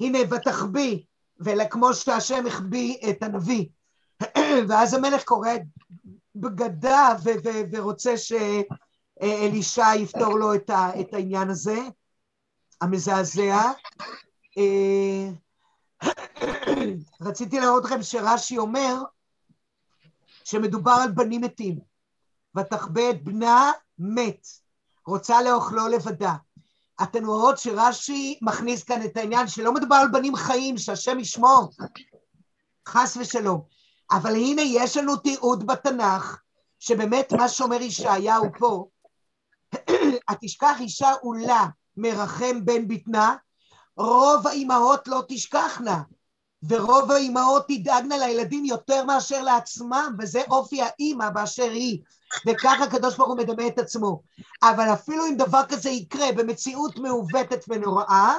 [0.00, 0.98] הנה ותחביא,
[1.40, 3.66] וכמו שהשם החביא את הנביא.
[4.68, 5.50] ואז המלך קורא
[6.34, 11.78] בגדה ו- ו- ורוצה שאלישע יפתור לו את, ה- את העניין הזה,
[12.80, 13.72] המזעזע.
[14.58, 15.28] אה,
[17.26, 18.94] רציתי להראות לכם שרש"י אומר
[20.44, 21.94] שמדובר על בנים מתים.
[22.56, 24.46] ותחבא את בנה מת,
[25.06, 26.34] רוצה לאוכלו לבדה.
[27.02, 31.70] אתן רואות שרש"י מכניס כאן את העניין שלא מדובר על בנים חיים, שהשם ישמור,
[32.88, 33.62] חס ושלום.
[34.10, 36.38] אבל הנה יש לנו תיעוד בתנ"ך,
[36.78, 38.88] שבאמת מה שאומר ישעיהו פה,
[40.28, 41.66] התשכח אישה עולה
[41.96, 43.36] מרחם בן בטנה,
[43.96, 46.02] רוב האימהות לא תשכחנה,
[46.68, 52.02] ורוב האימהות תדאגנה לילדים יותר מאשר לעצמם, וזה אופי האימא באשר היא.
[52.46, 54.22] וככה הקדוש ברוך הוא מדמה את עצמו.
[54.62, 58.36] אבל אפילו אם דבר כזה יקרה במציאות מעוותת ונוראה,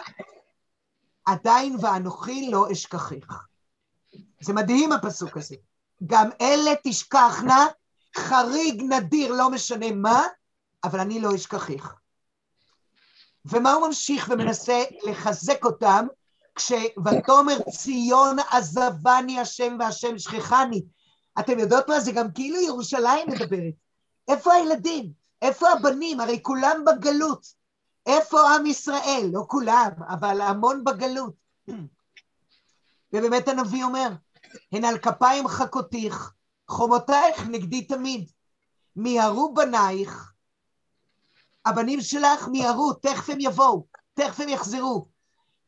[1.25, 3.45] עדיין ואנוכי לא אשכחך.
[4.41, 5.55] זה מדהים הפסוק הזה.
[6.05, 7.65] גם אלה תשכחנה,
[8.17, 10.23] חריג נדיר, לא משנה מה,
[10.83, 11.93] אבל אני לא אשכחך.
[13.45, 16.07] ומה הוא ממשיך ומנסה לחזק אותם?
[16.55, 20.85] כש"ותאמר ציון עזבני השם והשם שכחני".
[21.39, 21.99] אתם יודעות מה?
[21.99, 23.73] זה גם כאילו ירושלים מדברת.
[24.27, 25.11] איפה הילדים?
[25.41, 26.19] איפה הבנים?
[26.19, 27.45] הרי כולם בגלות.
[28.05, 29.29] איפה עם ישראל?
[29.33, 31.33] לא כולם, אבל המון בגלות.
[33.13, 34.09] ובאמת הנביא אומר,
[34.71, 36.31] הן על כפיים חכותיך,
[36.67, 38.29] חומותייך נגדי תמיד.
[38.95, 40.33] מיהרו בנייך,
[41.65, 45.07] הבנים שלך מיהרו, תכף הם יבואו, תכף הם יחזרו.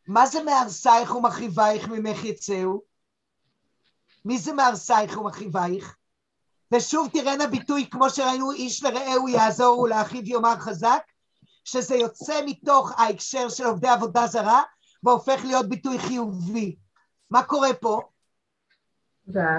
[0.08, 2.82] מה זה מהרסייך ומחריבייך ממך יצאו?
[4.26, 5.96] מי זה מהרסייך ומחריבייך?
[6.74, 11.02] ושוב תראינה ביטוי, כמו שראינו, איש לרעהו יעזור ולאחיו יאמר חזק,
[11.64, 14.62] שזה יוצא מתוך ההקשר של עובדי עבודה זרה,
[15.04, 16.76] והופך להיות ביטוי חיובי.
[17.30, 18.02] מה קורה פה?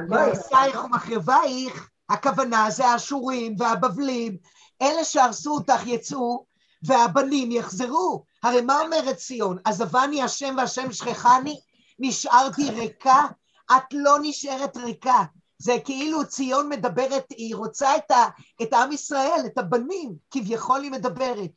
[0.08, 4.36] מהרסייך ומחריבייך, הכוונה זה האשורים והבבלים,
[4.82, 6.46] אלה שהרסו אותך יצאו,
[6.82, 8.24] והבנים יחזרו.
[8.42, 9.58] הרי מה אומרת ציון?
[9.64, 11.60] עזבני השם והשם שכחני,
[11.98, 13.26] נשארתי ריקה,
[13.76, 15.24] את לא נשארת ריקה.
[15.58, 18.28] זה כאילו ציון מדברת, היא רוצה את, ה,
[18.62, 21.50] את עם ישראל, את הבנים, כביכול היא מדברת.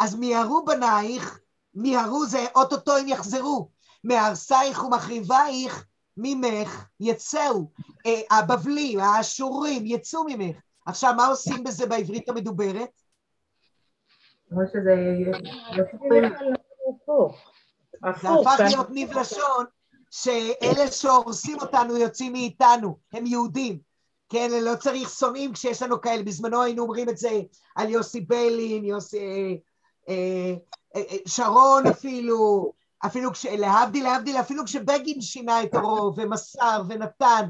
[0.00, 1.38] אז מיהרו בנייך,
[1.74, 3.68] מיהרו זה אוטוטו הם יחזרו,
[4.04, 5.84] מהרסייך ומחריבייך
[6.16, 7.70] ממך יצאו,
[8.06, 10.56] אה, הבבלים, האשורים יצאו ממך.
[10.86, 13.01] עכשיו, מה עושים בזה בעברית המדוברת?
[14.52, 14.94] כמו שזה...
[18.20, 19.64] זה הפך להיות ניב לשון,
[20.10, 23.78] שאלה שהורסים אותנו יוצאים מאיתנו, הם יהודים.
[24.28, 27.40] כן, לא צריך שונאים כשיש לנו כאלה, בזמנו היינו אומרים את זה
[27.76, 29.18] על יוסי ביילין, יוסי...
[30.08, 30.14] אה,
[30.96, 32.72] אה, אה, שרון אפילו,
[33.06, 33.46] אפילו כש...
[33.46, 37.48] להבדיל, להבדיל, אפילו כשבגין שינה את אורו, ומסר, ונתן,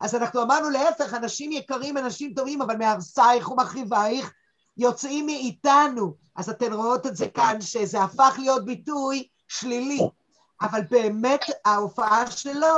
[0.00, 4.32] אז אנחנו אמרנו להפך, אנשים יקרים, אנשים טובים, אבל מהרסייך ומחריבייך
[4.76, 6.14] יוצאים מאיתנו.
[6.36, 10.00] אז אתן רואות את זה כאן, שזה הפך להיות ביטוי שלילי.
[10.62, 12.76] אבל באמת ההופעה שלו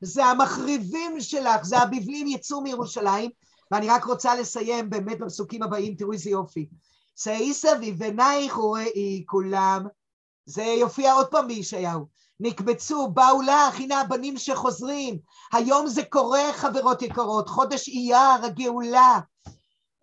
[0.00, 3.30] זה המחריבים שלך, זה הבבלים יצאו מירושלים,
[3.70, 6.68] ואני רק רוצה לסיים באמת בפסוקים הבאים, תראו איזה יופי.
[7.16, 9.86] שאי סביב עינייך וראי כולם,
[10.46, 12.06] זה יופיע עוד פעם בישעיהו.
[12.40, 15.18] נקבצו, באו לך, הנה הבנים שחוזרים.
[15.52, 19.20] היום זה קורה, חברות יקרות, חודש אייר, הגאולה,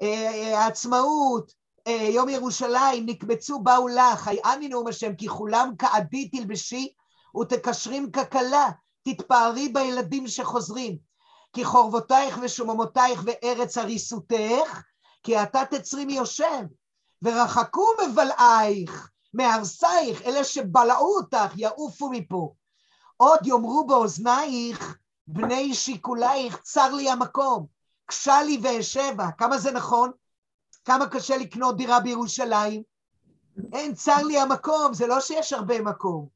[0.02, 1.52] העצמאות,
[1.88, 6.94] אה, יום ירושלים, נקבצו, באו לך, היעני נאום השם, כי כולם כעדי תלבשי
[7.42, 8.70] ותקשרים ככלה,
[9.04, 10.98] תתפארי בילדים שחוזרים.
[11.54, 14.82] כי חורבותייך ושוממותייך וארץ הריסותך,
[15.24, 16.64] כי אתה תצרי מיושב,
[17.22, 22.54] ורחקו מבלעייך, מהרסייך, אלה שבלעו אותך, יעופו מפה.
[23.18, 24.98] עוד יאמרו באוזנייך,
[25.28, 27.66] בני שיקולייך, צר לי המקום,
[28.12, 29.32] קשה לי ואשבה.
[29.38, 30.12] כמה זה נכון?
[30.86, 32.84] כמה קשה לקנות דירה בירושלים?
[33.74, 36.28] אין, צר לי המקום, זה לא שיש הרבה מקום.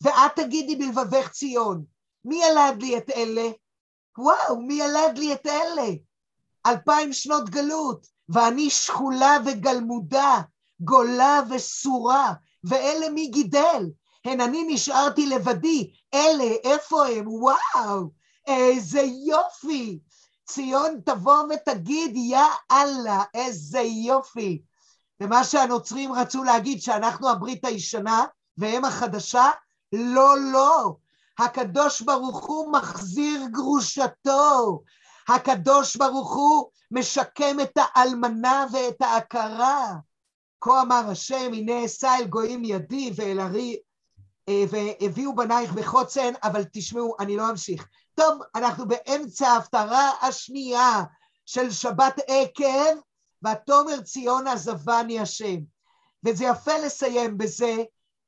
[0.00, 1.84] ואת תגידי בלבבך ציון,
[2.24, 3.50] מי ילד לי את אלה?
[4.18, 5.88] וואו, מי ילד לי את אלה?
[6.66, 10.40] אלפיים שנות גלות, ואני שכולה וגלמודה,
[10.80, 12.32] גולה וסורה,
[12.64, 13.86] ואלה מי גידל?
[14.24, 17.24] הן אני נשארתי לבדי, אלה, איפה הם?
[17.28, 18.10] וואו,
[18.46, 20.00] איזה יופי!
[20.46, 22.38] ציון תבוא ותגיד, יא
[22.72, 24.62] אללה, איזה יופי.
[25.20, 28.24] ומה שהנוצרים רצו להגיד, שאנחנו הברית הישנה
[28.58, 29.50] והם החדשה,
[29.92, 30.96] לא, לא.
[31.38, 34.82] הקדוש ברוך הוא מחזיר גרושתו.
[35.28, 39.94] הקדוש ברוך הוא משקם את האלמנה ואת ההכרה.
[40.60, 43.76] כה אמר השם, הנה אשא אל גויים ידי ואל ארי,
[44.50, 47.88] והביאו בנייך בחוצן, אבל תשמעו, אני לא אמשיך.
[48.14, 51.02] טוב, אנחנו באמצע ההפטרה השנייה
[51.46, 53.00] של שבת עקב,
[53.46, 55.56] ותאמר ציון עזבני השם.
[56.24, 57.76] וזה יפה לסיים בזה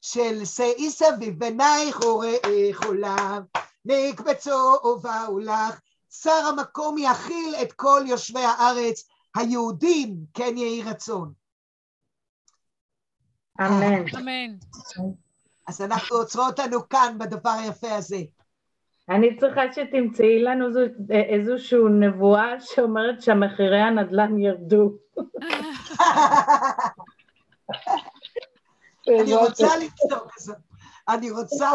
[0.00, 3.42] של שאי סביב בנייך וראי חולב,
[3.84, 5.80] נקבצו ובאו לך,
[6.10, 11.32] שר המקום יכיל את כל יושבי הארץ, היהודים כן יהי רצון.
[13.60, 14.08] אמן.
[14.16, 14.56] אמן.
[15.66, 18.16] אז אנחנו עוצרות אותנו כאן בדבר היפה הזה.
[19.08, 20.66] אני צריכה שתמצאי לנו
[21.10, 24.92] איזושהי נבואה שאומרת שהמחירי הנדל"ן ירדו.
[29.08, 30.52] אני רוצה לצעוק את זה.
[31.08, 31.70] אני רוצה...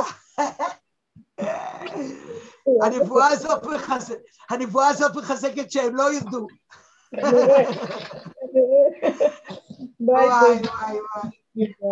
[4.49, 6.47] הנבואה הזאת מחזקת, שהם לא ירדו.
[9.99, 10.61] וואי וואי,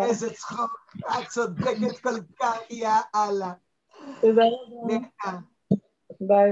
[0.02, 3.54] איזה צחוק, את צודקת כל כך, יא אללה.
[4.22, 5.38] תודה רבה.
[6.22, 6.52] ביי